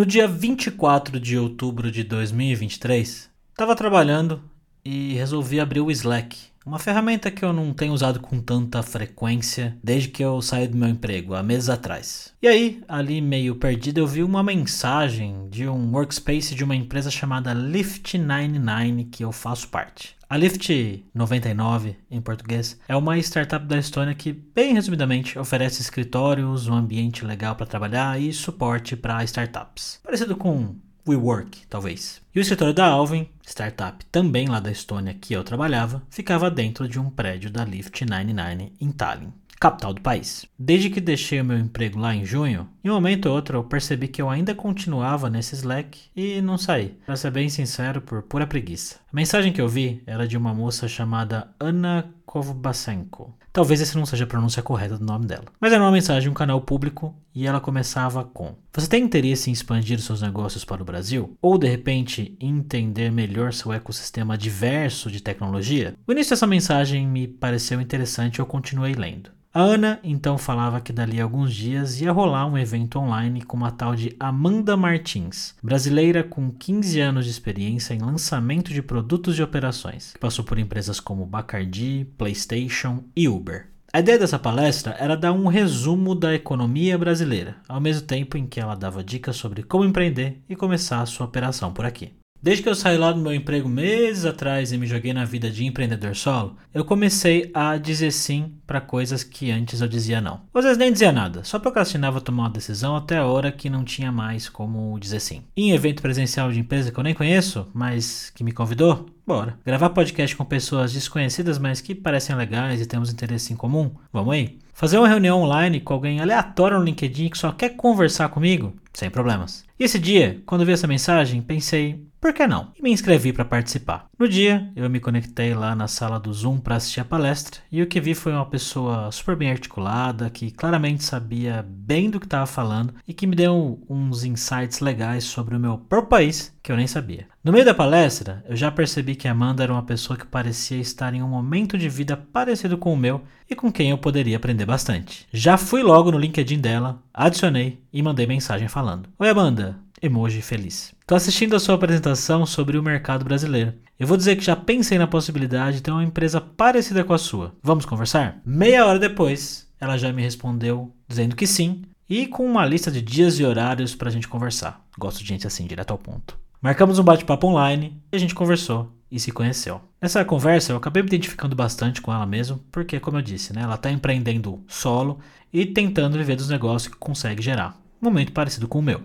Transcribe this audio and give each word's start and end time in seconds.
No 0.00 0.06
dia 0.06 0.26
24 0.26 1.20
de 1.20 1.36
outubro 1.36 1.90
de 1.90 2.02
2023, 2.02 3.28
estava 3.50 3.76
trabalhando 3.76 4.42
e 4.82 5.12
resolvi 5.12 5.60
abrir 5.60 5.82
o 5.82 5.90
Slack, 5.90 6.38
uma 6.64 6.78
ferramenta 6.78 7.30
que 7.30 7.44
eu 7.44 7.52
não 7.52 7.72
tenho 7.72 7.92
usado 7.92 8.20
com 8.20 8.40
tanta 8.40 8.82
frequência 8.82 9.76
desde 9.82 10.08
que 10.08 10.22
eu 10.22 10.40
saí 10.42 10.68
do 10.68 10.76
meu 10.76 10.88
emprego, 10.88 11.34
há 11.34 11.42
meses 11.42 11.68
atrás. 11.68 12.34
E 12.42 12.46
aí, 12.46 12.82
ali 12.86 13.20
meio 13.20 13.56
perdido, 13.56 13.98
eu 13.98 14.06
vi 14.06 14.22
uma 14.22 14.42
mensagem 14.42 15.48
de 15.48 15.68
um 15.68 15.92
workspace 15.92 16.54
de 16.54 16.62
uma 16.62 16.76
empresa 16.76 17.10
chamada 17.10 17.54
Lift99 17.54 19.08
que 19.10 19.24
eu 19.24 19.32
faço 19.32 19.68
parte. 19.68 20.20
A 20.30 20.36
Lift 20.36 21.04
99, 21.12 21.96
em 22.08 22.20
português, 22.20 22.78
é 22.86 22.94
uma 22.94 23.18
startup 23.18 23.66
da 23.66 23.76
Estônia 23.76 24.14
que, 24.14 24.32
bem 24.32 24.74
resumidamente, 24.74 25.36
oferece 25.36 25.82
escritórios, 25.82 26.68
um 26.68 26.74
ambiente 26.74 27.24
legal 27.24 27.56
para 27.56 27.66
trabalhar 27.66 28.20
e 28.20 28.32
suporte 28.32 28.94
para 28.94 29.24
startups. 29.24 29.98
Parecido 30.04 30.36
com 30.36 30.76
WeWork, 31.06 31.66
talvez. 31.68 32.20
E 32.34 32.38
o 32.38 32.42
escritório 32.42 32.74
da 32.74 32.86
Alvin, 32.86 33.28
startup 33.46 34.04
também 34.06 34.48
lá 34.48 34.60
da 34.60 34.70
Estônia 34.70 35.14
que 35.14 35.34
eu 35.34 35.42
trabalhava, 35.42 36.02
ficava 36.10 36.50
dentro 36.50 36.88
de 36.88 36.98
um 36.98 37.10
prédio 37.10 37.50
da 37.50 37.64
Lift 37.64 38.04
99 38.04 38.72
em 38.80 38.92
Tallinn 38.92 39.32
capital 39.60 39.92
do 39.92 40.00
país. 40.00 40.46
Desde 40.58 40.88
que 40.88 41.02
deixei 41.02 41.38
o 41.38 41.44
meu 41.44 41.58
emprego 41.58 41.98
lá 41.98 42.14
em 42.14 42.24
junho, 42.24 42.66
em 42.82 42.88
um 42.88 42.94
momento 42.94 43.26
ou 43.26 43.34
outro 43.34 43.58
eu 43.58 43.64
percebi 43.64 44.08
que 44.08 44.22
eu 44.22 44.30
ainda 44.30 44.54
continuava 44.54 45.28
nesse 45.28 45.54
Slack 45.54 46.00
e 46.16 46.40
não 46.40 46.56
saí. 46.56 46.96
Para 47.04 47.14
ser 47.14 47.30
bem 47.30 47.50
sincero, 47.50 48.00
por 48.00 48.22
pura 48.22 48.46
preguiça. 48.46 48.98
A 49.12 49.16
mensagem 49.16 49.52
que 49.52 49.60
eu 49.60 49.66
vi 49.66 50.04
era 50.06 50.24
de 50.24 50.36
uma 50.36 50.54
moça 50.54 50.86
chamada 50.86 51.48
Ana 51.58 52.14
Kovbasenko. 52.24 53.34
Talvez 53.52 53.80
esse 53.80 53.96
não 53.96 54.06
seja 54.06 54.22
a 54.22 54.26
pronúncia 54.28 54.62
correta 54.62 54.96
do 54.96 55.04
nome 55.04 55.26
dela. 55.26 55.46
Mas 55.60 55.72
era 55.72 55.82
uma 55.82 55.90
mensagem 55.90 56.22
de 56.22 56.28
um 56.28 56.32
canal 56.32 56.60
público 56.60 57.12
e 57.34 57.44
ela 57.44 57.60
começava 57.60 58.22
com: 58.22 58.54
Você 58.72 58.88
tem 58.88 59.02
interesse 59.02 59.50
em 59.50 59.52
expandir 59.52 59.98
seus 59.98 60.22
negócios 60.22 60.64
para 60.64 60.80
o 60.80 60.84
Brasil? 60.84 61.36
Ou 61.42 61.58
de 61.58 61.66
repente 61.66 62.36
entender 62.38 63.10
melhor 63.10 63.52
seu 63.52 63.72
ecossistema 63.72 64.38
diverso 64.38 65.10
de 65.10 65.20
tecnologia? 65.20 65.96
O 66.06 66.12
início 66.12 66.30
dessa 66.30 66.46
mensagem 66.46 67.04
me 67.04 67.26
pareceu 67.26 67.80
interessante 67.80 68.36
e 68.36 68.40
eu 68.40 68.46
continuei 68.46 68.94
lendo. 68.94 69.32
A 69.52 69.62
Ana 69.62 69.98
então 70.04 70.38
falava 70.38 70.80
que 70.80 70.92
dali 70.92 71.20
a 71.20 71.24
alguns 71.24 71.52
dias 71.52 72.00
ia 72.00 72.12
rolar 72.12 72.46
um 72.46 72.56
evento 72.56 73.00
online 73.00 73.42
com 73.42 73.56
uma 73.56 73.72
tal 73.72 73.96
de 73.96 74.14
Amanda 74.20 74.76
Martins, 74.76 75.56
brasileira 75.60 76.22
com 76.22 76.52
15 76.52 77.00
anos 77.00 77.24
de 77.24 77.32
experiência 77.32 77.92
em 77.92 77.98
lançamento 77.98 78.72
de 78.72 78.80
produtos 78.80 78.99
e 79.38 79.42
operações, 79.42 80.12
que 80.12 80.18
passou 80.18 80.44
por 80.44 80.58
empresas 80.58 81.00
como 81.00 81.26
Bacardi, 81.26 82.06
PlayStation 82.16 83.04
e 83.16 83.28
Uber. 83.28 83.68
A 83.92 83.98
ideia 83.98 84.18
dessa 84.18 84.38
palestra 84.38 84.94
era 85.00 85.16
dar 85.16 85.32
um 85.32 85.48
resumo 85.48 86.14
da 86.14 86.32
economia 86.32 86.96
brasileira, 86.96 87.56
ao 87.68 87.80
mesmo 87.80 88.06
tempo 88.06 88.36
em 88.36 88.46
que 88.46 88.60
ela 88.60 88.76
dava 88.76 89.02
dicas 89.02 89.36
sobre 89.36 89.64
como 89.64 89.84
empreender 89.84 90.40
e 90.48 90.54
começar 90.54 91.00
a 91.00 91.06
sua 91.06 91.26
operação 91.26 91.72
por 91.72 91.84
aqui. 91.84 92.12
Desde 92.42 92.62
que 92.62 92.68
eu 92.70 92.74
saí 92.74 92.96
lá 92.96 93.12
do 93.12 93.20
meu 93.20 93.34
emprego 93.34 93.68
meses 93.68 94.24
atrás 94.24 94.72
e 94.72 94.78
me 94.78 94.86
joguei 94.86 95.12
na 95.12 95.26
vida 95.26 95.50
de 95.50 95.66
empreendedor 95.66 96.16
solo, 96.16 96.56
eu 96.72 96.86
comecei 96.86 97.50
a 97.52 97.76
dizer 97.76 98.10
sim 98.12 98.54
para 98.66 98.80
coisas 98.80 99.22
que 99.22 99.50
antes 99.50 99.82
eu 99.82 99.88
dizia 99.88 100.22
não. 100.22 100.40
Às 100.54 100.64
vezes 100.64 100.78
nem 100.78 100.90
dizia 100.90 101.12
nada, 101.12 101.44
só 101.44 101.58
procrastinava 101.58 102.18
tomar 102.18 102.44
uma 102.44 102.50
decisão 102.50 102.96
até 102.96 103.18
a 103.18 103.26
hora 103.26 103.52
que 103.52 103.68
não 103.68 103.84
tinha 103.84 104.10
mais 104.10 104.48
como 104.48 104.98
dizer 104.98 105.20
sim. 105.20 105.42
Em 105.54 105.72
evento 105.72 106.00
presencial 106.00 106.50
de 106.50 106.58
empresa 106.58 106.90
que 106.90 106.98
eu 106.98 107.04
nem 107.04 107.14
conheço, 107.14 107.68
mas 107.74 108.30
que 108.34 108.42
me 108.42 108.52
convidou, 108.52 109.04
bora. 109.26 109.58
Gravar 109.62 109.90
podcast 109.90 110.34
com 110.34 110.44
pessoas 110.46 110.94
desconhecidas, 110.94 111.58
mas 111.58 111.82
que 111.82 111.94
parecem 111.94 112.34
legais 112.34 112.80
e 112.80 112.86
temos 112.86 113.12
interesse 113.12 113.52
em 113.52 113.56
comum, 113.56 113.90
vamos 114.10 114.32
aí? 114.32 114.58
Fazer 114.72 114.96
uma 114.96 115.08
reunião 115.08 115.42
online 115.42 115.78
com 115.78 115.92
alguém 115.92 116.20
aleatório 116.20 116.78
no 116.78 116.84
LinkedIn 116.86 117.28
que 117.28 117.36
só 117.36 117.52
quer 117.52 117.76
conversar 117.76 118.30
comigo? 118.30 118.74
Sem 118.94 119.10
problemas. 119.10 119.62
E 119.78 119.84
esse 119.84 119.98
dia, 119.98 120.42
quando 120.46 120.64
vi 120.64 120.72
essa 120.72 120.86
mensagem, 120.86 121.42
pensei, 121.42 122.02
por 122.20 122.34
que 122.34 122.46
não? 122.46 122.72
E 122.78 122.82
me 122.82 122.90
inscrevi 122.90 123.32
para 123.32 123.44
participar. 123.44 124.06
No 124.18 124.28
dia, 124.28 124.70
eu 124.76 124.90
me 124.90 125.00
conectei 125.00 125.54
lá 125.54 125.74
na 125.74 125.88
sala 125.88 126.20
do 126.20 126.32
Zoom 126.32 126.58
para 126.58 126.76
assistir 126.76 127.00
a 127.00 127.04
palestra 127.04 127.60
e 127.72 127.82
o 127.82 127.86
que 127.86 128.00
vi 128.00 128.14
foi 128.14 128.32
uma 128.32 128.44
pessoa 128.44 129.10
super 129.10 129.34
bem 129.34 129.50
articulada, 129.50 130.28
que 130.28 130.50
claramente 130.50 131.02
sabia 131.02 131.64
bem 131.66 132.10
do 132.10 132.20
que 132.20 132.26
estava 132.26 132.46
falando 132.46 132.92
e 133.08 133.14
que 133.14 133.26
me 133.26 133.34
deu 133.34 133.82
uns 133.88 134.22
insights 134.22 134.80
legais 134.80 135.24
sobre 135.24 135.56
o 135.56 135.60
meu 135.60 135.78
próprio 135.78 136.10
país 136.10 136.54
que 136.62 136.70
eu 136.70 136.76
nem 136.76 136.86
sabia. 136.86 137.26
No 137.42 137.52
meio 137.52 137.64
da 137.64 137.72
palestra, 137.72 138.44
eu 138.46 138.54
já 138.54 138.70
percebi 138.70 139.14
que 139.14 139.26
Amanda 139.26 139.62
era 139.62 139.72
uma 139.72 139.82
pessoa 139.82 140.18
que 140.18 140.26
parecia 140.26 140.76
estar 140.78 141.14
em 141.14 141.22
um 141.22 141.28
momento 141.28 141.78
de 141.78 141.88
vida 141.88 142.16
parecido 142.16 142.76
com 142.76 142.92
o 142.92 142.96
meu 142.96 143.22
e 143.48 143.54
com 143.54 143.72
quem 143.72 143.90
eu 143.90 143.98
poderia 143.98 144.36
aprender 144.36 144.66
bastante. 144.66 145.26
Já 145.32 145.56
fui 145.56 145.82
logo 145.82 146.12
no 146.12 146.18
LinkedIn 146.18 146.60
dela, 146.60 147.02
adicionei 147.14 147.82
e 147.90 148.02
mandei 148.02 148.26
mensagem 148.26 148.68
falando: 148.68 149.08
Oi 149.18 149.28
Amanda, 149.28 149.78
emoji 150.00 150.42
feliz. 150.42 150.92
Estou 151.00 151.16
assistindo 151.16 151.54
a 151.54 151.60
sua 151.60 151.74
apresentação 151.74 152.46
sobre 152.46 152.78
o 152.78 152.82
mercado 152.82 153.24
brasileiro. 153.24 153.74
Eu 153.98 154.06
vou 154.06 154.16
dizer 154.16 154.36
que 154.36 154.44
já 154.44 154.56
pensei 154.56 154.98
na 154.98 155.06
possibilidade 155.06 155.76
de 155.76 155.82
ter 155.82 155.90
uma 155.90 156.04
empresa 156.04 156.40
parecida 156.40 157.04
com 157.04 157.12
a 157.12 157.18
sua. 157.18 157.54
Vamos 157.62 157.84
conversar? 157.84 158.40
Meia 158.44 158.86
hora 158.86 158.98
depois, 158.98 159.68
ela 159.80 159.96
já 159.96 160.12
me 160.12 160.22
respondeu 160.22 160.94
dizendo 161.08 161.36
que 161.36 161.46
sim 161.46 161.82
e 162.08 162.26
com 162.26 162.44
uma 162.44 162.66
lista 162.66 162.90
de 162.90 163.00
dias 163.00 163.38
e 163.38 163.44
horários 163.44 163.94
para 163.94 164.08
a 164.08 164.12
gente 164.12 164.26
conversar. 164.26 164.84
Gosto 164.98 165.20
de 165.20 165.28
gente 165.28 165.46
assim, 165.46 165.66
direto 165.66 165.92
ao 165.92 165.98
ponto. 165.98 166.38
Marcamos 166.60 166.98
um 166.98 167.04
bate-papo 167.04 167.46
online 167.46 168.00
e 168.12 168.16
a 168.16 168.18
gente 168.18 168.34
conversou 168.34 168.92
e 169.10 169.18
se 169.18 169.32
conheceu. 169.32 169.80
Nessa 170.00 170.24
conversa 170.24 170.72
eu 170.72 170.76
acabei 170.76 171.02
me 171.02 171.08
identificando 171.08 171.56
bastante 171.56 172.00
com 172.00 172.12
ela 172.12 172.26
mesmo, 172.26 172.60
porque, 172.70 173.00
como 173.00 173.18
eu 173.18 173.22
disse, 173.22 173.52
né, 173.52 173.62
ela 173.62 173.74
está 173.74 173.90
empreendendo 173.90 174.62
solo 174.66 175.18
e 175.52 175.66
tentando 175.66 176.18
viver 176.18 176.36
dos 176.36 176.48
negócios 176.48 176.92
que 176.92 176.98
consegue 176.98 177.42
gerar. 177.42 177.80
Um 178.00 178.06
momento 178.06 178.32
parecido 178.32 178.68
com 178.68 178.78
o 178.78 178.82
meu. 178.82 179.02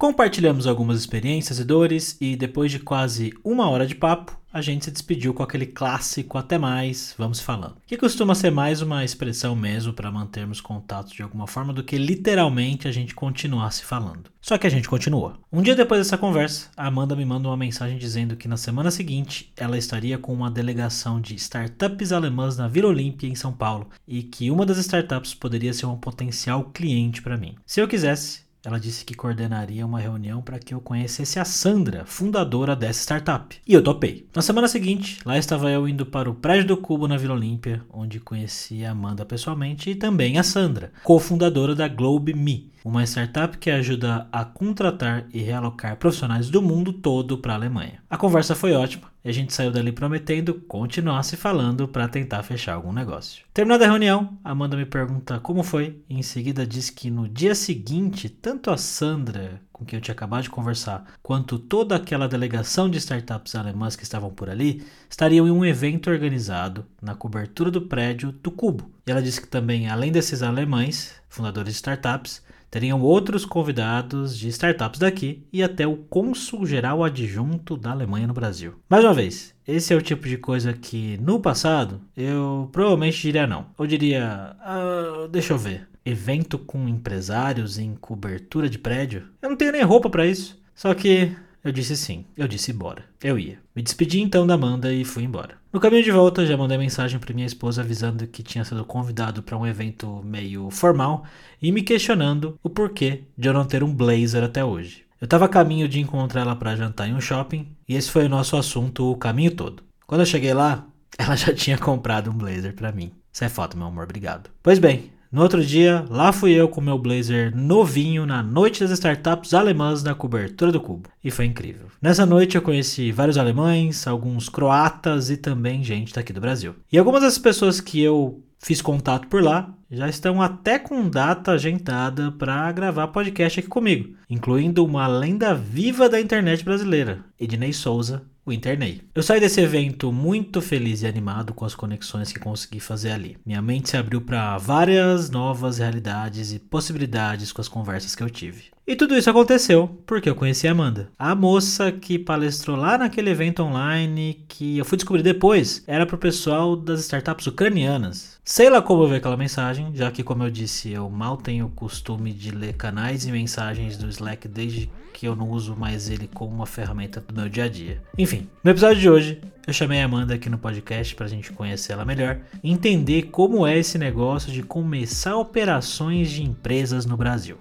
Compartilhamos 0.00 0.66
algumas 0.66 0.98
experiências 0.98 1.58
e 1.58 1.64
dores 1.64 2.16
e 2.22 2.34
depois 2.34 2.70
de 2.70 2.78
quase 2.78 3.34
uma 3.44 3.68
hora 3.68 3.86
de 3.86 3.94
papo, 3.94 4.34
a 4.50 4.62
gente 4.62 4.86
se 4.86 4.90
despediu 4.90 5.34
com 5.34 5.42
aquele 5.42 5.66
clássico 5.66 6.38
até 6.38 6.56
mais, 6.56 7.14
vamos 7.18 7.38
falando. 7.38 7.76
Que 7.86 7.98
costuma 7.98 8.34
ser 8.34 8.50
mais 8.50 8.80
uma 8.80 9.04
expressão 9.04 9.54
mesmo 9.54 9.92
para 9.92 10.10
mantermos 10.10 10.58
contato 10.58 11.14
de 11.14 11.22
alguma 11.22 11.46
forma 11.46 11.74
do 11.74 11.84
que 11.84 11.98
literalmente 11.98 12.88
a 12.88 12.90
gente 12.90 13.14
continuar 13.14 13.70
se 13.72 13.84
falando. 13.84 14.30
Só 14.40 14.56
que 14.56 14.66
a 14.66 14.70
gente 14.70 14.88
continuou. 14.88 15.34
Um 15.52 15.60
dia 15.60 15.76
depois 15.76 16.00
dessa 16.00 16.16
conversa, 16.16 16.70
a 16.78 16.86
Amanda 16.86 17.14
me 17.14 17.26
manda 17.26 17.48
uma 17.48 17.56
mensagem 17.58 17.98
dizendo 17.98 18.36
que 18.36 18.48
na 18.48 18.56
semana 18.56 18.90
seguinte 18.90 19.52
ela 19.54 19.76
estaria 19.76 20.16
com 20.16 20.32
uma 20.32 20.50
delegação 20.50 21.20
de 21.20 21.34
startups 21.34 22.10
alemãs 22.10 22.56
na 22.56 22.68
Vila 22.68 22.88
Olímpia 22.88 23.28
em 23.28 23.34
São 23.34 23.52
Paulo 23.52 23.90
e 24.08 24.22
que 24.22 24.50
uma 24.50 24.64
das 24.64 24.78
startups 24.78 25.34
poderia 25.34 25.74
ser 25.74 25.84
um 25.84 25.98
potencial 25.98 26.64
cliente 26.72 27.20
para 27.20 27.36
mim. 27.36 27.56
Se 27.66 27.82
eu 27.82 27.86
quisesse, 27.86 28.48
ela 28.64 28.78
disse 28.78 29.04
que 29.04 29.14
coordenaria 29.14 29.86
uma 29.86 29.98
reunião 29.98 30.42
para 30.42 30.58
que 30.58 30.74
eu 30.74 30.80
conhecesse 30.80 31.38
a 31.38 31.44
Sandra, 31.44 32.04
fundadora 32.04 32.76
dessa 32.76 33.00
startup. 33.00 33.56
E 33.66 33.72
eu 33.72 33.82
topei. 33.82 34.26
Na 34.34 34.42
semana 34.42 34.68
seguinte, 34.68 35.18
lá 35.24 35.38
estava 35.38 35.70
eu 35.70 35.88
indo 35.88 36.04
para 36.04 36.28
o 36.28 36.34
prédio 36.34 36.68
do 36.68 36.76
Cubo 36.76 37.08
na 37.08 37.16
Vila 37.16 37.34
Olímpia, 37.34 37.82
onde 37.90 38.20
conheci 38.20 38.84
a 38.84 38.90
Amanda 38.90 39.24
pessoalmente 39.24 39.90
e 39.90 39.94
também 39.94 40.38
a 40.38 40.42
Sandra, 40.42 40.92
cofundadora 41.02 41.74
da 41.74 41.88
Globe 41.88 42.34
Me, 42.34 42.70
uma 42.84 43.04
startup 43.04 43.58
que 43.58 43.70
ajuda 43.70 44.26
a 44.32 44.44
contratar 44.44 45.26
e 45.32 45.40
realocar 45.40 45.96
profissionais 45.96 46.48
do 46.50 46.62
mundo 46.62 46.92
todo 46.92 47.38
para 47.38 47.52
a 47.52 47.56
Alemanha. 47.56 48.02
A 48.08 48.16
conversa 48.16 48.54
foi 48.54 48.72
ótima 48.72 49.10
e 49.22 49.28
a 49.28 49.32
gente 49.32 49.52
saiu 49.52 49.70
dali 49.70 49.92
prometendo 49.92 50.54
continuar 50.54 51.22
se 51.22 51.36
falando 51.36 51.86
para 51.86 52.08
tentar 52.08 52.42
fechar 52.42 52.74
algum 52.74 52.92
negócio. 52.92 53.44
Terminada 53.52 53.84
a 53.84 53.88
reunião, 53.88 54.38
Amanda 54.42 54.76
me 54.76 54.86
pergunta 54.86 55.38
como 55.40 55.62
foi 55.62 56.00
e 56.08 56.18
em 56.18 56.22
seguida 56.22 56.66
diz 56.66 56.88
que 56.88 57.10
no 57.10 57.28
dia 57.28 57.54
seguinte, 57.54 58.28
tanto 58.28 58.70
a 58.70 58.76
Sandra, 58.76 59.60
com 59.72 59.84
quem 59.84 59.98
eu 59.98 60.00
tinha 60.02 60.14
acabado 60.14 60.42
de 60.42 60.50
conversar, 60.50 61.04
quanto 61.22 61.58
toda 61.58 61.96
aquela 61.96 62.28
delegação 62.28 62.88
de 62.88 62.98
startups 62.98 63.54
alemãs 63.54 63.94
que 63.94 64.04
estavam 64.04 64.30
por 64.30 64.48
ali, 64.48 64.82
estariam 65.08 65.46
em 65.46 65.50
um 65.50 65.64
evento 65.64 66.10
organizado 66.10 66.86
na 67.00 67.14
cobertura 67.14 67.70
do 67.70 67.82
prédio 67.82 68.32
do 68.32 68.50
Cubo. 68.50 68.90
E 69.06 69.10
ela 69.10 69.22
disse 69.22 69.40
que 69.40 69.48
também, 69.48 69.88
além 69.88 70.10
desses 70.12 70.42
alemães, 70.42 71.14
fundadores 71.28 71.72
de 71.72 71.76
startups, 71.76 72.42
Teriam 72.70 73.02
outros 73.02 73.44
convidados 73.44 74.38
de 74.38 74.48
startups 74.48 75.00
daqui 75.00 75.44
e 75.52 75.60
até 75.60 75.86
o 75.86 75.96
cônsul 75.96 76.64
geral 76.64 77.02
adjunto 77.02 77.76
da 77.76 77.90
Alemanha 77.90 78.28
no 78.28 78.32
Brasil. 78.32 78.74
Mais 78.88 79.04
uma 79.04 79.12
vez, 79.12 79.52
esse 79.66 79.92
é 79.92 79.96
o 79.96 80.02
tipo 80.02 80.28
de 80.28 80.36
coisa 80.36 80.72
que 80.72 81.18
no 81.18 81.40
passado 81.40 82.00
eu 82.16 82.68
provavelmente 82.70 83.20
diria 83.20 83.46
não. 83.46 83.66
Eu 83.76 83.86
diria, 83.88 84.56
ah, 84.60 85.26
deixa 85.30 85.52
eu 85.52 85.58
ver, 85.58 85.88
evento 86.04 86.58
com 86.58 86.88
empresários 86.88 87.76
em 87.76 87.96
cobertura 87.96 88.68
de 88.68 88.78
prédio? 88.78 89.24
Eu 89.42 89.50
não 89.50 89.56
tenho 89.56 89.72
nem 89.72 89.82
roupa 89.82 90.08
para 90.08 90.26
isso. 90.26 90.56
Só 90.72 90.94
que 90.94 91.36
eu 91.62 91.72
disse 91.72 91.96
sim, 91.96 92.24
eu 92.36 92.48
disse 92.48 92.72
bora. 92.72 93.04
Eu 93.22 93.38
ia. 93.38 93.58
Me 93.76 93.82
despedi 93.82 94.20
então 94.20 94.46
da 94.46 94.54
Amanda 94.54 94.92
e 94.92 95.04
fui 95.04 95.24
embora. 95.24 95.58
No 95.72 95.78
caminho 95.78 96.02
de 96.02 96.10
volta, 96.10 96.46
já 96.46 96.56
mandei 96.56 96.78
mensagem 96.78 97.20
para 97.20 97.34
minha 97.34 97.46
esposa 97.46 97.82
avisando 97.82 98.26
que 98.26 98.42
tinha 98.42 98.64
sido 98.64 98.84
convidado 98.84 99.42
para 99.42 99.56
um 99.56 99.66
evento 99.66 100.22
meio 100.24 100.70
formal 100.70 101.24
e 101.60 101.70
me 101.70 101.82
questionando 101.82 102.58
o 102.62 102.70
porquê 102.70 103.24
de 103.36 103.48
eu 103.48 103.52
não 103.52 103.64
ter 103.64 103.82
um 103.84 103.94
blazer 103.94 104.42
até 104.42 104.64
hoje. 104.64 105.04
Eu 105.20 105.26
estava 105.26 105.44
a 105.44 105.48
caminho 105.48 105.86
de 105.86 106.00
encontrar 106.00 106.40
ela 106.40 106.56
para 106.56 106.74
jantar 106.74 107.06
em 107.08 107.14
um 107.14 107.20
shopping 107.20 107.68
e 107.86 107.94
esse 107.94 108.10
foi 108.10 108.24
o 108.24 108.28
nosso 108.28 108.56
assunto 108.56 109.10
o 109.10 109.16
caminho 109.16 109.54
todo. 109.54 109.82
Quando 110.06 110.22
eu 110.22 110.26
cheguei 110.26 110.54
lá, 110.54 110.86
ela 111.18 111.36
já 111.36 111.54
tinha 111.54 111.76
comprado 111.76 112.30
um 112.30 112.36
blazer 112.36 112.74
para 112.74 112.90
mim. 112.90 113.12
Isso 113.32 113.44
é 113.44 113.48
foto, 113.48 113.76
meu 113.76 113.86
amor, 113.86 114.04
obrigado. 114.04 114.50
Pois 114.62 114.78
bem, 114.78 115.12
No 115.32 115.42
outro 115.42 115.64
dia, 115.64 116.04
lá 116.10 116.32
fui 116.32 116.50
eu 116.50 116.68
com 116.68 116.80
meu 116.80 116.98
blazer 116.98 117.56
novinho 117.56 118.26
na 118.26 118.42
noite 118.42 118.80
das 118.80 118.90
startups 118.90 119.54
alemãs 119.54 120.02
na 120.02 120.12
cobertura 120.12 120.72
do 120.72 120.80
Cubo. 120.80 121.08
E 121.22 121.30
foi 121.30 121.44
incrível. 121.44 121.86
Nessa 122.02 122.26
noite 122.26 122.56
eu 122.56 122.62
conheci 122.62 123.12
vários 123.12 123.38
alemães, 123.38 124.08
alguns 124.08 124.48
croatas 124.48 125.30
e 125.30 125.36
também 125.36 125.84
gente 125.84 126.12
daqui 126.12 126.32
do 126.32 126.40
Brasil. 126.40 126.74
E 126.90 126.98
algumas 126.98 127.22
das 127.22 127.38
pessoas 127.38 127.80
que 127.80 128.02
eu 128.02 128.42
fiz 128.60 128.80
contato 128.80 129.26
por 129.26 129.42
lá 129.42 129.74
já 129.90 130.08
estão 130.08 130.40
até 130.40 130.78
com 130.78 131.08
data 131.08 131.50
agendada 131.52 132.30
para 132.30 132.70
gravar 132.70 133.08
podcast 133.08 133.58
aqui 133.58 133.68
comigo, 133.68 134.14
incluindo 134.28 134.84
uma 134.84 135.06
lenda 135.08 135.52
viva 135.52 136.08
da 136.08 136.20
internet 136.20 136.64
brasileira, 136.64 137.24
Ednei 137.40 137.72
Souza, 137.72 138.22
o 138.46 138.52
Internei. 138.52 139.02
Eu 139.14 139.22
saí 139.22 139.40
desse 139.40 139.60
evento 139.60 140.12
muito 140.12 140.62
feliz 140.62 141.02
e 141.02 141.06
animado 141.06 141.52
com 141.52 141.64
as 141.64 141.74
conexões 141.74 142.32
que 142.32 142.38
consegui 142.38 142.80
fazer 142.80 143.10
ali. 143.10 143.36
Minha 143.44 143.60
mente 143.60 143.90
se 143.90 143.96
abriu 143.96 144.20
para 144.20 144.56
várias 144.58 145.28
novas 145.28 145.78
realidades 145.78 146.52
e 146.52 146.58
possibilidades 146.58 147.52
com 147.52 147.60
as 147.60 147.68
conversas 147.68 148.14
que 148.14 148.22
eu 148.22 148.30
tive. 148.30 148.70
E 148.90 148.96
tudo 148.96 149.16
isso 149.16 149.30
aconteceu 149.30 150.02
porque 150.04 150.28
eu 150.28 150.34
conheci 150.34 150.66
a 150.66 150.72
Amanda, 150.72 151.12
a 151.16 151.32
moça 151.32 151.92
que 151.92 152.18
palestrou 152.18 152.76
lá 152.76 152.98
naquele 152.98 153.30
evento 153.30 153.62
online 153.62 154.44
que 154.48 154.78
eu 154.78 154.84
fui 154.84 154.96
descobrir 154.96 155.22
depois 155.22 155.84
era 155.86 156.04
pro 156.04 156.18
pessoal 156.18 156.74
das 156.74 156.98
startups 157.02 157.46
ucranianas. 157.46 158.40
Sei 158.44 158.68
lá 158.68 158.82
como 158.82 159.04
eu 159.04 159.08
vi 159.08 159.14
aquela 159.14 159.36
mensagem, 159.36 159.92
já 159.94 160.10
que, 160.10 160.24
como 160.24 160.42
eu 160.42 160.50
disse, 160.50 160.90
eu 160.90 161.08
mal 161.08 161.36
tenho 161.36 161.66
o 161.66 161.70
costume 161.70 162.32
de 162.32 162.50
ler 162.50 162.72
canais 162.72 163.24
e 163.24 163.30
mensagens 163.30 163.96
do 163.96 164.08
Slack 164.08 164.48
desde 164.48 164.90
que 165.14 165.28
eu 165.28 165.36
não 165.36 165.50
uso 165.50 165.76
mais 165.76 166.10
ele 166.10 166.28
como 166.34 166.52
uma 166.52 166.66
ferramenta 166.66 167.20
do 167.20 167.32
meu 167.32 167.48
dia 167.48 167.66
a 167.66 167.68
dia. 167.68 168.02
Enfim, 168.18 168.48
no 168.64 168.72
episódio 168.72 169.00
de 169.00 169.08
hoje, 169.08 169.40
eu 169.68 169.72
chamei 169.72 170.00
a 170.00 170.04
Amanda 170.04 170.34
aqui 170.34 170.50
no 170.50 170.58
podcast 170.58 171.14
para 171.14 171.26
a 171.26 171.28
gente 171.28 171.52
conhecer 171.52 171.92
ela 171.92 172.04
melhor 172.04 172.40
entender 172.64 173.28
como 173.30 173.64
é 173.64 173.78
esse 173.78 173.96
negócio 173.98 174.50
de 174.50 174.64
começar 174.64 175.36
operações 175.36 176.28
de 176.28 176.42
empresas 176.42 177.06
no 177.06 177.16
Brasil. 177.16 177.56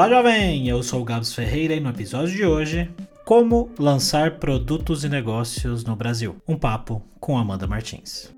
Olá, 0.00 0.08
jovem! 0.08 0.66
Eu 0.66 0.82
sou 0.82 1.02
o 1.02 1.04
Gabs 1.04 1.34
Ferreira 1.34 1.74
e 1.74 1.80
no 1.80 1.90
episódio 1.90 2.34
de 2.34 2.42
hoje, 2.42 2.90
como 3.22 3.70
lançar 3.78 4.38
produtos 4.38 5.04
e 5.04 5.10
negócios 5.10 5.84
no 5.84 5.94
Brasil. 5.94 6.40
Um 6.48 6.56
papo 6.56 7.06
com 7.20 7.36
Amanda 7.36 7.66
Martins. 7.66 8.34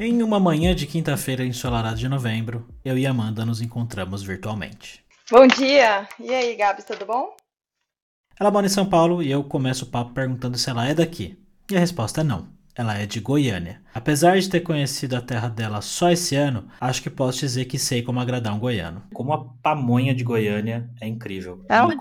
Em 0.00 0.22
uma 0.22 0.40
manhã 0.40 0.74
de 0.74 0.86
quinta-feira 0.86 1.44
ensolarada 1.44 1.96
de 1.96 2.08
novembro, 2.08 2.66
eu 2.82 2.96
e 2.96 3.06
Amanda 3.06 3.44
nos 3.44 3.60
encontramos 3.60 4.22
virtualmente. 4.22 5.04
Bom 5.30 5.46
dia! 5.46 6.08
E 6.18 6.32
aí, 6.32 6.56
Gabs, 6.56 6.86
tudo 6.86 7.04
bom? 7.04 7.36
Ela 8.40 8.50
mora 8.50 8.64
em 8.64 8.70
São 8.70 8.86
Paulo 8.86 9.22
e 9.22 9.30
eu 9.30 9.44
começo 9.44 9.84
o 9.84 9.88
papo 9.88 10.14
perguntando 10.14 10.56
se 10.56 10.70
ela 10.70 10.88
é 10.88 10.94
daqui. 10.94 11.38
E 11.70 11.76
a 11.76 11.80
resposta 11.80 12.22
é 12.22 12.24
não. 12.24 12.53
Ela 12.76 12.98
é 12.98 13.06
de 13.06 13.20
Goiânia. 13.20 13.80
Apesar 13.94 14.38
de 14.38 14.48
ter 14.48 14.60
conhecido 14.60 15.14
a 15.14 15.20
terra 15.20 15.48
dela 15.48 15.80
só 15.80 16.10
esse 16.10 16.34
ano, 16.34 16.64
acho 16.80 17.02
que 17.02 17.08
posso 17.08 17.38
dizer 17.40 17.66
que 17.66 17.78
sei 17.78 18.02
como 18.02 18.18
agradar 18.18 18.52
um 18.52 18.58
goiano. 18.58 19.02
Como 19.12 19.32
a 19.32 19.44
pamonha 19.62 20.12
de 20.14 20.24
Goiânia 20.24 20.90
é 21.00 21.06
incrível. 21.06 21.64
É 21.68 21.80
uma, 21.80 21.92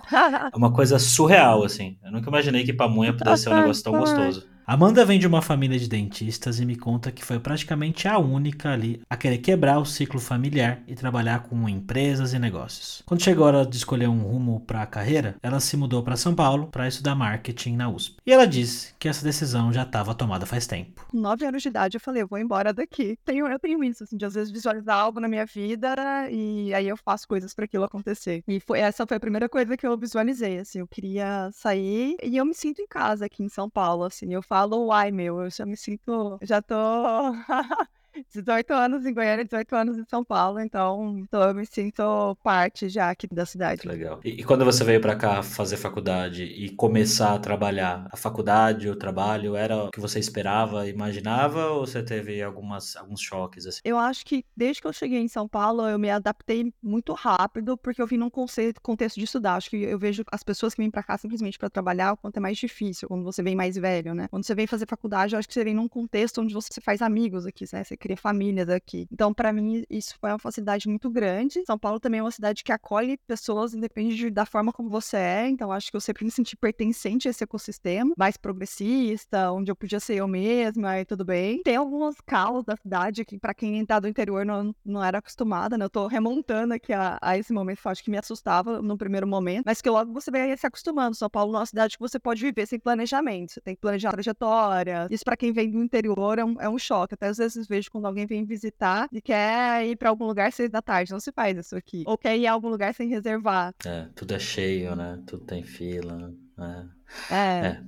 é 0.51 0.57
uma 0.57 0.73
coisa 0.73 0.97
surreal, 0.97 1.63
assim. 1.63 1.97
Eu 2.03 2.11
nunca 2.11 2.29
imaginei 2.29 2.63
que 2.63 2.73
pamonha 2.73 3.13
pudesse 3.13 3.43
ser 3.43 3.49
um 3.49 3.55
negócio 3.55 3.83
tão 3.83 3.93
gostoso. 3.93 4.47
Amanda 4.65 5.03
vem 5.03 5.19
de 5.19 5.27
uma 5.27 5.41
família 5.41 5.77
de 5.77 5.89
dentistas 5.89 6.57
e 6.57 6.65
me 6.65 6.77
conta 6.77 7.11
que 7.11 7.23
foi 7.23 7.37
praticamente 7.37 8.07
a 8.07 8.17
única 8.17 8.71
ali 8.71 9.01
a 9.09 9.17
querer 9.17 9.39
quebrar 9.39 9.77
o 9.77 9.85
ciclo 9.85 10.21
familiar 10.21 10.81
e 10.87 10.95
trabalhar 10.95 11.43
com 11.43 11.67
empresas 11.67 12.33
e 12.33 12.39
negócios. 12.39 13.03
Quando 13.05 13.21
chegou 13.21 13.43
a 13.43 13.47
hora 13.47 13.65
de 13.65 13.75
escolher 13.75 14.07
um 14.07 14.21
rumo 14.21 14.61
para 14.61 14.81
a 14.81 14.85
carreira, 14.85 15.35
ela 15.43 15.59
se 15.59 15.75
mudou 15.75 16.01
para 16.01 16.15
São 16.15 16.33
Paulo 16.33 16.67
para 16.67 16.87
estudar 16.87 17.13
marketing 17.13 17.75
na 17.75 17.89
USP. 17.89 18.15
E 18.25 18.31
ela 18.31 18.47
disse 18.47 18.93
que 18.97 19.09
essa 19.09 19.25
decisão 19.25 19.73
já 19.73 19.83
estava 19.83 20.15
tomada 20.15 20.45
faz 20.45 20.65
tempo. 20.65 21.05
Com 21.11 21.19
nove 21.19 21.45
anos 21.45 21.61
de 21.61 21.67
idade, 21.67 21.97
eu 21.97 22.01
falei, 22.01 22.21
eu 22.21 22.27
vou 22.27 22.39
embora 22.39 22.71
daqui. 22.71 23.19
Tenho, 23.25 23.45
eu 23.47 23.59
tenho 23.59 23.83
isso, 23.83 24.05
assim, 24.05 24.15
de 24.15 24.23
às 24.25 24.33
vezes 24.33 24.49
visualizar 24.49 24.97
algo 24.97 25.19
na 25.19 25.27
minha 25.27 25.45
vida 25.45 25.93
e 26.31 26.73
aí 26.73 26.87
eu 26.87 26.95
faço 26.95 27.27
coisas 27.27 27.53
para 27.53 27.65
aquilo 27.65 27.83
acontecer. 27.83 28.41
E 28.47 28.61
foi, 28.61 28.79
essa 28.79 29.05
foi 29.05 29.17
a 29.17 29.19
primeira 29.19 29.49
coisa 29.49 29.75
que 29.75 29.85
eu 29.85 29.97
visualizei, 29.97 30.59
assim, 30.59 30.79
eu 30.79 30.87
queria 30.87 31.49
sair 31.51 32.15
e 32.23 32.37
eu 32.37 32.45
me 32.45 32.53
sinto 32.53 32.81
em 32.81 32.87
casa 32.87 33.25
aqui 33.25 33.43
em 33.43 33.49
São 33.49 33.69
Paulo, 33.69 34.05
assim, 34.05 34.33
eu 34.33 34.41
falo, 34.53 34.85
uai, 34.87 35.11
meu, 35.11 35.41
eu 35.41 35.49
já 35.49 35.65
me 35.65 35.75
sinto, 35.75 36.37
já 36.43 36.61
tô 36.61 36.75
18 38.33 38.71
anos 38.73 39.05
em 39.05 39.13
Goiânia, 39.13 39.45
18 39.45 39.75
anos 39.75 39.97
em 39.97 40.05
São 40.05 40.23
Paulo, 40.23 40.59
então, 40.59 41.19
então 41.19 41.41
eu 41.41 41.53
me 41.53 41.65
sinto 41.65 42.35
parte 42.43 42.89
já 42.89 43.09
aqui 43.09 43.27
da 43.27 43.45
cidade. 43.45 43.87
Legal. 43.87 44.19
E, 44.23 44.41
e 44.41 44.43
quando 44.43 44.65
você 44.65 44.83
veio 44.83 45.01
para 45.01 45.15
cá 45.15 45.41
fazer 45.41 45.77
faculdade 45.77 46.43
e 46.43 46.69
começar 46.75 47.33
a 47.33 47.39
trabalhar, 47.39 48.07
a 48.11 48.17
faculdade, 48.17 48.89
o 48.89 48.95
trabalho, 48.95 49.55
era 49.55 49.85
o 49.85 49.91
que 49.91 49.99
você 49.99 50.19
esperava, 50.19 50.87
imaginava, 50.87 51.67
ou 51.67 51.85
você 51.85 52.03
teve 52.03 52.41
algumas, 52.41 52.95
alguns 52.95 53.21
choques? 53.21 53.65
Assim? 53.65 53.81
Eu 53.83 53.97
acho 53.97 54.25
que 54.25 54.45
desde 54.55 54.81
que 54.81 54.87
eu 54.87 54.93
cheguei 54.93 55.19
em 55.19 55.27
São 55.27 55.47
Paulo, 55.47 55.87
eu 55.87 55.97
me 55.97 56.09
adaptei 56.09 56.73
muito 56.81 57.13
rápido, 57.13 57.77
porque 57.77 58.01
eu 58.01 58.07
vim 58.07 58.17
num 58.17 58.29
conceito, 58.29 58.81
contexto 58.81 59.17
de 59.17 59.25
estudar. 59.25 59.55
Acho 59.55 59.69
que 59.69 59.77
eu 59.77 59.97
vejo 59.97 60.23
as 60.31 60.43
pessoas 60.43 60.73
que 60.73 60.81
vêm 60.81 60.91
para 60.91 61.03
cá 61.03 61.17
simplesmente 61.17 61.57
para 61.57 61.69
trabalhar, 61.69 62.13
o 62.13 62.17
quanto 62.17 62.37
é 62.37 62.39
mais 62.39 62.57
difícil 62.57 63.07
quando 63.07 63.23
você 63.23 63.41
vem 63.41 63.55
mais 63.55 63.75
velho, 63.75 64.13
né? 64.13 64.27
Quando 64.29 64.45
você 64.45 64.55
vem 64.55 64.67
fazer 64.67 64.87
faculdade, 64.87 65.33
eu 65.33 65.39
acho 65.39 65.47
que 65.47 65.53
você 65.53 65.63
vem 65.63 65.73
num 65.73 65.87
contexto 65.87 66.41
onde 66.41 66.53
você 66.53 66.81
faz 66.81 67.01
amigos 67.01 67.45
aqui, 67.45 67.65
né? 67.71 67.83
Você 67.83 67.95
cria 68.03 68.17
famílias 68.17 68.67
aqui. 68.67 69.07
Então, 69.09 69.33
para 69.33 69.53
mim, 69.53 69.85
isso 69.89 70.15
foi 70.19 70.29
uma 70.29 70.39
facilidade 70.39 70.89
muito 70.89 71.09
grande. 71.09 71.63
São 71.65 71.79
Paulo 71.79 72.01
também 72.01 72.19
é 72.19 72.23
uma 72.23 72.31
cidade 72.31 72.61
que 72.61 72.71
acolhe 72.71 73.17
pessoas, 73.25 73.73
independente 73.73 74.29
da 74.29 74.45
forma 74.45 74.73
como 74.73 74.89
você 74.89 75.15
é. 75.15 75.47
Então, 75.47 75.71
acho 75.71 75.89
que 75.89 75.95
eu 75.95 76.01
sempre 76.01 76.25
me 76.25 76.31
senti 76.31 76.57
pertencente 76.57 77.29
a 77.29 77.31
esse 77.31 77.45
ecossistema, 77.45 78.13
mais 78.17 78.35
progressista, 78.35 79.53
onde 79.53 79.71
eu 79.71 79.75
podia 79.75 80.01
ser 80.01 80.15
eu 80.15 80.27
mesma 80.27 80.99
e 80.99 81.05
tudo 81.05 81.23
bem. 81.23 81.63
Tem 81.63 81.77
algumas 81.77 82.17
calas 82.25 82.65
da 82.65 82.75
cidade 82.75 83.23
que, 83.23 83.39
para 83.39 83.53
quem 83.53 83.85
tá 83.85 84.01
do 84.01 84.07
interior, 84.07 84.45
não, 84.45 84.75
não 84.83 85.01
era 85.01 85.19
acostumada, 85.19 85.77
né? 85.77 85.85
Eu 85.85 85.89
tô 85.89 86.07
remontando 86.07 86.73
aqui 86.73 86.91
a, 86.91 87.17
a 87.21 87.37
esse 87.37 87.53
momento 87.53 87.79
acho 87.85 88.03
que 88.03 88.11
me 88.11 88.17
assustava 88.17 88.81
no 88.81 88.97
primeiro 88.97 89.27
momento, 89.27 89.63
mas 89.65 89.81
que 89.81 89.89
logo 89.89 90.11
você 90.11 90.29
vai 90.29 90.55
se 90.57 90.67
acostumando. 90.67 91.15
São 91.15 91.29
Paulo 91.29 91.55
é 91.55 91.59
uma 91.59 91.65
cidade 91.65 91.95
que 91.95 92.01
você 92.01 92.19
pode 92.19 92.41
viver 92.41 92.65
sem 92.65 92.79
planejamento. 92.79 93.53
Você 93.53 93.61
tem 93.61 93.75
que 93.75 93.81
planejar 93.81 94.09
a 94.09 94.13
trajetória. 94.13 95.07
Isso, 95.09 95.23
para 95.23 95.37
quem 95.37 95.53
vem 95.53 95.71
do 95.71 95.81
interior, 95.81 96.37
é 96.39 96.43
um, 96.43 96.59
é 96.59 96.69
um 96.69 96.77
choque. 96.77 97.13
Até 97.13 97.27
às 97.27 97.37
vezes 97.37 97.67
vejo 97.67 97.89
quando 97.93 98.05
alguém 98.07 98.25
vem 98.25 98.43
visitar 98.43 99.07
e 99.11 99.21
quer 99.21 99.85
ir 99.85 99.95
para 99.95 100.09
algum 100.09 100.25
lugar 100.25 100.51
seis 100.51 100.71
da 100.71 100.81
tarde. 100.81 101.11
Não 101.11 101.19
se 101.19 101.31
faz 101.31 101.55
isso 101.55 101.75
aqui. 101.75 102.03
Ou 102.07 102.17
quer 102.17 102.35
ir 102.35 102.47
a 102.47 102.51
algum 102.51 102.67
lugar 102.67 102.91
sem 102.95 103.07
reservar. 103.07 103.71
É, 103.85 104.07
tudo 104.15 104.33
é 104.33 104.39
cheio, 104.39 104.95
né? 104.95 105.21
Tudo 105.27 105.45
tem 105.45 105.61
fila. 105.61 106.33
Né? 106.57 106.89
É. 107.29 107.35
é. 107.35 107.83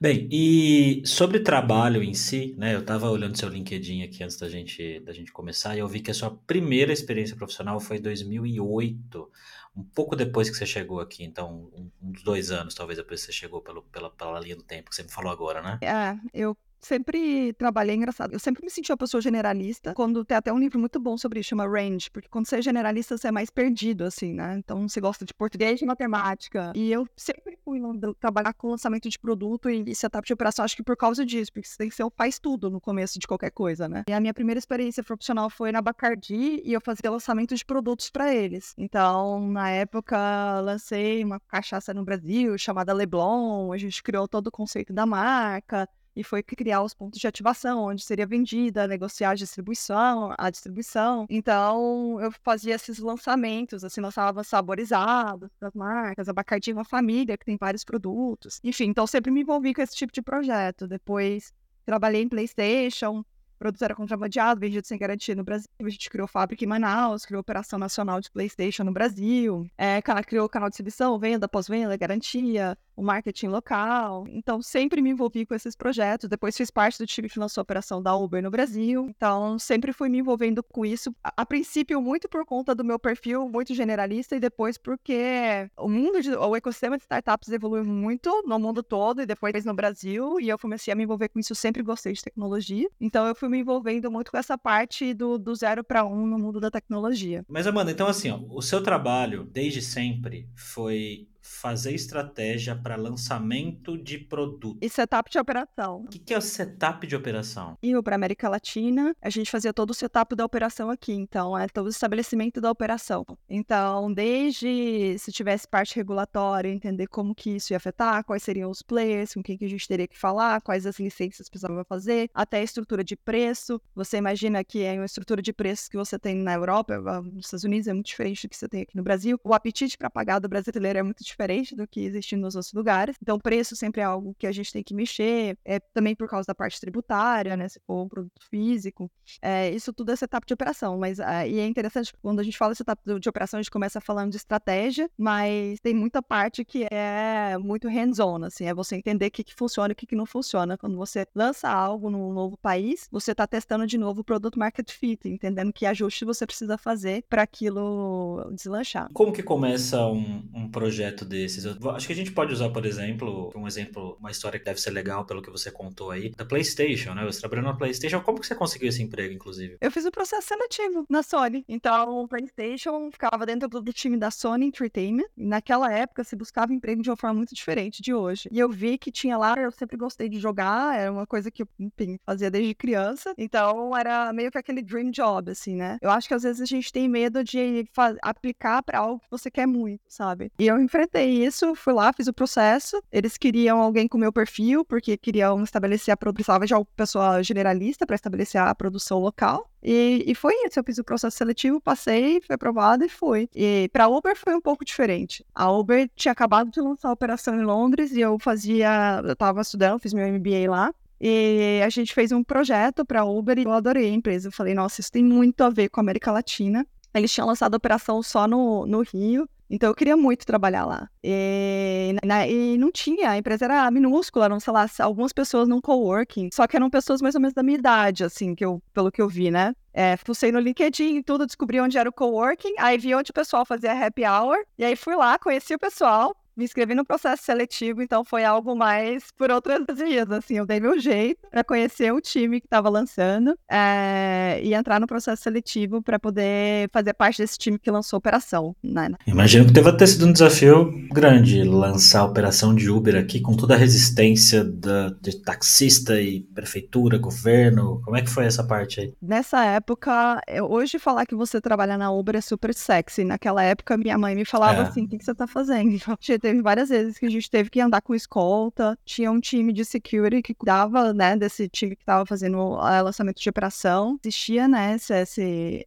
Bem, 0.00 0.28
e 0.30 1.02
sobre 1.04 1.40
trabalho 1.40 2.02
em 2.02 2.14
si, 2.14 2.54
né? 2.56 2.74
Eu 2.74 2.80
estava 2.80 3.10
olhando 3.10 3.36
seu 3.36 3.48
LinkedIn 3.48 4.02
aqui 4.02 4.22
antes 4.22 4.36
da 4.36 4.48
gente, 4.48 5.00
da 5.00 5.12
gente 5.12 5.32
começar 5.32 5.74
e 5.74 5.80
eu 5.80 5.88
vi 5.88 6.00
que 6.00 6.10
a 6.10 6.14
sua 6.14 6.30
primeira 6.30 6.92
experiência 6.92 7.34
profissional 7.34 7.80
foi 7.80 7.96
em 7.96 8.02
2008, 8.02 9.30
um 9.74 9.82
pouco 9.82 10.14
depois 10.14 10.48
que 10.48 10.56
você 10.56 10.66
chegou 10.66 11.00
aqui, 11.00 11.24
então 11.24 11.70
um, 11.74 11.90
uns 12.02 12.22
dois 12.22 12.50
anos 12.50 12.74
talvez 12.74 12.98
depois 12.98 13.20
que 13.20 13.26
você 13.26 13.32
chegou 13.32 13.62
pelo, 13.62 13.82
pela, 13.84 14.10
pela 14.10 14.38
linha 14.38 14.56
do 14.56 14.62
tempo 14.62 14.90
que 14.90 14.96
você 14.96 15.02
me 15.02 15.10
falou 15.10 15.32
agora, 15.32 15.62
né? 15.62 15.78
É, 15.82 16.16
eu 16.32 16.56
sempre 16.86 17.52
trabalhei 17.54 17.96
engraçado. 17.96 18.32
Eu 18.32 18.38
sempre 18.38 18.64
me 18.64 18.70
senti 18.70 18.90
uma 18.90 18.96
pessoa 18.96 19.20
generalista. 19.20 19.92
Quando 19.94 20.24
tem 20.24 20.36
até 20.36 20.52
um 20.52 20.58
livro 20.58 20.78
muito 20.78 21.00
bom 21.00 21.18
sobre 21.18 21.40
isso, 21.40 21.50
chama 21.50 21.66
Range, 21.66 22.10
porque 22.10 22.28
quando 22.28 22.46
você 22.46 22.56
é 22.56 22.62
generalista, 22.62 23.18
você 23.18 23.28
é 23.28 23.32
mais 23.32 23.50
perdido, 23.50 24.04
assim, 24.04 24.32
né? 24.32 24.56
Então 24.58 24.88
você 24.88 25.00
gosta 25.00 25.24
de 25.24 25.34
português 25.34 25.82
e 25.82 25.86
matemática. 25.86 26.72
E 26.74 26.90
eu 26.90 27.06
sempre 27.16 27.58
fui 27.64 27.80
trabalhar 28.20 28.54
com 28.54 28.70
lançamento 28.70 29.08
de 29.08 29.18
produto 29.18 29.68
e 29.68 29.94
setup 29.94 30.26
de 30.26 30.32
operação, 30.32 30.64
acho 30.64 30.76
que 30.76 30.82
por 30.82 30.96
causa 30.96 31.26
disso, 31.26 31.52
porque 31.52 31.68
você 31.68 31.76
tem 31.76 31.88
que 31.88 31.94
ser 31.94 32.04
o 32.04 32.10
faz 32.10 32.38
tudo 32.38 32.70
no 32.70 32.80
começo 32.80 33.18
de 33.18 33.26
qualquer 33.26 33.50
coisa, 33.50 33.88
né? 33.88 34.04
E 34.08 34.12
a 34.12 34.20
minha 34.20 34.32
primeira 34.32 34.58
experiência 34.58 35.02
profissional 35.02 35.50
foi 35.50 35.72
na 35.72 35.82
Bacardi 35.82 36.62
e 36.64 36.72
eu 36.72 36.80
fazia 36.80 37.10
lançamento 37.10 37.54
de 37.54 37.64
produtos 37.64 38.10
para 38.10 38.32
eles. 38.32 38.72
Então, 38.78 39.48
na 39.48 39.70
época, 39.70 40.60
lancei 40.60 41.24
uma 41.24 41.40
cachaça 41.40 41.92
no 41.92 42.04
Brasil 42.04 42.56
chamada 42.56 42.92
Leblon, 42.92 43.72
a 43.72 43.78
gente 43.78 44.02
criou 44.02 44.28
todo 44.28 44.46
o 44.46 44.52
conceito 44.52 44.92
da 44.92 45.04
marca 45.04 45.88
e 46.16 46.24
foi 46.24 46.42
criar 46.42 46.82
os 46.82 46.94
pontos 46.94 47.20
de 47.20 47.26
ativação, 47.26 47.84
onde 47.84 48.02
seria 48.02 48.26
vendida, 48.26 48.88
negociar 48.88 49.30
a 49.30 49.34
distribuição, 49.34 50.34
a 50.38 50.48
distribuição. 50.48 51.26
Então, 51.28 52.18
eu 52.20 52.32
fazia 52.42 52.74
esses 52.74 52.98
lançamentos, 52.98 53.84
assim, 53.84 54.00
lançava 54.00 54.42
saborizados 54.42 55.50
das 55.60 55.74
marcas, 55.74 56.28
a 56.28 56.32
Bacardi 56.32 56.70
é 56.70 56.74
uma 56.74 56.84
família 56.84 57.36
que 57.36 57.44
tem 57.44 57.58
vários 57.58 57.84
produtos. 57.84 58.58
Enfim, 58.64 58.86
então 58.86 59.06
sempre 59.06 59.30
me 59.30 59.42
envolvi 59.42 59.74
com 59.74 59.82
esse 59.82 59.94
tipo 59.94 60.12
de 60.12 60.22
projeto. 60.22 60.86
Depois, 60.88 61.52
trabalhei 61.84 62.22
em 62.22 62.28
PlayStation, 62.28 63.22
produto 63.58 63.82
era 63.82 63.94
contrabandeado, 63.94 64.60
vendido 64.60 64.86
sem 64.86 64.98
garantia 64.98 65.34
no 65.34 65.44
Brasil. 65.44 65.68
A 65.78 65.88
gente 65.88 66.08
criou 66.08 66.26
fábrica 66.26 66.64
em 66.64 66.66
Manaus, 66.66 67.26
criou 67.26 67.40
operação 67.40 67.78
nacional 67.78 68.20
de 68.20 68.30
PlayStation 68.30 68.84
no 68.84 68.92
Brasil, 68.92 69.66
é, 69.76 70.00
criou 70.26 70.48
canal 70.48 70.68
de 70.68 70.72
distribuição, 70.72 71.18
venda, 71.18 71.48
pós-venda, 71.48 71.96
garantia 71.96 72.76
o 72.96 73.02
marketing 73.02 73.48
local. 73.48 74.26
Então, 74.28 74.62
sempre 74.62 75.02
me 75.02 75.10
envolvi 75.10 75.44
com 75.44 75.54
esses 75.54 75.76
projetos. 75.76 76.28
Depois 76.28 76.56
fiz 76.56 76.70
parte 76.70 76.98
do 76.98 77.06
time 77.06 77.28
que 77.28 77.38
lançou 77.38 77.60
a 77.60 77.62
operação 77.62 78.02
da 78.02 78.16
Uber 78.16 78.42
no 78.42 78.50
Brasil. 78.50 79.06
Então, 79.10 79.58
sempre 79.58 79.92
fui 79.92 80.08
me 80.08 80.18
envolvendo 80.18 80.62
com 80.62 80.84
isso. 80.84 81.14
A, 81.22 81.42
a 81.42 81.46
princípio, 81.46 82.00
muito 82.00 82.28
por 82.28 82.44
conta 82.46 82.74
do 82.74 82.84
meu 82.84 82.98
perfil 82.98 83.48
muito 83.48 83.74
generalista 83.74 84.34
e 84.34 84.40
depois 84.40 84.78
porque 84.78 85.68
o 85.76 85.88
mundo, 85.88 86.20
de, 86.22 86.30
o 86.34 86.56
ecossistema 86.56 86.96
de 86.96 87.02
startups 87.02 87.50
evoluiu 87.50 87.84
muito 87.84 88.42
no 88.46 88.58
mundo 88.58 88.82
todo 88.82 89.20
e 89.20 89.26
depois 89.26 89.64
no 89.64 89.74
Brasil. 89.74 90.40
E 90.40 90.48
eu 90.48 90.58
comecei 90.58 90.92
a 90.92 90.96
me 90.96 91.04
envolver 91.04 91.28
com 91.28 91.38
isso. 91.38 91.52
Eu 91.52 91.56
sempre 91.56 91.82
gostei 91.82 92.14
de 92.14 92.22
tecnologia. 92.22 92.88
Então, 92.98 93.26
eu 93.26 93.34
fui 93.34 93.48
me 93.48 93.58
envolvendo 93.58 94.10
muito 94.10 94.30
com 94.30 94.38
essa 94.38 94.56
parte 94.56 95.12
do, 95.12 95.38
do 95.38 95.54
zero 95.54 95.84
para 95.84 96.04
um 96.04 96.26
no 96.26 96.38
mundo 96.38 96.58
da 96.58 96.70
tecnologia. 96.70 97.44
Mas, 97.48 97.66
Amanda, 97.66 97.90
então 97.90 98.06
assim, 98.06 98.30
ó, 98.30 98.40
o 98.48 98.62
seu 98.62 98.82
trabalho 98.82 99.44
desde 99.44 99.82
sempre 99.82 100.48
foi 100.54 101.28
fazer 101.46 101.94
estratégia 101.94 102.74
para 102.74 102.96
lançamento 102.96 103.96
de 103.96 104.18
produto. 104.18 104.78
E 104.82 104.88
setup 104.88 105.30
de 105.30 105.38
operação. 105.38 106.02
O 106.02 106.08
que, 106.08 106.18
que 106.18 106.34
é 106.34 106.38
o 106.38 106.42
setup 106.42 107.06
de 107.06 107.14
operação? 107.14 107.78
E 107.82 107.94
para 108.02 108.16
América 108.16 108.48
Latina, 108.48 109.14
a 109.22 109.30
gente 109.30 109.50
fazia 109.50 109.72
todo 109.72 109.90
o 109.90 109.94
setup 109.94 110.34
da 110.34 110.44
operação 110.44 110.90
aqui, 110.90 111.12
então 111.12 111.56
é 111.56 111.68
todo 111.68 111.86
o 111.86 111.90
estabelecimento 111.90 112.60
da 112.60 112.70
operação. 112.70 113.24
Então, 113.48 114.12
desde 114.12 115.16
se 115.18 115.30
tivesse 115.30 115.68
parte 115.68 115.94
regulatória, 115.94 116.68
entender 116.68 117.06
como 117.06 117.34
que 117.34 117.50
isso 117.56 117.72
ia 117.72 117.76
afetar, 117.76 118.24
quais 118.24 118.42
seriam 118.42 118.70
os 118.70 118.82
players, 118.82 119.34
com 119.34 119.42
quem 119.42 119.56
que 119.56 119.64
a 119.64 119.68
gente 119.68 119.86
teria 119.86 120.08
que 120.08 120.18
falar, 120.18 120.60
quais 120.60 120.84
as 120.84 120.98
licenças 120.98 121.48
precisava 121.48 121.84
fazer, 121.84 122.28
até 122.34 122.58
a 122.58 122.62
estrutura 122.62 123.04
de 123.04 123.16
preço. 123.16 123.80
Você 123.94 124.16
imagina 124.16 124.64
que 124.64 124.82
é 124.82 124.94
uma 124.94 125.06
estrutura 125.06 125.40
de 125.40 125.52
preços 125.52 125.88
que 125.88 125.96
você 125.96 126.18
tem 126.18 126.34
na 126.34 126.54
Europa, 126.54 126.98
nos 127.22 127.46
Estados 127.46 127.64
Unidos 127.64 127.86
é 127.86 127.92
muito 127.92 128.06
diferente 128.06 128.46
do 128.46 128.50
que 128.50 128.56
você 128.56 128.68
tem 128.68 128.82
aqui 128.82 128.96
no 128.96 129.02
Brasil. 129.02 129.38
O 129.44 129.54
apetite 129.54 129.96
para 129.96 130.10
pagar 130.10 130.40
do 130.40 130.48
brasileiro 130.48 130.98
é 130.98 131.02
muito 131.02 131.22
diferente 131.22 131.35
diferente 131.36 131.76
do 131.76 131.86
que 131.86 132.00
existe 132.00 132.34
nos 132.34 132.56
outros 132.56 132.72
lugares. 132.72 133.16
Então, 133.20 133.38
preço 133.38 133.76
sempre 133.76 134.00
é 134.00 134.04
algo 134.04 134.34
que 134.38 134.46
a 134.46 134.52
gente 134.52 134.72
tem 134.72 134.82
que 134.82 134.94
mexer, 134.94 135.58
é 135.64 135.78
também 135.78 136.16
por 136.16 136.28
causa 136.28 136.46
da 136.46 136.54
parte 136.54 136.80
tributária, 136.80 137.56
né? 137.56 137.68
Se 137.68 137.78
for 137.86 138.04
um 138.04 138.08
produto 138.08 138.40
físico. 138.48 139.10
É, 139.42 139.70
isso 139.70 139.92
tudo 139.92 140.12
é 140.12 140.16
setup 140.16 140.46
de 140.46 140.54
operação, 140.54 140.98
mas 140.98 141.18
uh, 141.18 141.46
e 141.46 141.58
é 141.58 141.66
interessante 141.66 142.12
quando 142.22 142.40
a 142.40 142.42
gente 142.42 142.56
fala 142.56 142.74
setup 142.74 143.02
de 143.20 143.28
operação, 143.28 143.58
a 143.58 143.62
gente 143.62 143.70
começa 143.70 144.00
falando 144.00 144.30
de 144.30 144.36
estratégia, 144.36 145.10
mas 145.18 145.78
tem 145.80 145.94
muita 145.94 146.22
parte 146.22 146.64
que 146.64 146.86
é 146.90 147.58
muito 147.58 147.88
hands-on, 147.88 148.44
assim, 148.44 148.64
é 148.64 148.74
você 148.74 148.96
entender 148.96 149.26
o 149.26 149.30
que, 149.30 149.44
que 149.44 149.54
funciona 149.54 149.90
e 149.90 149.92
o 149.92 149.96
que, 149.96 150.06
que 150.06 150.16
não 150.16 150.24
funciona. 150.24 150.78
Quando 150.78 150.96
você 150.96 151.26
lança 151.34 151.68
algo 151.68 152.08
num 152.08 152.32
novo 152.32 152.56
país, 152.56 153.08
você 153.10 153.32
está 153.32 153.46
testando 153.46 153.86
de 153.86 153.98
novo 153.98 154.22
o 154.22 154.24
produto 154.24 154.58
market 154.58 154.90
fit, 154.90 155.28
entendendo 155.28 155.72
que 155.72 155.84
ajuste 155.84 156.24
você 156.24 156.46
precisa 156.46 156.78
fazer 156.78 157.24
para 157.28 157.42
aquilo 157.42 158.50
deslanchar. 158.52 159.10
Como 159.12 159.32
que 159.32 159.42
começa 159.42 160.06
um, 160.06 160.48
um 160.54 160.70
projeto 160.70 161.25
desses. 161.26 161.64
Eu 161.64 161.90
acho 161.90 162.06
que 162.06 162.12
a 162.12 162.16
gente 162.16 162.32
pode 162.32 162.52
usar, 162.52 162.70
por 162.70 162.84
exemplo, 162.84 163.52
um 163.54 163.66
exemplo, 163.66 164.16
uma 164.20 164.30
história 164.30 164.58
que 164.58 164.64
deve 164.64 164.80
ser 164.80 164.90
legal 164.90 165.24
pelo 165.24 165.42
que 165.42 165.50
você 165.50 165.70
contou 165.70 166.10
aí, 166.10 166.30
da 166.30 166.44
PlayStation, 166.44 167.14
né? 167.14 167.24
Você 167.24 167.40
trabalhando 167.40 167.66
na 167.66 167.76
PlayStation, 167.76 168.20
como 168.20 168.40
que 168.40 168.46
você 168.46 168.54
conseguiu 168.54 168.88
esse 168.88 169.02
emprego, 169.02 169.34
inclusive? 169.34 169.76
Eu 169.80 169.90
fiz 169.90 170.04
o 170.04 170.08
um 170.08 170.10
processo 170.10 170.48
seletivo 170.48 171.04
na 171.08 171.22
Sony. 171.22 171.64
Então, 171.68 172.22
o 172.22 172.28
PlayStation 172.28 173.10
ficava 173.10 173.44
dentro 173.44 173.68
do 173.68 173.92
time 173.92 174.16
da 174.16 174.30
Sony 174.30 174.66
Entertainment. 174.66 175.26
Naquela 175.36 175.92
época, 175.92 176.24
se 176.24 176.36
buscava 176.36 176.72
emprego 176.72 177.02
de 177.02 177.10
uma 177.10 177.16
forma 177.16 177.34
muito 177.34 177.54
diferente 177.54 178.02
de 178.02 178.14
hoje. 178.14 178.48
E 178.52 178.58
eu 178.58 178.68
vi 178.68 178.98
que 178.98 179.10
tinha 179.10 179.36
lá, 179.36 179.54
eu 179.56 179.70
sempre 179.70 179.96
gostei 179.96 180.28
de 180.28 180.38
jogar, 180.38 180.98
era 180.98 181.12
uma 181.12 181.26
coisa 181.26 181.50
que 181.50 181.62
eu, 181.62 181.68
enfim, 181.78 182.18
fazia 182.24 182.50
desde 182.50 182.74
criança. 182.74 183.34
Então, 183.36 183.96
era 183.96 184.32
meio 184.32 184.50
que 184.50 184.58
aquele 184.58 184.82
dream 184.82 185.10
job, 185.10 185.50
assim, 185.50 185.76
né? 185.76 185.98
Eu 186.00 186.10
acho 186.10 186.28
que 186.28 186.34
às 186.34 186.42
vezes 186.42 186.60
a 186.60 186.66
gente 186.66 186.92
tem 186.92 187.08
medo 187.08 187.42
de 187.42 187.88
aplicar 188.22 188.82
para 188.82 188.98
algo 189.00 189.20
que 189.20 189.30
você 189.30 189.50
quer 189.50 189.66
muito, 189.66 190.02
sabe? 190.08 190.50
E 190.58 190.66
eu 190.66 190.80
enfrentei 190.80 191.15
isso, 191.24 191.74
fui 191.74 191.92
lá, 191.92 192.12
fiz 192.12 192.26
o 192.26 192.32
processo. 192.32 193.02
Eles 193.10 193.36
queriam 193.36 193.80
alguém 193.80 194.08
com 194.08 194.18
meu 194.18 194.32
perfil, 194.32 194.84
porque 194.84 195.16
queriam 195.16 195.62
estabelecer 195.62 196.12
a 196.12 196.16
produção, 196.16 196.36
precisava 196.36 196.66
de 196.66 196.74
uma 196.74 196.84
pessoa 196.96 197.42
generalista 197.42 198.06
para 198.06 198.14
estabelecer 198.14 198.60
a 198.60 198.74
produção 198.74 199.18
local. 199.18 199.70
E, 199.82 200.24
e, 200.26 200.34
foi 200.34 200.52
isso, 200.64 200.78
eu 200.78 200.84
fiz 200.84 200.98
o 200.98 201.04
processo 201.04 201.36
seletivo, 201.36 201.80
passei, 201.80 202.40
fui 202.40 202.54
aprovado 202.54 203.04
e 203.04 203.08
fui. 203.08 203.48
E 203.54 203.88
para 203.92 204.08
Uber 204.08 204.36
foi 204.36 204.54
um 204.54 204.60
pouco 204.60 204.84
diferente. 204.84 205.44
A 205.54 205.70
Uber 205.70 206.10
tinha 206.16 206.32
acabado 206.32 206.70
de 206.70 206.80
lançar 206.80 207.08
a 207.08 207.12
operação 207.12 207.54
em 207.54 207.64
Londres 207.64 208.12
e 208.12 208.20
eu 208.20 208.38
fazia, 208.38 209.20
eu 209.24 209.32
estava 209.32 209.60
estudando, 209.60 210.00
fiz 210.00 210.12
meu 210.12 210.26
MBA 210.26 210.68
lá. 210.68 210.92
E 211.20 211.80
a 211.84 211.88
gente 211.88 212.12
fez 212.12 212.30
um 212.32 212.42
projeto 212.42 213.04
para 213.04 213.24
Uber 213.24 213.58
e 213.58 213.64
eu 213.64 213.72
adorei 213.72 214.10
a 214.10 214.12
empresa. 214.12 214.48
Eu 214.48 214.52
falei, 214.52 214.74
nossa, 214.74 215.00
isso 215.00 215.10
tem 215.10 215.24
muito 215.24 215.62
a 215.62 215.70
ver 215.70 215.88
com 215.88 216.00
a 216.00 216.02
América 216.02 216.30
Latina. 216.30 216.86
Eles 217.14 217.32
tinham 217.32 217.46
lançado 217.46 217.74
a 217.74 217.78
operação 217.78 218.22
só 218.22 218.46
no, 218.46 218.84
no 218.86 219.00
Rio. 219.02 219.48
Então 219.68 219.90
eu 219.90 219.94
queria 219.94 220.16
muito 220.16 220.46
trabalhar 220.46 220.84
lá. 220.84 221.08
E, 221.22 222.14
na, 222.24 222.46
e, 222.46 222.78
não 222.78 222.90
tinha, 222.90 223.30
a 223.30 223.38
empresa 223.38 223.64
era 223.64 223.90
minúscula, 223.90 224.48
não 224.48 224.60
sei 224.60 224.72
lá, 224.72 224.86
algumas 225.00 225.32
pessoas 225.32 225.68
num 225.68 225.80
coworking, 225.80 226.50
só 226.52 226.66
que 226.66 226.76
eram 226.76 226.88
pessoas 226.88 227.20
mais 227.20 227.34
ou 227.34 227.40
menos 227.40 227.54
da 227.54 227.62
minha 227.62 227.78
idade, 227.78 228.24
assim, 228.24 228.54
que 228.54 228.64
eu, 228.64 228.80
pelo 228.92 229.10
que 229.10 229.20
eu 229.20 229.28
vi, 229.28 229.50
né? 229.50 229.74
É, 229.92 230.16
fucei 230.18 230.52
no 230.52 230.60
LinkedIn 230.60 231.16
e 231.16 231.22
tudo, 231.22 231.46
descobri 231.46 231.80
onde 231.80 231.98
era 231.98 232.08
o 232.08 232.12
coworking, 232.12 232.74
aí 232.78 232.98
vi 232.98 233.14
onde 233.14 233.30
o 233.30 233.34
pessoal 233.34 233.64
fazia 233.64 233.92
happy 233.92 234.24
hour, 234.24 234.56
e 234.78 234.84
aí 234.84 234.94
fui 234.94 235.16
lá, 235.16 235.38
conheci 235.38 235.74
o 235.74 235.78
pessoal, 235.78 236.36
me 236.56 236.64
inscrevi 236.64 236.94
no 236.94 237.04
processo 237.04 237.44
seletivo, 237.44 238.02
então 238.02 238.24
foi 238.24 238.44
algo 238.44 238.74
mais 238.74 239.24
por 239.36 239.50
outras 239.50 239.84
vias, 239.96 240.30
assim, 240.30 240.56
eu 240.58 240.66
dei 240.66 240.80
meu 240.80 240.98
jeito 240.98 241.46
para 241.50 241.62
conhecer 241.62 242.12
o 242.12 242.20
time 242.20 242.60
que 242.60 242.66
estava 242.66 242.88
lançando 242.88 243.56
é, 243.70 244.60
e 244.62 244.74
entrar 244.74 245.00
no 245.00 245.06
processo 245.06 245.42
seletivo 245.42 246.02
para 246.02 246.18
poder 246.18 246.88
fazer 246.92 247.12
parte 247.14 247.38
desse 247.38 247.58
time 247.58 247.78
que 247.78 247.90
lançou 247.90 248.16
a 248.16 248.18
operação. 248.18 248.74
Né? 248.82 249.10
Imagino 249.26 249.66
que 249.66 249.72
teve 249.72 249.92
ter 249.92 250.06
sido 250.06 250.26
um 250.26 250.32
desafio 250.32 250.90
grande 251.12 251.62
lançar 251.62 252.20
a 252.20 252.24
operação 252.24 252.74
de 252.74 252.90
Uber 252.90 253.16
aqui 253.16 253.40
com 253.40 253.54
toda 253.54 253.74
a 253.74 253.76
resistência 253.76 254.64
da, 254.64 255.10
de 255.20 255.42
taxista 255.42 256.20
e 256.20 256.40
prefeitura, 256.40 257.18
governo. 257.18 258.00
Como 258.04 258.16
é 258.16 258.22
que 258.22 258.30
foi 258.30 258.46
essa 258.46 258.64
parte 258.64 259.00
aí? 259.00 259.14
Nessa 259.20 259.64
época, 259.64 260.40
hoje 260.68 260.98
falar 260.98 261.26
que 261.26 261.34
você 261.34 261.60
trabalha 261.60 261.98
na 261.98 262.10
Uber 262.10 262.36
é 262.36 262.40
super 262.40 262.74
sexy. 262.74 263.24
Naquela 263.24 263.62
época, 263.62 263.96
minha 263.96 264.16
mãe 264.18 264.34
me 264.34 264.44
falava 264.44 264.82
é. 264.82 264.86
assim: 264.86 265.04
o 265.04 265.08
que, 265.08 265.18
que 265.18 265.24
você 265.24 265.32
está 265.32 265.46
fazendo? 265.46 265.96
teve 266.46 266.62
várias 266.62 266.88
vezes 266.88 267.18
que 267.18 267.26
a 267.26 267.30
gente 267.30 267.50
teve 267.50 267.68
que 267.68 267.80
andar 267.80 268.00
com 268.00 268.14
escolta. 268.14 268.96
Tinha 269.04 269.32
um 269.32 269.40
time 269.40 269.72
de 269.72 269.84
security 269.84 270.42
que 270.42 270.54
cuidava, 270.54 271.12
né, 271.12 271.36
desse 271.36 271.68
time 271.68 271.96
que 271.96 272.02
estava 272.02 272.24
fazendo 272.24 272.56
o 272.58 272.76
lançamento 273.02 273.40
de 273.40 273.48
operação. 273.48 274.16
Existia, 274.24 274.68
né, 274.68 274.94
essa, 274.94 275.14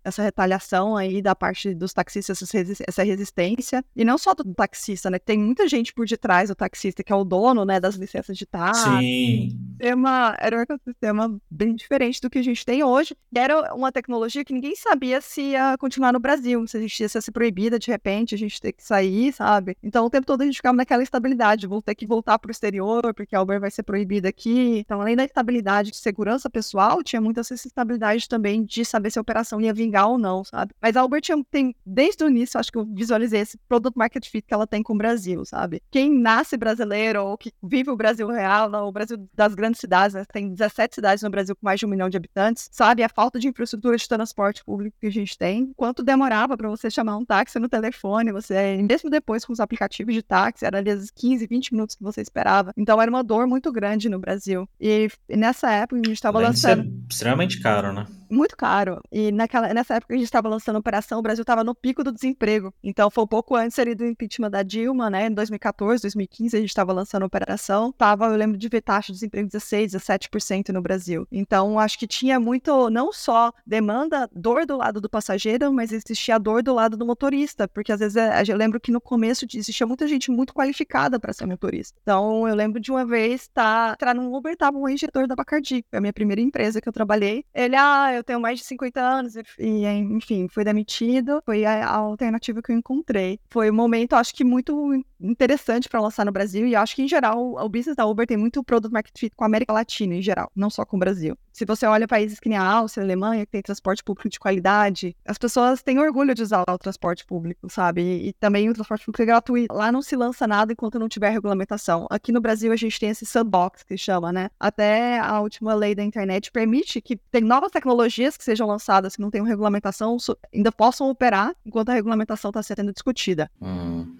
essa 0.03 0.21
retaliação 0.21 0.97
aí 0.97 1.21
da 1.21 1.33
parte 1.33 1.73
dos 1.73 1.93
taxistas, 1.93 2.43
essa 2.85 3.03
resistência. 3.03 3.85
E 3.95 4.03
não 4.03 4.17
só 4.17 4.33
do 4.33 4.53
taxista, 4.53 5.09
né, 5.09 5.17
tem 5.17 5.39
muita 5.39 5.65
gente 5.65 5.93
por 5.93 6.05
detrás 6.05 6.49
do 6.49 6.55
taxista, 6.55 7.03
que 7.03 7.13
é 7.13 7.15
o 7.15 7.23
dono, 7.23 7.63
né, 7.63 7.79
das 7.79 7.95
licenças 7.95 8.37
de 8.37 8.45
táxi. 8.45 8.89
Sim. 8.99 9.59
Uma, 9.93 10.35
era 10.39 10.57
um 10.57 10.61
ecossistema 10.61 11.39
bem 11.49 11.73
diferente 11.73 12.19
do 12.19 12.29
que 12.29 12.39
a 12.39 12.43
gente 12.43 12.65
tem 12.65 12.83
hoje. 12.83 13.15
Era 13.33 13.73
uma 13.73 13.93
tecnologia 13.93 14.43
que 14.43 14.51
ninguém 14.51 14.75
sabia 14.75 15.21
se 15.21 15.41
ia 15.41 15.77
continuar 15.77 16.11
no 16.11 16.19
Brasil, 16.19 16.67
se 16.67 16.75
a 16.75 16.81
gente 16.81 16.99
ia 16.99 17.07
ser 17.07 17.31
proibida 17.31 17.79
de 17.79 17.89
repente, 17.89 18.35
a 18.35 18.37
gente 18.37 18.59
ter 18.59 18.73
que 18.73 18.83
sair, 18.83 19.31
sabe? 19.31 19.77
Então, 19.81 20.05
o 20.05 20.09
tempo 20.09 20.27
todo 20.27 20.48
gente 20.49 20.57
ficava 20.57 20.75
naquela 20.75 21.03
estabilidade, 21.03 21.67
vou 21.67 21.81
ter 21.81 21.95
que 21.95 22.05
voltar 22.05 22.37
para 22.39 22.49
o 22.49 22.51
exterior, 22.51 23.13
porque 23.13 23.35
a 23.35 23.41
Uber 23.41 23.59
vai 23.59 23.71
ser 23.71 23.83
proibida 23.83 24.29
aqui. 24.29 24.79
Então, 24.79 25.01
além 25.01 25.15
da 25.15 25.23
estabilidade 25.23 25.91
de 25.91 25.97
segurança 25.97 26.49
pessoal, 26.49 27.03
tinha 27.03 27.21
muita 27.21 27.41
essa 27.41 27.53
estabilidade 27.53 28.27
também 28.27 28.63
de 28.63 28.83
saber 28.83 29.11
se 29.11 29.17
a 29.17 29.21
operação 29.21 29.61
ia 29.61 29.73
vingar 29.73 30.07
ou 30.09 30.17
não, 30.17 30.43
sabe? 30.43 30.73
Mas 30.81 30.95
a 30.95 31.03
Uber 31.03 31.21
tinha, 31.21 31.41
tem, 31.49 31.75
desde 31.85 32.23
o 32.23 32.29
início, 32.29 32.59
acho 32.59 32.71
que 32.71 32.77
eu 32.77 32.85
visualizei 32.85 33.41
esse 33.41 33.57
produto 33.67 33.95
market 33.97 34.27
fit 34.27 34.45
que 34.45 34.53
ela 34.53 34.67
tem 34.67 34.83
com 34.83 34.93
o 34.93 34.97
Brasil, 34.97 35.45
sabe? 35.45 35.81
Quem 35.89 36.11
nasce 36.11 36.57
brasileiro 36.57 37.23
ou 37.23 37.37
que 37.37 37.51
vive 37.63 37.89
o 37.89 37.95
Brasil 37.95 38.27
real, 38.27 38.71
o 38.87 38.91
Brasil 38.91 39.17
das 39.33 39.55
grandes 39.55 39.79
cidades, 39.79 40.13
né? 40.15 40.25
tem 40.31 40.53
17 40.53 40.95
cidades 40.95 41.23
no 41.23 41.29
Brasil 41.29 41.55
com 41.55 41.65
mais 41.65 41.79
de 41.79 41.85
um 41.85 41.89
milhão 41.89 42.09
de 42.09 42.17
habitantes, 42.17 42.69
sabe? 42.71 43.03
A 43.03 43.09
falta 43.09 43.39
de 43.39 43.47
infraestrutura 43.47 43.97
de 43.97 44.07
transporte 44.07 44.63
público 44.63 44.97
que 44.99 45.07
a 45.07 45.11
gente 45.11 45.37
tem, 45.37 45.71
quanto 45.75 46.03
demorava 46.03 46.57
para 46.57 46.69
você 46.69 46.89
chamar 46.89 47.17
um 47.17 47.25
táxi 47.25 47.59
no 47.59 47.69
telefone, 47.69 48.31
você, 48.31 48.77
mesmo 48.77 49.09
depois 49.09 49.45
com 49.45 49.53
os 49.53 49.59
aplicativos 49.59 50.13
de 50.13 50.21
táxi, 50.21 50.38
táxi, 50.39 50.65
era 50.65 50.77
ali 50.77 50.89
às 50.89 51.09
15, 51.11 51.47
20 51.47 51.73
minutos 51.73 51.95
que 51.95 52.03
você 52.03 52.21
esperava. 52.21 52.73
Então 52.77 53.01
era 53.01 53.09
uma 53.09 53.23
dor 53.23 53.47
muito 53.47 53.71
grande 53.71 54.09
no 54.09 54.19
Brasil. 54.19 54.67
E 54.79 55.09
nessa 55.29 55.71
época 55.71 56.01
a 56.01 56.05
gente 56.05 56.13
estava 56.13 56.39
lançando. 56.39 56.89
extremamente 57.09 57.59
caro, 57.61 57.93
né? 57.93 58.05
muito 58.29 58.55
caro. 58.55 59.01
E 59.11 59.31
naquela, 59.31 59.73
nessa 59.73 59.95
época 59.95 60.13
a 60.13 60.17
gente 60.17 60.25
estava 60.25 60.47
lançando 60.47 60.75
a 60.75 60.79
operação, 60.79 61.19
o 61.19 61.21
Brasil 61.21 61.41
estava 61.41 61.63
no 61.63 61.73
pico 61.73 62.03
do 62.03 62.11
desemprego. 62.11 62.73
Então 62.83 63.09
foi 63.09 63.23
um 63.23 63.27
pouco 63.27 63.55
antes 63.55 63.77
ali 63.79 63.95
do 63.95 64.05
impeachment 64.05 64.51
da 64.51 64.63
Dilma, 64.63 65.09
né? 65.09 65.27
Em 65.27 65.33
2014, 65.33 66.03
2015 66.03 66.55
a 66.55 66.59
gente 66.59 66.69
estava 66.69 66.93
lançando 66.93 67.23
a 67.23 67.25
operação. 67.25 67.91
Tava, 67.91 68.27
eu 68.27 68.35
lembro 68.35 68.57
de 68.57 68.69
ver 68.69 68.81
taxa 68.81 69.07
de 69.07 69.13
desemprego 69.13 69.49
16, 69.49 69.93
17% 69.93 70.69
no 70.69 70.81
Brasil. 70.81 71.27
Então 71.31 71.79
acho 71.79 71.97
que 71.97 72.07
tinha 72.07 72.39
muito, 72.39 72.89
não 72.89 73.11
só 73.11 73.51
demanda, 73.65 74.29
dor 74.33 74.65
do 74.65 74.77
lado 74.77 75.01
do 75.01 75.09
passageiro, 75.09 75.73
mas 75.73 75.91
existia 75.91 76.35
a 76.35 76.37
dor 76.37 76.61
do 76.61 76.73
lado 76.73 76.95
do 76.95 77.05
motorista, 77.05 77.67
porque 77.67 77.91
às 77.91 77.99
vezes 77.99 78.15
é, 78.15 78.43
eu 78.47 78.57
lembro 78.57 78.79
que 78.79 78.91
no 78.91 79.01
começo 79.01 79.45
existia 79.53 79.87
muita 79.87 80.07
gente 80.07 80.28
muito 80.29 80.53
qualificada 80.53 81.19
para 81.19 81.33
ser 81.33 81.45
motorista. 81.45 81.97
Então 82.01 82.47
eu 82.47 82.55
lembro 82.55 82.79
de 82.79 82.91
uma 82.91 83.05
vez 83.05 83.47
tá, 83.47 83.91
entrar 83.93 84.13
num 84.13 84.33
Uber, 84.33 84.55
tava 84.55 84.77
um 84.77 84.87
injetor 84.87 85.27
da 85.27 85.35
Bacardi, 85.35 85.83
foi 85.89 85.97
a 85.97 86.01
minha 86.01 86.13
primeira 86.13 86.41
empresa 86.41 86.81
que 86.81 86.87
eu 86.87 86.93
trabalhei. 86.93 87.43
Ele, 87.53 87.75
ah, 87.75 88.13
eu 88.13 88.23
tenho 88.23 88.39
mais 88.39 88.59
de 88.59 88.65
50 88.65 89.01
anos 89.01 89.35
e, 89.57 89.85
enfim, 89.85 90.47
fui 90.49 90.63
demitido. 90.63 91.41
Foi 91.45 91.65
a, 91.65 91.87
alternativa 91.89 92.61
que 92.61 92.71
eu 92.71 92.77
encontrei. 92.77 93.39
Foi 93.49 93.69
um 93.71 93.73
momento, 93.73 94.13
acho 94.13 94.33
que 94.33 94.43
muito 94.43 94.93
interessante 95.19 95.89
para 95.89 96.01
lançar 96.01 96.25
no 96.25 96.31
Brasil 96.31 96.67
e 96.67 96.75
acho 96.75 96.95
que, 96.95 97.01
em 97.01 97.07
geral, 97.07 97.55
o 97.55 97.69
business 97.69 97.95
da 97.95 98.05
Uber 98.05 98.25
tem 98.25 98.37
muito 98.37 98.63
produto 98.63 98.91
market 98.91 99.17
fit 99.17 99.35
com 99.35 99.43
a 99.43 99.47
América 99.47 99.73
Latina, 99.73 100.15
em 100.15 100.21
geral, 100.21 100.51
não 100.55 100.69
só 100.69 100.85
com 100.85 100.95
o 100.95 100.99
Brasil. 100.99 101.37
Se 101.59 101.65
você 101.65 101.85
olha 101.85 102.07
países 102.07 102.39
que 102.39 102.47
nem 102.47 102.57
a 102.57 102.63
Áustria, 102.63 103.03
a 103.03 103.05
Alemanha, 103.05 103.45
que 103.45 103.51
tem 103.51 103.61
transporte 103.61 104.01
público 104.01 104.29
de 104.29 104.39
qualidade, 104.39 105.13
as 105.25 105.37
pessoas 105.37 105.83
têm 105.83 105.99
orgulho 105.99 106.33
de 106.33 106.41
usar 106.41 106.63
o 106.65 106.77
transporte 106.77 107.25
público, 107.25 107.69
sabe? 107.69 108.01
E, 108.01 108.29
e 108.29 108.33
também 108.33 108.69
o 108.69 108.73
transporte 108.73 109.03
público 109.03 109.21
é 109.23 109.25
gratuito. 109.25 109.75
Lá 109.75 109.91
não 109.91 110.01
se 110.01 110.15
lança 110.15 110.47
nada 110.47 110.71
enquanto 110.71 110.97
não 110.97 111.09
tiver 111.09 111.31
regulamentação. 111.31 112.07
Aqui 112.09 112.31
no 112.31 112.39
Brasil 112.39 112.71
a 112.71 112.77
gente 112.77 112.97
tem 112.97 113.09
esse 113.09 113.25
sandbox 113.25 113.83
que 113.83 113.97
chama, 113.97 114.31
né? 114.31 114.49
Até 114.57 115.19
a 115.19 115.41
última 115.41 115.73
lei 115.73 115.93
da 115.93 116.01
internet 116.01 116.49
permite 116.49 117.01
que 117.01 117.17
tem 117.17 117.41
novas 117.41 117.71
tecnologias 117.71 118.37
que 118.37 118.43
sejam 118.45 118.65
lançadas 118.65 119.17
que 119.17 119.21
não 119.21 119.29
tenham 119.29 119.45
regulamentação 119.45 120.15
ainda 120.55 120.71
possam 120.71 121.09
operar 121.09 121.53
enquanto 121.65 121.89
a 121.89 121.93
regulamentação 121.93 122.51
está 122.51 122.63
sendo 122.63 122.93
discutida. 122.93 123.51
Hum. 123.61 124.15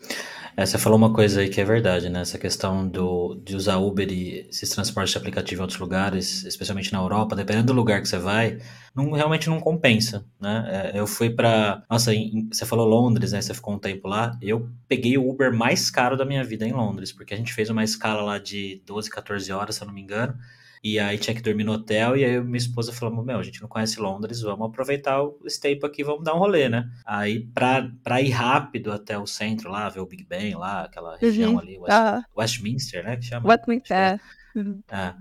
É, 0.60 0.66
você 0.66 0.78
falou 0.78 0.98
uma 0.98 1.14
coisa 1.14 1.40
aí 1.40 1.48
que 1.48 1.62
é 1.62 1.64
verdade, 1.64 2.10
né? 2.10 2.20
Essa 2.20 2.38
questão 2.38 2.86
do, 2.86 3.36
de 3.46 3.56
usar 3.56 3.78
Uber 3.78 4.12
e 4.12 4.46
esses 4.50 4.70
transportes 4.70 5.14
de 5.14 5.18
aplicativo 5.18 5.62
em 5.62 5.64
outros 5.64 5.80
lugares, 5.80 6.44
especialmente 6.44 6.92
na 6.92 7.00
Europa, 7.00 7.34
dependendo 7.34 7.68
do 7.68 7.74
lugar 7.74 8.02
que 8.02 8.10
você 8.10 8.18
vai, 8.18 8.60
não, 8.94 9.10
realmente 9.14 9.48
não 9.50 9.62
compensa, 9.62 10.26
né? 10.38 10.92
É, 10.94 11.00
eu 11.00 11.08
fui 11.08 11.30
para, 11.30 11.82
nossa, 11.90 12.14
em, 12.14 12.50
você 12.52 12.66
falou 12.66 12.86
Londres, 12.86 13.32
né? 13.32 13.42
Você 13.42 13.54
ficou 13.54 13.74
um 13.74 13.80
tempo 13.80 14.06
lá. 14.10 14.38
Eu 14.42 14.70
peguei 14.86 15.18
o 15.18 15.30
Uber 15.30 15.54
mais 15.54 15.90
caro 15.90 16.18
da 16.18 16.26
minha 16.26 16.44
vida 16.44 16.68
em 16.68 16.74
Londres, 16.74 17.14
porque 17.14 17.34
a 17.34 17.38
gente 17.38 17.54
fez 17.54 17.70
uma 17.70 17.86
escala 17.86 18.22
lá 18.22 18.38
de 18.38 18.82
12, 18.86 19.10
14 19.10 19.50
horas, 19.54 19.76
se 19.76 19.82
eu 19.82 19.88
não 19.88 19.94
me 19.94 20.02
engano. 20.02 20.36
E 20.84 20.98
aí 21.00 21.18
tinha 21.18 21.36
que 21.36 21.42
dormir 21.42 21.64
no 21.64 21.74
hotel, 21.74 22.16
e 22.16 22.24
aí 22.24 22.42
minha 22.42 22.58
esposa 22.58 22.94
falou: 22.94 23.24
Meu, 23.24 23.40
a 23.40 23.44
gente 23.44 23.62
não 23.62 23.68
conhece 23.68 24.00
Londres, 24.00 24.42
vamos 24.42 24.68
aproveitar 24.68 25.22
o 25.22 25.40
staple 25.46 25.86
aqui, 25.86 26.04
vamos 26.04 26.24
dar 26.24 26.36
um 26.36 26.40
rolê, 26.40 26.70
né? 26.70 26.90
Aí, 27.06 27.42
pra, 27.48 27.90
pra 28.04 28.22
ir 28.22 28.30
rápido 28.30 28.92
até 28.92 29.18
o 29.18 29.28
centro 29.28 29.70
lá, 29.70 29.90
ver 29.90 30.00
o 30.00 30.06
Big 30.06 30.24
Ben 30.24 30.56
lá, 30.56 30.84
aquela 30.84 31.18
região 31.18 31.54
uhum. 31.54 31.60
ali, 31.60 31.78
West, 31.78 32.26
Westminster, 32.36 33.04
né? 33.04 33.18
Que 33.18 33.26
chama? 33.26 33.50
Westminster. 33.50 33.98
É. 33.98 34.20
Uhum. 34.56 34.82
É, 34.90 35.14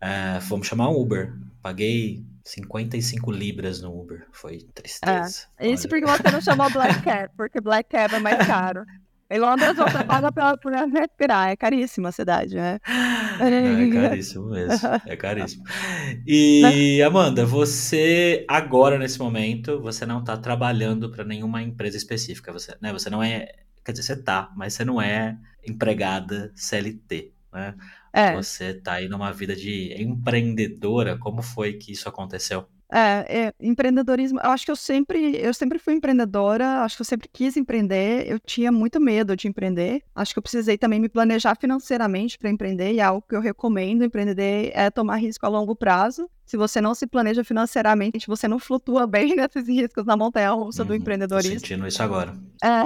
é, 0.00 0.40
fomos 0.40 0.66
chamar 0.66 0.90
um 0.90 1.00
Uber. 1.00 1.34
Paguei 1.62 2.24
55 2.44 3.30
libras 3.30 3.80
no 3.80 3.98
Uber. 3.98 4.26
Foi 4.30 4.58
tristeza. 4.74 5.46
É. 5.58 5.68
Isso 5.68 5.88
porque 5.88 6.06
você 6.06 6.30
não 6.30 6.40
chamou 6.40 6.70
Black 6.70 7.02
Cab, 7.02 7.30
porque 7.36 7.60
Black 7.60 7.90
Cab 7.90 8.14
é 8.14 8.20
mais 8.20 8.46
caro. 8.46 8.84
Em 9.28 9.38
Londres 9.38 9.74
você 9.76 10.04
paga 10.04 10.30
pra, 10.30 10.56
pra 10.56 10.84
respirar, 10.84 11.48
é 11.48 11.56
caríssima 11.56 12.10
a 12.10 12.12
cidade, 12.12 12.54
né? 12.54 12.78
é 12.86 13.90
caríssimo 13.92 14.50
mesmo, 14.50 14.88
é 15.04 15.16
caríssimo. 15.16 15.64
E 16.24 17.02
Amanda, 17.02 17.44
você 17.44 18.44
agora 18.48 18.98
nesse 18.98 19.18
momento, 19.18 19.80
você 19.80 20.06
não 20.06 20.20
está 20.20 20.36
trabalhando 20.36 21.10
para 21.10 21.24
nenhuma 21.24 21.62
empresa 21.62 21.96
específica, 21.96 22.52
você, 22.52 22.76
né? 22.80 22.92
Você 22.92 23.10
não 23.10 23.22
é, 23.22 23.52
quer 23.84 23.92
dizer, 23.92 24.04
você 24.04 24.22
tá, 24.22 24.52
mas 24.56 24.74
você 24.74 24.84
não 24.84 25.02
é 25.02 25.36
empregada 25.66 26.52
CLT, 26.54 27.32
né? 27.52 27.74
É. 28.12 28.32
Você 28.34 28.66
está 28.66 28.94
aí 28.94 29.08
numa 29.08 29.32
vida 29.32 29.54
de 29.56 29.92
empreendedora, 30.00 31.18
como 31.18 31.42
foi 31.42 31.74
que 31.74 31.92
isso 31.92 32.08
aconteceu? 32.08 32.66
É, 32.92 33.46
é, 33.46 33.54
empreendedorismo, 33.60 34.38
eu 34.40 34.50
acho 34.50 34.64
que 34.64 34.70
eu 34.70 34.76
sempre, 34.76 35.36
eu 35.36 35.52
sempre 35.52 35.78
fui 35.78 35.94
empreendedora, 35.94 36.82
acho 36.82 36.96
que 36.96 37.02
eu 37.02 37.06
sempre 37.06 37.28
quis 37.32 37.56
empreender, 37.56 38.30
eu 38.30 38.38
tinha 38.38 38.70
muito 38.70 39.00
medo 39.00 39.34
de 39.36 39.48
empreender, 39.48 40.02
acho 40.14 40.32
que 40.32 40.38
eu 40.38 40.42
precisei 40.42 40.78
também 40.78 41.00
me 41.00 41.08
planejar 41.08 41.56
financeiramente 41.56 42.38
para 42.38 42.48
empreender, 42.48 42.92
e 42.92 43.00
é 43.00 43.02
algo 43.02 43.26
que 43.28 43.34
eu 43.34 43.40
recomendo, 43.40 44.04
empreender 44.04 44.70
é 44.72 44.88
tomar 44.88 45.16
risco 45.16 45.44
a 45.44 45.48
longo 45.48 45.74
prazo, 45.74 46.30
se 46.46 46.56
você 46.56 46.80
não 46.80 46.94
se 46.94 47.06
planeja 47.06 47.42
financeiramente, 47.42 48.28
você 48.28 48.46
não 48.46 48.58
flutua 48.58 49.06
bem 49.06 49.34
nesses 49.36 49.66
riscos 49.66 50.06
na 50.06 50.16
montanha 50.16 50.52
russa 50.52 50.82
uhum, 50.82 50.88
do 50.88 50.94
empreendedorismo. 50.94 51.54
Tô 51.54 51.60
sentindo 51.60 51.86
isso 51.86 52.02
agora. 52.02 52.34
É. 52.62 52.82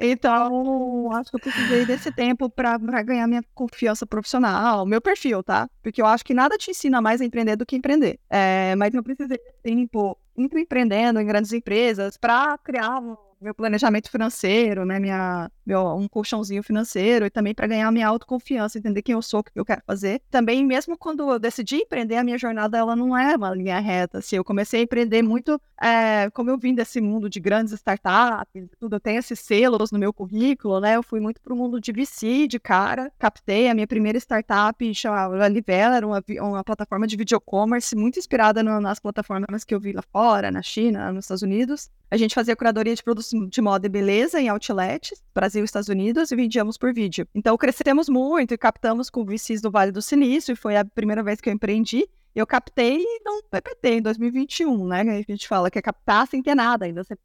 então, 0.00 1.12
acho 1.12 1.30
que 1.30 1.36
eu 1.36 1.40
precisei 1.40 1.84
desse 1.84 2.10
tempo 2.10 2.48
para 2.48 2.78
ganhar 3.02 3.26
minha 3.26 3.44
confiança 3.54 4.06
profissional, 4.06 4.86
meu 4.86 5.00
perfil, 5.00 5.42
tá? 5.42 5.68
Porque 5.82 6.00
eu 6.00 6.06
acho 6.06 6.24
que 6.24 6.32
nada 6.32 6.56
te 6.56 6.70
ensina 6.70 7.00
mais 7.00 7.20
a 7.20 7.24
empreender 7.24 7.56
do 7.56 7.66
que 7.66 7.76
empreender. 7.76 8.18
É, 8.30 8.74
mas 8.76 8.94
eu 8.94 9.02
precisei 9.02 9.36
desse 9.36 9.58
tempo 9.62 10.18
empreendendo 10.36 11.20
em 11.20 11.26
grandes 11.26 11.52
empresas 11.52 12.16
para 12.16 12.58
criar 12.58 13.00
meu 13.44 13.54
planejamento 13.54 14.10
financeiro, 14.10 14.84
né, 14.84 14.98
minha, 14.98 15.50
meu, 15.64 15.86
um 15.96 16.08
colchãozinho 16.08 16.62
financeiro 16.62 17.26
e 17.26 17.30
também 17.30 17.54
para 17.54 17.66
ganhar 17.66 17.90
minha 17.92 18.08
autoconfiança, 18.08 18.78
entender 18.78 19.02
quem 19.02 19.12
eu 19.12 19.22
sou, 19.22 19.40
o 19.40 19.44
que 19.44 19.52
eu 19.54 19.64
quero 19.64 19.82
fazer. 19.86 20.22
Também, 20.30 20.64
mesmo 20.64 20.96
quando 20.96 21.30
eu 21.30 21.38
decidi 21.38 21.76
empreender, 21.76 22.16
a 22.16 22.24
minha 22.24 22.38
jornada 22.38 22.78
ela 22.78 22.96
não 22.96 23.16
é 23.16 23.36
uma 23.36 23.54
linha 23.54 23.78
reta. 23.78 24.18
Assim, 24.18 24.36
eu 24.36 24.44
comecei 24.44 24.80
a 24.80 24.82
empreender 24.84 25.22
muito, 25.22 25.60
é, 25.80 26.30
como 26.30 26.50
eu 26.50 26.58
vim 26.58 26.74
desse 26.74 27.00
mundo 27.00 27.28
de 27.28 27.38
grandes 27.38 27.72
startups, 27.74 28.68
tudo, 28.80 28.96
eu 28.96 29.00
tenho 29.00 29.18
esses 29.18 29.38
selos 29.38 29.92
no 29.92 29.98
meu 29.98 30.12
currículo, 30.12 30.80
né? 30.80 30.96
Eu 30.96 31.02
fui 31.02 31.20
muito 31.20 31.40
para 31.40 31.52
o 31.52 31.56
mundo 31.56 31.80
de 31.80 31.92
VC, 31.92 32.48
de 32.48 32.58
cara, 32.58 33.12
captei 33.18 33.68
a 33.68 33.74
minha 33.74 33.86
primeira 33.86 34.18
startup 34.18 34.94
chamada 34.94 35.48
Livela, 35.48 35.96
era 35.96 36.06
uma, 36.06 36.24
uma 36.40 36.64
plataforma 36.64 37.06
de 37.06 37.16
videocommerce 37.16 37.94
muito 37.94 38.18
inspirada 38.18 38.62
no, 38.62 38.80
nas 38.80 38.98
plataformas 38.98 39.64
que 39.64 39.74
eu 39.74 39.80
vi 39.80 39.92
lá 39.92 40.02
fora, 40.10 40.50
na 40.50 40.62
China, 40.62 41.12
nos 41.12 41.24
Estados 41.24 41.42
Unidos. 41.42 41.90
A 42.10 42.16
gente 42.16 42.34
fazia 42.34 42.54
curadoria 42.54 42.94
de 42.94 43.02
produtos 43.02 43.30
de 43.48 43.60
moda 43.60 43.86
e 43.86 43.88
beleza 43.88 44.40
em 44.40 44.48
outlets, 44.48 45.22
Brasil 45.34 45.62
e 45.62 45.64
Estados 45.64 45.88
Unidos, 45.88 46.30
e 46.30 46.36
vendíamos 46.36 46.76
por 46.76 46.92
vídeo. 46.92 47.26
Então 47.34 47.56
crescemos 47.56 48.08
muito 48.08 48.54
e 48.54 48.58
captamos 48.58 49.10
com 49.10 49.24
VCs 49.24 49.60
do 49.60 49.70
Vale 49.70 49.90
do 49.90 50.00
Silício, 50.00 50.52
e 50.52 50.56
foi 50.56 50.76
a 50.76 50.84
primeira 50.84 51.22
vez 51.22 51.40
que 51.40 51.48
eu 51.48 51.52
empreendi 51.52 52.06
eu 52.34 52.46
captei 52.46 53.04
no 53.24 53.42
PPT 53.44 53.88
em 53.94 54.02
2021, 54.02 54.86
né? 54.86 55.00
A 55.00 55.32
gente 55.32 55.46
fala 55.46 55.70
que 55.70 55.78
é 55.78 55.82
captar 55.82 56.26
sem 56.26 56.42
ter 56.42 56.54
nada, 56.54 56.84
ainda 56.84 57.04
ser 57.04 57.16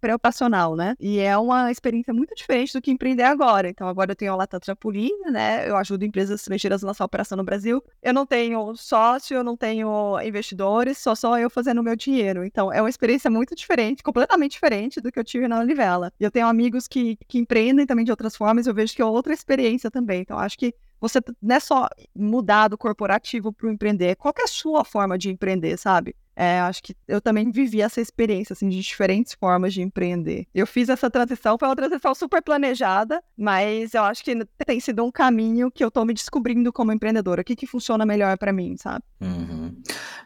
pré-operacional, 0.00 0.76
né? 0.76 0.94
E 1.00 1.18
é 1.18 1.36
uma 1.36 1.70
experiência 1.70 2.14
muito 2.14 2.34
diferente 2.34 2.72
do 2.72 2.80
que 2.80 2.90
empreender 2.90 3.24
agora. 3.24 3.68
Então, 3.68 3.88
agora 3.88 4.12
eu 4.12 4.16
tenho 4.16 4.32
a 4.32 4.36
Lata 4.36 4.60
Trampolim, 4.60 5.10
né? 5.30 5.68
Eu 5.68 5.76
ajudo 5.76 6.04
empresas 6.04 6.40
estrangeiras 6.40 6.84
a 6.84 6.86
lançar 6.86 7.04
operação 7.04 7.36
no 7.36 7.44
Brasil. 7.44 7.82
Eu 8.02 8.14
não 8.14 8.24
tenho 8.24 8.74
sócio, 8.76 9.36
eu 9.36 9.44
não 9.44 9.56
tenho 9.56 10.20
investidores, 10.20 10.98
só 10.98 11.14
só 11.14 11.38
eu 11.38 11.50
fazendo 11.50 11.80
o 11.80 11.84
meu 11.84 11.96
dinheiro. 11.96 12.44
Então, 12.44 12.72
é 12.72 12.80
uma 12.80 12.90
experiência 12.90 13.30
muito 13.30 13.54
diferente, 13.54 14.02
completamente 14.02 14.52
diferente 14.52 15.00
do 15.00 15.10
que 15.10 15.18
eu 15.18 15.24
tive 15.24 15.48
na 15.48 15.58
Olivela. 15.58 16.12
E 16.20 16.24
eu 16.24 16.30
tenho 16.30 16.46
amigos 16.46 16.86
que, 16.86 17.18
que 17.28 17.38
empreendem 17.38 17.86
também 17.86 18.04
de 18.04 18.10
outras 18.10 18.36
formas, 18.36 18.66
eu 18.66 18.74
vejo 18.74 18.94
que 18.94 19.02
é 19.02 19.04
outra 19.04 19.32
experiência 19.32 19.90
também. 19.90 20.20
Então, 20.20 20.38
acho 20.38 20.58
que 20.58 20.74
você 21.02 21.18
não 21.42 21.56
é 21.56 21.60
só 21.60 21.88
mudar 22.14 22.68
do 22.68 22.78
corporativo 22.78 23.52
para 23.52 23.66
o 23.66 23.70
empreender. 23.70 24.14
Qual 24.14 24.32
é 24.38 24.44
a 24.44 24.46
sua 24.46 24.84
forma 24.84 25.18
de 25.18 25.30
empreender, 25.30 25.76
sabe? 25.76 26.14
É, 26.34 26.60
acho 26.60 26.82
que 26.82 26.94
eu 27.06 27.20
também 27.20 27.50
vivi 27.50 27.82
essa 27.82 28.00
experiência, 28.00 28.54
assim, 28.54 28.68
de 28.68 28.80
diferentes 28.80 29.34
formas 29.34 29.74
de 29.74 29.82
empreender. 29.82 30.46
Eu 30.54 30.66
fiz 30.66 30.88
essa 30.88 31.10
transição, 31.10 31.58
foi 31.58 31.68
uma 31.68 31.76
transição 31.76 32.14
super 32.14 32.42
planejada, 32.42 33.22
mas 33.36 33.94
eu 33.94 34.02
acho 34.02 34.24
que 34.24 34.34
tem 34.66 34.80
sido 34.80 35.04
um 35.04 35.10
caminho 35.10 35.70
que 35.70 35.84
eu 35.84 35.90
tô 35.90 36.04
me 36.04 36.14
descobrindo 36.14 36.72
como 36.72 36.92
empreendedora. 36.92 37.42
O 37.42 37.44
que 37.44 37.56
que 37.56 37.66
funciona 37.66 38.06
melhor 38.06 38.38
para 38.38 38.52
mim, 38.52 38.76
sabe? 38.76 39.04
Uhum. 39.20 39.76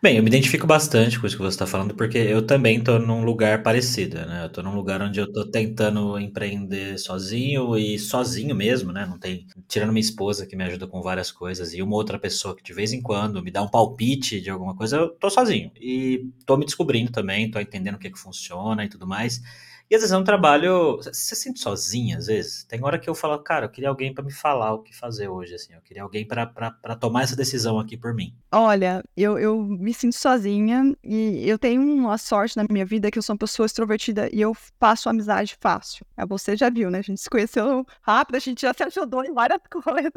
Bem, 0.02 0.16
eu 0.16 0.22
me 0.22 0.28
identifico 0.28 0.66
bastante 0.66 1.18
com 1.18 1.26
isso 1.26 1.36
que 1.36 1.42
você 1.42 1.54
está 1.54 1.66
falando, 1.66 1.94
porque 1.94 2.18
eu 2.18 2.46
também 2.46 2.82
tô 2.82 2.98
num 2.98 3.24
lugar 3.24 3.62
parecido, 3.62 4.18
né? 4.26 4.44
Eu 4.44 4.48
tô 4.48 4.62
num 4.62 4.74
lugar 4.74 5.02
onde 5.02 5.18
eu 5.18 5.30
tô 5.30 5.44
tentando 5.44 6.18
empreender 6.18 6.98
sozinho 6.98 7.76
e 7.76 7.98
sozinho 7.98 8.54
mesmo, 8.54 8.92
né? 8.92 9.06
Não 9.06 9.18
tem, 9.18 9.46
tirando 9.68 9.92
minha 9.92 10.00
esposa 10.00 10.46
que 10.46 10.56
me 10.56 10.64
ajuda 10.64 10.86
com 10.86 11.02
várias 11.02 11.30
coisas 11.30 11.74
e 11.74 11.82
uma 11.82 11.96
outra 11.96 12.18
pessoa 12.18 12.54
que 12.54 12.62
de 12.62 12.72
vez 12.72 12.92
em 12.92 13.02
quando 13.02 13.42
me 13.42 13.50
dá 13.50 13.62
um 13.62 13.68
palpite 13.68 14.40
de 14.40 14.50
alguma 14.50 14.74
coisa, 14.74 14.96
eu 14.96 15.08
tô 15.10 15.28
sozinho. 15.28 15.70
E 15.80 15.95
e 15.96 16.30
tô 16.44 16.56
me 16.56 16.64
descobrindo 16.64 17.10
também, 17.10 17.50
tô 17.50 17.58
entendendo 17.58 17.94
o 17.94 17.98
que, 17.98 18.10
que 18.10 18.18
funciona 18.18 18.84
e 18.84 18.88
tudo 18.88 19.06
mais. 19.06 19.40
E 19.88 19.94
às 19.94 20.00
vezes 20.00 20.12
é 20.12 20.18
um 20.18 20.24
trabalho. 20.24 20.96
Você 20.96 21.14
se 21.14 21.36
sente 21.36 21.60
sozinha, 21.60 22.18
às 22.18 22.26
vezes? 22.26 22.64
Tem 22.64 22.82
hora 22.84 22.98
que 22.98 23.08
eu 23.08 23.14
falo, 23.14 23.38
cara, 23.38 23.66
eu 23.66 23.70
queria 23.70 23.88
alguém 23.88 24.12
para 24.12 24.24
me 24.24 24.32
falar 24.32 24.74
o 24.74 24.82
que 24.82 24.94
fazer 24.94 25.28
hoje, 25.28 25.54
assim. 25.54 25.74
Eu 25.74 25.80
queria 25.80 26.02
alguém 26.02 26.26
para 26.26 26.96
tomar 26.98 27.22
essa 27.22 27.36
decisão 27.36 27.78
aqui 27.78 27.96
por 27.96 28.12
mim. 28.12 28.34
Olha, 28.50 29.00
eu, 29.16 29.38
eu 29.38 29.62
me 29.62 29.94
sinto 29.94 30.16
sozinha 30.16 30.92
e 31.04 31.48
eu 31.48 31.56
tenho 31.56 31.80
uma 31.82 32.18
sorte 32.18 32.56
na 32.56 32.64
minha 32.68 32.84
vida 32.84 33.12
que 33.12 33.18
eu 33.18 33.22
sou 33.22 33.34
uma 33.34 33.38
pessoa 33.38 33.66
extrovertida 33.66 34.28
e 34.32 34.40
eu 34.40 34.52
faço 34.80 35.08
amizade 35.08 35.56
fácil. 35.60 36.04
É, 36.16 36.26
você 36.26 36.56
já 36.56 36.68
viu, 36.68 36.90
né? 36.90 36.98
A 36.98 37.02
gente 37.02 37.20
se 37.20 37.30
conheceu 37.30 37.86
rápido, 38.02 38.34
a 38.34 38.40
gente 38.40 38.62
já 38.62 38.74
se 38.74 38.82
ajudou 38.82 39.24
em 39.24 39.32
várias 39.32 39.60
coisas. 39.70 40.12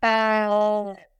É, 0.00 0.46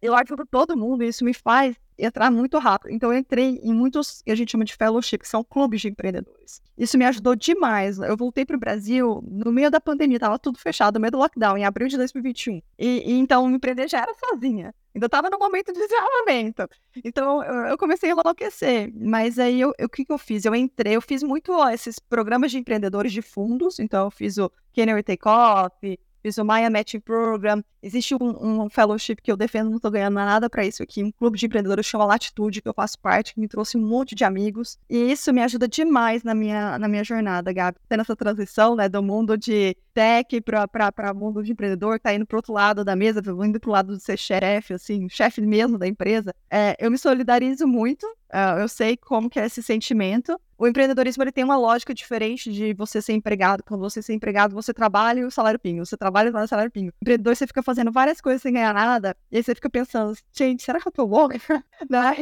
eu 0.01 0.15
ajudo 0.17 0.47
todo 0.47 0.77
mundo 0.77 1.05
isso 1.05 1.25
me 1.25 1.35
faz 1.35 1.77
entrar 1.99 2.31
muito 2.31 2.59
rápido. 2.59 2.91
Então, 2.93 3.13
eu 3.13 3.19
entrei 3.19 3.61
em 3.63 3.73
muitos, 3.73 4.23
que 4.23 4.31
a 4.31 4.35
gente 4.35 4.51
chama 4.51 4.65
de 4.65 4.75
fellowship, 4.75 5.19
que 5.19 5.29
são 5.29 5.45
clubes 5.45 5.81
de 5.81 5.89
empreendedores. 5.89 6.63
Isso 6.77 6.99
me 6.99 7.05
ajudou 7.05 7.37
demais. 7.37 7.99
Eu 7.99 8.17
voltei 8.17 8.45
para 8.45 8.57
o 8.57 8.59
Brasil 8.61 9.23
no 9.27 9.53
meio 9.53 9.71
da 9.71 9.81
pandemia, 9.81 10.17
estava 10.17 10.39
tudo 10.39 10.59
fechado, 10.59 10.95
no 10.95 11.01
meio 11.01 11.13
do 11.13 11.19
lockdown, 11.19 11.57
em 11.57 11.65
abril 11.65 11.89
de 11.89 11.97
2021. 11.97 12.61
E, 12.79 13.03
e 13.07 13.13
então, 13.19 13.49
empreender 13.51 13.89
já 13.89 14.01
era 14.01 14.13
sozinha. 14.15 14.75
Ainda 14.95 15.07
estava 15.07 15.31
no 15.31 15.39
momento 15.39 15.73
de 15.73 15.79
desenvolvimento. 15.79 16.69
Então, 17.05 17.43
eu, 17.43 17.55
eu 17.67 17.79
comecei 17.79 18.11
a 18.11 18.13
enlouquecer. 18.13 18.93
Mas 18.95 19.39
aí, 19.39 19.65
o 19.65 19.89
que, 19.91 20.05
que 20.05 20.13
eu 20.13 20.19
fiz? 20.19 20.45
Eu 20.45 20.55
entrei, 20.55 20.97
eu 20.97 21.01
fiz 21.01 21.23
muito 21.23 21.53
ó, 21.53 21.71
esses 21.71 21.99
programas 21.99 22.51
de 22.51 22.59
empreendedores 22.59 23.13
de 23.13 23.23
fundos. 23.23 23.79
Então, 23.79 24.07
eu 24.07 24.11
fiz 24.11 24.37
o 24.39 24.51
Kenner 24.73 25.03
Takeoff, 25.03 25.99
o 26.41 26.45
Maya 26.45 26.71
Matching 26.71 27.01
Program. 27.01 27.63
Existe 27.83 28.15
um, 28.15 28.63
um 28.65 28.71
fellowship 28.71 29.17
que 29.17 29.31
eu 29.31 29.37
defendo, 29.37 29.71
não 29.71 29.77
estou 29.77 29.91
ganhando 29.91 30.15
nada 30.15 30.49
para 30.49 30.65
isso 30.65 30.83
aqui, 30.83 31.03
um 31.03 31.11
clube 31.11 31.37
de 31.37 31.47
empreendedores 31.47 31.85
chama 31.85 32.05
Latitude, 32.05 32.63
que 32.63 32.69
eu 32.69 32.75
faço 32.75 32.99
parte, 32.99 33.35
que 33.35 33.41
me 33.41 33.49
trouxe 33.49 33.77
um 33.77 33.81
monte 33.81 34.15
de 34.15 34.25
amigos. 34.25 34.79
E 34.89 35.11
isso 35.11 35.33
me 35.33 35.43
ajuda 35.43 35.67
demais 35.67 36.23
na 36.23 36.35
minha, 36.35 36.79
na 36.79 36.89
minha 36.89 37.03
jornada, 37.03 37.53
Gabi. 37.53 37.79
Tendo 37.89 38.01
essa 38.01 38.15
transição, 38.15 38.77
né, 38.77 38.89
do 38.89 39.03
mundo 39.03 39.37
de 39.37 39.77
tech 39.93 40.41
para 40.41 41.15
mundo 41.15 41.43
de 41.43 41.53
empreendedor, 41.53 41.99
tá 41.99 42.15
indo 42.15 42.27
pro 42.27 42.39
outro 42.39 42.53
lado 42.53 42.85
da 42.85 42.97
mesa, 42.97 43.21
indo 43.45 43.61
pro 43.61 43.71
lado 43.71 43.97
de 43.97 44.03
ser 44.03 44.17
chefe, 44.17 44.75
assim, 44.75 45.09
chefe 45.09 45.41
mesmo 45.41 45.77
da 45.77 45.87
empresa. 45.87 46.35
É, 46.51 46.77
eu 46.79 46.91
me 46.91 46.99
solidarizo 46.99 47.67
muito, 47.67 48.05
uh, 48.07 48.61
eu 48.61 48.69
sei 48.69 48.97
como 48.97 49.29
que 49.29 49.39
é 49.39 49.47
esse 49.47 49.63
sentimento, 49.63 50.41
o 50.63 50.69
empreendedorismo 50.69 51.25
ele 51.25 51.33
tem 51.33 51.43
uma 51.43 51.57
lógica 51.57 51.93
diferente 51.93 52.53
de 52.53 52.73
você 52.73 53.03
ser 53.03 53.15
empregado. 53.15 53.65
Quando 53.65 53.81
você 53.81 54.01
ser 54.01 54.15
empregado, 54.15 54.55
você 54.55 54.73
trabalha 54.73 55.19
e 55.19 55.25
o 55.25 55.31
salário 55.31 55.59
pingo. 55.59 55.85
Você 55.85 55.97
trabalha 55.97 56.29
e 56.29 56.31
o 56.31 56.47
salário 56.47 56.71
pingo. 56.71 56.93
Empreendedor, 57.03 57.35
você 57.35 57.49
fica 57.49 57.65
fazendo 57.65 57.91
várias 57.91 58.21
coisas 58.21 58.41
sem 58.41 58.53
ganhar 58.53 58.73
nada. 58.73 59.17
E 59.29 59.39
aí 59.39 59.43
você 59.43 59.57
fica 59.57 59.69
pensando, 59.69 60.17
gente, 60.33 60.63
será 60.63 60.81
que 60.81 60.87
eu 60.87 60.93
tô 60.93 61.05
louca? 61.05 61.37
Né? 61.91 62.15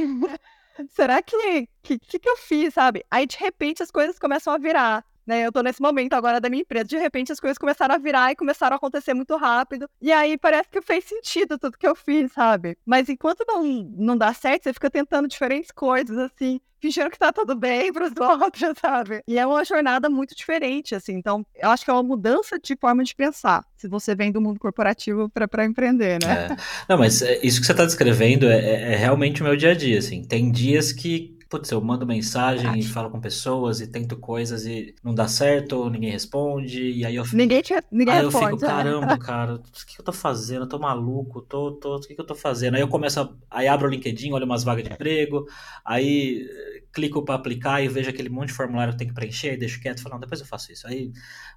será 0.89 1.21
que, 1.21 1.69
que, 1.83 1.99
que 1.99 2.29
eu 2.29 2.39
fiz, 2.39 2.73
sabe? 2.73 3.05
Aí, 3.11 3.27
de 3.27 3.37
repente, 3.37 3.83
as 3.83 3.91
coisas 3.91 4.19
começam 4.19 4.55
a 4.55 4.57
virar. 4.57 5.05
Né, 5.31 5.47
eu 5.47 5.53
tô 5.53 5.63
nesse 5.63 5.81
momento 5.81 6.15
agora 6.15 6.41
da 6.41 6.51
minha 6.51 6.63
empresa. 6.63 6.87
De 6.87 6.97
repente, 6.97 7.31
as 7.31 7.39
coisas 7.39 7.57
começaram 7.57 7.95
a 7.95 7.99
virar 7.99 8.33
e 8.33 8.37
começaram 8.37 8.75
a 8.75 8.79
acontecer 8.79 9.15
muito 9.15 9.37
rápido. 9.37 9.89
E 10.03 10.11
aí 10.11 10.37
parece 10.37 10.69
que 10.69 10.83
fez 10.83 11.05
sentido 11.05 11.57
tudo 11.57 11.79
que 11.79 11.87
eu 11.87 11.95
fiz, 11.95 12.33
sabe? 12.33 12.77
Mas 12.85 13.09
enquanto 13.09 13.45
não, 13.47 13.63
não 13.97 14.17
dá 14.17 14.35
certo, 14.35 14.65
você 14.65 14.73
fica 14.73 14.91
tentando 14.91 15.29
diferentes 15.29 15.71
coisas, 15.71 16.19
assim 16.19 16.61
fingindo 16.83 17.11
que 17.11 17.19
tá 17.19 17.31
tudo 17.31 17.55
bem 17.55 17.93
pros 17.95 18.11
outros, 18.17 18.73
sabe? 18.81 19.23
E 19.29 19.39
é 19.39 19.47
uma 19.47 19.63
jornada 19.65 20.09
muito 20.09 20.35
diferente, 20.35 20.95
assim. 20.95 21.13
Então, 21.13 21.45
eu 21.55 21.69
acho 21.69 21.85
que 21.85 21.91
é 21.91 21.95
uma 21.95 22.03
mudança 22.03 22.59
de 22.59 22.75
forma 22.75 23.05
de 23.05 23.15
pensar, 23.15 23.63
se 23.77 23.87
você 23.87 24.15
vem 24.15 24.33
do 24.33 24.41
mundo 24.41 24.59
corporativo 24.59 25.29
para 25.29 25.65
empreender, 25.65 26.19
né? 26.25 26.49
É. 26.51 26.57
Não, 26.89 26.99
mas 26.99 27.21
é, 27.21 27.39
isso 27.43 27.61
que 27.61 27.67
você 27.67 27.75
tá 27.75 27.85
descrevendo 27.85 28.49
é, 28.49 28.59
é, 28.59 28.93
é 28.95 28.97
realmente 28.97 29.43
o 29.43 29.45
meu 29.45 29.57
dia 29.57 29.73
a 29.73 29.75
dia, 29.75 29.99
assim. 29.99 30.25
Tem 30.25 30.51
dias 30.51 30.91
que 30.91 31.39
putz, 31.51 31.71
eu 31.71 31.81
mando 31.81 32.07
mensagem 32.07 32.79
e 32.79 32.85
falo 32.85 33.11
com 33.11 33.21
pessoas 33.21 33.81
e 33.81 33.87
tento 33.89 34.17
coisas 34.17 34.65
e 34.67 34.95
não 35.03 35.15
dá 35.15 35.27
certo, 35.29 35.91
ninguém 35.91 36.11
responde, 36.13 36.81
e 36.81 37.05
aí 37.05 37.17
eu 37.17 37.25
Ninguém, 37.33 37.61
te, 37.61 37.75
ninguém 37.91 38.15
aí 38.15 38.25
responde. 38.25 38.53
eu 38.53 38.59
fico, 38.59 38.61
caramba, 38.61 39.19
cara, 39.19 39.55
o 39.57 39.63
que 39.87 40.01
eu 40.01 40.05
tô 40.05 40.13
fazendo? 40.13 40.63
Eu 40.63 40.69
tô 40.69 40.79
maluco, 40.79 41.43
tô, 41.43 41.73
tô, 41.73 41.97
o 41.97 42.01
que 42.01 42.15
eu 42.19 42.25
tô 42.27 42.35
fazendo? 42.37 42.77
Aí 42.77 42.81
eu 42.81 42.89
começo, 42.89 43.21
a, 43.21 43.35
aí 43.51 43.69
abro 43.69 43.89
o 43.89 43.91
LinkedIn, 43.91 44.33
olho 44.33 44.45
umas 44.47 44.63
vagas 44.65 44.85
de 44.85 44.93
emprego, 44.93 45.47
aí 45.85 46.47
clico 46.93 47.25
para 47.25 47.35
aplicar 47.37 47.83
e 47.83 47.89
vejo 47.89 48.11
aquele 48.11 48.29
monte 48.29 48.49
de 48.49 48.55
formulário 48.55 48.93
que 48.93 48.99
tem 48.99 49.09
que 49.09 49.15
preencher, 49.15 49.57
deixo 49.57 49.81
quieto, 49.81 50.03
falo, 50.03 50.15
não, 50.15 50.21
depois 50.21 50.41
eu 50.41 50.47
faço 50.47 50.73
isso. 50.73 50.87
Aí 50.87 51.13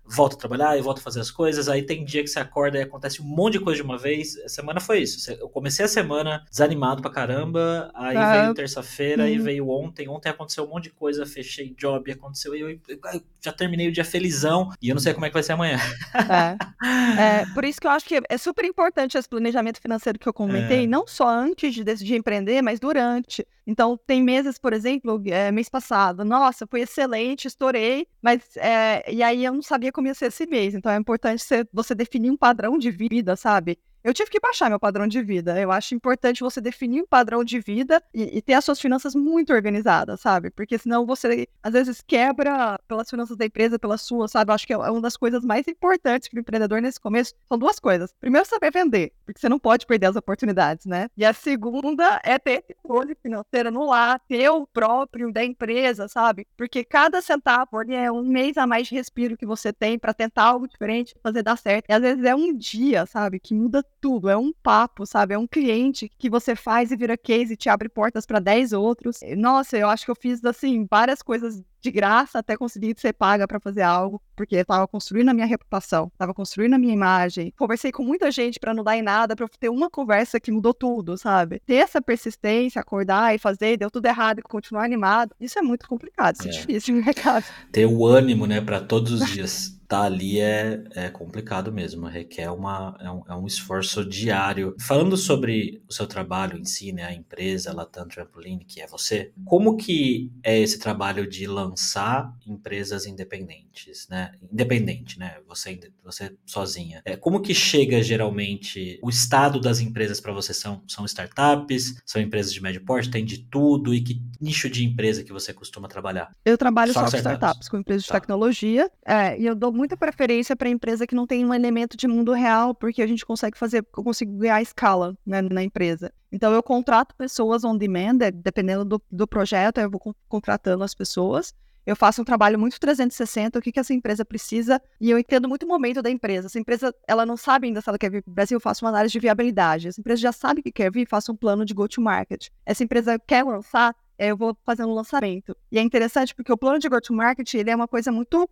volto 0.05 0.33
a 0.35 0.37
trabalhar 0.37 0.77
e 0.77 0.81
volto 0.81 0.99
a 0.99 1.01
fazer 1.01 1.19
as 1.19 1.31
coisas. 1.31 1.67
Aí 1.67 1.83
tem 1.83 2.03
dia 2.05 2.21
que 2.23 2.27
você 2.29 2.39
acorda 2.39 2.77
e 2.77 2.81
acontece 2.81 3.21
um 3.21 3.25
monte 3.25 3.53
de 3.53 3.59
coisa 3.61 3.77
de 3.81 3.83
uma 3.83 3.97
vez. 3.97 4.37
A 4.39 4.49
semana 4.49 4.79
foi 4.79 4.99
isso. 5.01 5.31
Eu 5.31 5.49
comecei 5.49 5.85
a 5.85 5.87
semana 5.87 6.43
desanimado 6.49 7.01
pra 7.01 7.11
caramba, 7.11 7.91
aí 7.95 8.15
ah, 8.15 8.41
veio 8.41 8.53
terça-feira, 8.53 9.23
aí 9.23 9.37
veio 9.37 9.67
ontem. 9.69 9.82
Ontem 9.83 10.07
aconteceu 10.29 10.63
um 10.63 10.67
monte 10.67 10.85
de 10.85 10.89
coisa, 10.91 11.25
fechei 11.25 11.73
job, 11.77 12.11
aconteceu. 12.11 12.55
E 12.55 12.61
eu, 12.61 12.69
eu, 12.87 12.99
já 13.41 13.51
terminei 13.51 13.87
o 13.87 13.91
dia 13.91 14.05
felizão 14.05 14.71
e 14.81 14.89
eu 14.89 14.95
não 14.95 15.01
sei 15.01 15.13
como 15.13 15.25
é 15.25 15.29
que 15.29 15.33
vai 15.33 15.43
ser 15.43 15.53
amanhã. 15.53 15.77
É. 16.13 17.41
é 17.41 17.45
por 17.53 17.65
isso 17.65 17.79
que 17.79 17.87
eu 17.87 17.91
acho 17.91 18.05
que 18.05 18.21
é 18.29 18.37
super 18.37 18.65
importante 18.65 19.17
esse 19.17 19.27
planejamento 19.27 19.81
financeiro 19.81 20.17
que 20.17 20.27
eu 20.27 20.33
comentei, 20.33 20.83
é. 20.83 20.87
não 20.87 21.05
só 21.07 21.27
antes 21.27 21.73
de 21.73 21.83
decidir 21.83 22.15
empreender, 22.15 22.61
mas 22.61 22.79
durante. 22.79 23.45
Então, 23.65 23.97
tem 24.05 24.21
meses, 24.21 24.57
por 24.57 24.73
exemplo, 24.73 25.21
é, 25.27 25.51
mês 25.51 25.69
passado, 25.69 26.25
nossa, 26.25 26.67
foi 26.67 26.81
excelente, 26.81 27.47
estourei, 27.47 28.07
mas 28.21 28.57
é, 28.57 29.11
e 29.11 29.23
aí 29.23 29.45
eu 29.45 29.53
não 29.53 29.61
sabia 29.61 29.91
como 29.91 30.07
ia 30.07 30.13
ser 30.13 30.27
esse 30.27 30.45
mês. 30.45 30.73
Então, 30.73 30.91
é 30.91 30.97
importante 30.97 31.43
você, 31.43 31.65
você 31.71 31.95
definir 31.95 32.29
um 32.29 32.37
padrão 32.37 32.77
de 32.77 32.91
vida, 32.91 33.35
sabe? 33.35 33.79
Eu 34.03 34.13
tive 34.13 34.29
que 34.29 34.39
baixar 34.39 34.69
meu 34.69 34.79
padrão 34.79 35.07
de 35.07 35.21
vida. 35.21 35.57
Eu 35.59 35.71
acho 35.71 35.95
importante 35.95 36.41
você 36.41 36.59
definir 36.59 37.01
um 37.01 37.05
padrão 37.05 37.41
de 37.41 37.59
vida 37.59 38.03
e, 38.13 38.37
e, 38.37 38.41
ter 38.41 38.53
as 38.53 38.65
suas 38.65 38.79
finanças 38.79 39.15
muito 39.15 39.53
organizadas, 39.53 40.19
sabe? 40.19 40.49
Porque 40.49 40.77
senão 40.77 41.05
você, 41.05 41.47
às 41.61 41.71
vezes, 41.71 42.03
quebra 42.05 42.77
pelas 42.85 43.09
finanças 43.09 43.37
da 43.37 43.45
empresa, 43.45 43.79
pelas 43.79 44.01
suas, 44.01 44.31
sabe? 44.31 44.51
Eu 44.51 44.55
acho 44.55 44.67
que 44.67 44.73
é 44.73 44.77
uma 44.77 44.99
das 44.99 45.15
coisas 45.15 45.45
mais 45.45 45.67
importantes 45.69 46.27
para 46.27 46.37
o 46.37 46.41
empreendedor 46.41 46.81
nesse 46.81 46.99
começo. 46.99 47.33
São 47.47 47.57
duas 47.57 47.79
coisas. 47.79 48.13
Primeiro, 48.19 48.45
saber 48.45 48.71
vender, 48.71 49.13
porque 49.25 49.39
você 49.39 49.47
não 49.47 49.57
pode 49.57 49.85
perder 49.85 50.07
as 50.07 50.17
oportunidades, 50.17 50.85
né? 50.85 51.07
E 51.15 51.23
a 51.23 51.31
segunda 51.31 52.19
é 52.25 52.37
ter 52.37 52.63
esse 52.63 52.75
controle 52.83 53.15
financeiro 53.15 53.71
no 53.71 53.85
lar, 53.85 54.19
ter 54.27 54.49
o 54.49 54.67
próprio 54.67 55.31
da 55.31 55.45
empresa, 55.45 56.09
sabe? 56.09 56.45
Porque 56.57 56.83
cada 56.83 57.21
centavo 57.21 57.81
é 57.89 58.11
um 58.11 58.23
mês 58.23 58.57
a 58.57 58.67
mais 58.67 58.87
de 58.87 58.95
respiro 58.95 59.37
que 59.37 59.45
você 59.45 59.71
tem 59.71 59.97
para 59.97 60.13
tentar 60.13 60.43
algo 60.43 60.67
diferente, 60.67 61.15
fazer 61.23 61.41
dar 61.41 61.57
certo. 61.57 61.85
E 61.87 61.93
às 61.93 62.01
vezes 62.01 62.25
é 62.25 62.35
um 62.35 62.53
dia, 62.53 63.05
sabe? 63.05 63.39
Que 63.39 63.53
muda 63.53 63.81
tudo, 64.03 64.29
é 64.29 64.35
um 64.35 64.51
papo, 64.61 65.05
sabe? 65.05 65.33
É 65.33 65.37
um 65.37 65.47
cliente 65.47 66.11
que 66.19 66.29
você 66.29 66.57
faz 66.57 66.91
e 66.91 66.95
vira 66.97 67.17
case 67.17 67.53
e 67.53 67.55
te 67.55 67.69
abre 67.69 67.87
portas 67.87 68.25
para 68.25 68.39
10 68.41 68.73
outros. 68.73 69.19
Nossa, 69.37 69.77
eu 69.77 69.87
acho 69.87 70.03
que 70.03 70.11
eu 70.11 70.15
fiz 70.15 70.43
assim 70.43 70.85
várias 70.91 71.21
coisas 71.21 71.63
de 71.83 71.91
graça 71.91 72.39
até 72.39 72.55
conseguir 72.55 72.95
ser 72.97 73.13
paga 73.13 73.45
para 73.45 73.59
fazer 73.59 73.81
algo, 73.81 74.21
porque 74.35 74.55
eu 74.55 74.65
tava 74.65 74.87
construindo 74.87 75.29
a 75.29 75.33
minha 75.33 75.45
reputação, 75.45 76.09
tava 76.17 76.33
construindo 76.33 76.73
a 76.73 76.77
minha 76.77 76.93
imagem. 76.93 77.53
Conversei 77.57 77.91
com 77.91 78.03
muita 78.03 78.31
gente 78.31 78.59
para 78.59 78.73
não 78.73 78.83
dar 78.83 78.95
em 78.95 79.01
nada, 79.01 79.35
para 79.35 79.47
ter 79.59 79.69
uma 79.69 79.89
conversa 79.89 80.39
que 80.39 80.51
mudou 80.51 80.73
tudo, 80.73 81.17
sabe? 81.17 81.61
Ter 81.65 81.75
essa 81.75 82.01
persistência, 82.01 82.79
acordar 82.79 83.35
e 83.35 83.37
fazer, 83.37 83.77
deu 83.77 83.91
tudo 83.91 84.05
errado 84.05 84.39
e 84.39 84.41
continuar 84.41 84.85
animado, 84.85 85.35
isso 85.39 85.59
é 85.59 85.61
muito 85.61 85.87
complicado, 85.87 86.35
isso 86.35 86.47
é, 86.47 86.49
é 86.49 86.53
difícil, 86.53 86.95
né, 87.03 87.13
cara? 87.13 87.43
Ter 87.71 87.85
o 87.85 88.05
ânimo, 88.05 88.47
né, 88.47 88.61
para 88.61 88.79
todos 88.79 89.11
os 89.11 89.29
dias 89.29 89.77
tá 89.93 90.01
ali 90.01 90.39
é, 90.39 90.83
é 90.95 91.09
complicado 91.09 91.71
mesmo, 91.71 92.07
requer 92.07 92.49
uma, 92.49 92.97
é, 92.99 93.11
um, 93.11 93.21
é 93.29 93.35
um 93.35 93.45
esforço 93.45 94.03
diário. 94.03 94.75
Falando 94.79 95.15
sobre 95.15 95.83
o 95.87 95.93
seu 95.93 96.07
trabalho 96.07 96.57
em 96.57 96.65
si, 96.65 96.91
né, 96.91 97.03
a 97.03 97.13
empresa 97.13 97.71
Latam 97.71 98.07
Trampoline, 98.07 98.65
que 98.65 98.81
é 98.81 98.87
você, 98.87 99.31
como 99.45 99.77
que 99.77 100.31
é 100.41 100.57
esse 100.57 100.79
trabalho 100.79 101.29
de 101.29 101.45
lançar 101.73 102.31
empresas 102.45 103.05
independentes, 103.07 104.07
né? 104.07 104.33
Independente, 104.51 105.17
né? 105.17 105.37
Você, 105.47 105.79
você 106.03 106.35
sozinha. 106.45 107.01
É, 107.03 107.17
como 107.17 107.41
que 107.41 107.53
chega 107.53 108.01
geralmente 108.01 108.99
o 109.01 109.09
estado 109.09 109.59
das 109.59 109.79
empresas 109.79 110.21
para 110.21 110.31
você? 110.31 110.53
São, 110.53 110.83
são 110.87 111.03
startups, 111.05 111.95
são 112.05 112.21
empresas 112.21 112.53
de 112.53 112.61
médio 112.61 112.85
porte, 112.85 113.09
tem 113.09 113.25
de 113.25 113.39
tudo, 113.39 113.93
e 113.93 114.01
que 114.01 114.21
nicho 114.39 114.69
de 114.69 114.85
empresa 114.85 115.23
que 115.23 115.33
você 115.33 115.51
costuma 115.51 115.87
trabalhar? 115.87 116.31
Eu 116.45 116.57
trabalho 116.57 116.93
só, 116.93 117.05
só 117.05 117.11
com 117.11 117.17
startups, 117.17 117.33
startups, 117.33 117.69
com 117.69 117.77
empresas 117.77 118.05
tá. 118.05 118.13
de 118.13 118.21
tecnologia, 118.21 118.91
é, 119.05 119.39
e 119.39 119.45
eu 119.45 119.55
dou 119.55 119.73
muita 119.73 119.97
preferência 119.97 120.55
para 120.55 120.69
empresa 120.69 121.07
que 121.07 121.15
não 121.15 121.25
tem 121.25 121.43
um 121.43 121.53
elemento 121.53 121.97
de 121.97 122.07
mundo 122.07 122.33
real, 122.33 122.75
porque 122.75 123.01
a 123.01 123.07
gente 123.07 123.25
consegue 123.25 123.57
fazer, 123.57 123.79
eu 123.79 124.03
consigo 124.03 124.37
ganhar 124.37 124.61
escala 124.61 125.17
né, 125.25 125.41
na 125.41 125.63
empresa. 125.63 126.13
Então 126.33 126.51
eu 126.51 126.63
contrato 126.63 127.15
pessoas 127.15 127.63
on 127.63 127.77
demand, 127.77 128.17
é, 128.21 128.31
dependendo 128.31 128.83
do, 128.83 129.01
do 129.11 129.27
projeto, 129.27 129.77
eu 129.77 129.89
vou 129.89 130.01
contratando 130.27 130.83
as 130.83 130.95
pessoas. 130.95 131.53
Eu 131.85 131.95
faço 131.95 132.21
um 132.21 132.25
trabalho 132.25 132.57
muito 132.57 132.79
360, 132.79 133.59
o 133.59 133.61
que, 133.61 133.71
que 133.71 133.79
essa 133.79 133.93
empresa 133.93 134.25
precisa, 134.25 134.81
e 134.99 135.11
eu 135.11 135.19
entendo 135.19 135.47
muito 135.47 135.63
o 135.63 135.67
momento 135.67 136.01
da 136.01 136.09
empresa. 136.09 136.47
Essa 136.47 136.57
empresa, 136.57 136.95
ela 137.07 137.23
não 137.23 137.37
sabe 137.37 137.67
ainda 137.67 137.81
se 137.81 137.89
ela 137.89 137.99
quer 137.99 138.09
vir 138.09 138.23
para 138.23 138.31
o 138.31 138.33
Brasil, 138.33 138.55
eu 138.55 138.59
faço 138.59 138.83
uma 138.83 138.89
análise 138.89 139.11
de 139.11 139.19
viabilidade. 139.19 139.89
Essa 139.89 139.99
empresa 139.99 140.21
já 140.21 140.31
sabe 140.31 140.63
que 140.63 140.71
quer 140.71 140.91
vir, 140.91 141.07
faço 141.07 141.31
um 141.31 141.35
plano 141.35 141.63
de 141.63 141.73
go-to-market. 141.73 142.47
Essa 142.65 142.83
empresa 142.83 143.19
quer 143.19 143.43
lançar, 143.43 143.95
é, 144.17 144.31
eu 144.31 144.37
vou 144.37 144.57
fazer 144.65 144.85
um 144.85 144.93
lançamento. 144.93 145.55
E 145.71 145.77
é 145.77 145.81
interessante 145.81 146.33
porque 146.33 146.51
o 146.51 146.57
plano 146.57 146.79
de 146.79 146.89
go-to-market, 146.89 147.53
ele 147.53 147.69
é 147.69 147.75
uma 147.75 147.87
coisa 147.87 148.11
muito... 148.11 148.49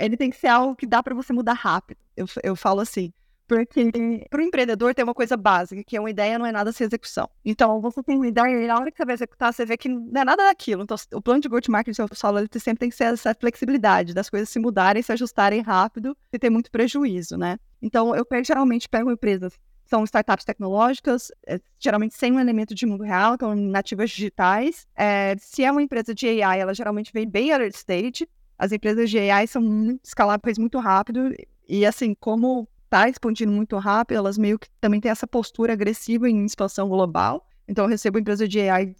Ele 0.00 0.16
tem 0.16 0.30
que 0.30 0.36
ser 0.36 0.48
algo 0.48 0.74
que 0.74 0.86
dá 0.86 1.00
para 1.00 1.14
você 1.14 1.32
mudar 1.32 1.52
rápido. 1.52 1.98
Eu, 2.16 2.26
eu 2.42 2.56
falo 2.56 2.80
assim, 2.80 3.12
porque 3.50 3.90
para 4.30 4.40
o 4.40 4.44
empreendedor 4.44 4.94
tem 4.94 5.02
uma 5.02 5.12
coisa 5.12 5.36
básica, 5.36 5.82
que 5.82 5.96
é 5.96 6.00
uma 6.00 6.08
ideia 6.08 6.38
não 6.38 6.46
é 6.46 6.52
nada 6.52 6.70
sem 6.70 6.86
execução. 6.86 7.28
Então, 7.44 7.80
você 7.80 8.00
tem 8.00 8.14
uma 8.14 8.28
ideia 8.28 8.62
e 8.62 8.66
na 8.68 8.78
hora 8.78 8.92
que 8.92 8.96
você 8.96 9.04
vai 9.04 9.14
executar, 9.14 9.52
você 9.52 9.66
vê 9.66 9.76
que 9.76 9.88
não 9.88 10.20
é 10.20 10.24
nada 10.24 10.44
daquilo. 10.44 10.84
Então, 10.84 10.96
o 11.12 11.20
plano 11.20 11.40
de 11.40 11.48
go-to-market, 11.48 11.98
eu 11.98 12.06
falo, 12.14 12.38
ele 12.38 12.48
sempre 12.60 12.78
tem 12.78 12.90
que 12.90 12.94
ser 12.94 13.12
essa 13.12 13.34
flexibilidade 13.34 14.14
das 14.14 14.30
coisas 14.30 14.48
se 14.48 14.60
mudarem, 14.60 15.02
se 15.02 15.10
ajustarem 15.10 15.62
rápido 15.62 16.16
e 16.32 16.38
ter 16.38 16.48
muito 16.48 16.70
prejuízo, 16.70 17.36
né? 17.36 17.58
Então, 17.82 18.14
eu 18.14 18.24
geralmente 18.44 18.88
pego 18.88 19.10
empresas 19.10 19.58
são 19.84 20.04
startups 20.04 20.44
tecnológicas, 20.44 21.32
é, 21.44 21.60
geralmente 21.76 22.14
sem 22.14 22.30
um 22.30 22.38
elemento 22.38 22.72
de 22.72 22.86
mundo 22.86 23.02
real, 23.02 23.34
então 23.34 23.52
nativas 23.56 24.10
digitais. 24.10 24.86
É, 24.94 25.34
se 25.40 25.64
é 25.64 25.72
uma 25.72 25.82
empresa 25.82 26.14
de 26.14 26.28
AI, 26.28 26.60
ela 26.60 26.72
geralmente 26.72 27.12
vem 27.12 27.28
bem 27.28 27.50
early 27.50 27.70
stage. 27.70 28.28
As 28.56 28.70
empresas 28.70 29.10
de 29.10 29.18
AI 29.18 29.48
são 29.48 29.98
escaláveis 30.04 30.56
muito 30.56 30.78
rápido 30.78 31.34
e 31.68 31.84
assim, 31.86 32.14
como 32.14 32.68
está 32.90 33.08
expandindo 33.08 33.52
muito 33.52 33.78
rápido, 33.78 34.18
elas 34.18 34.36
meio 34.36 34.58
que 34.58 34.68
também 34.80 35.00
têm 35.00 35.12
essa 35.12 35.26
postura 35.26 35.72
agressiva 35.72 36.28
em 36.28 36.44
expansão 36.44 36.88
global. 36.88 37.46
Então, 37.68 37.84
eu 37.84 37.88
recebo 37.88 38.18
empresas 38.18 38.48
de 38.48 38.68
AI 38.68 38.96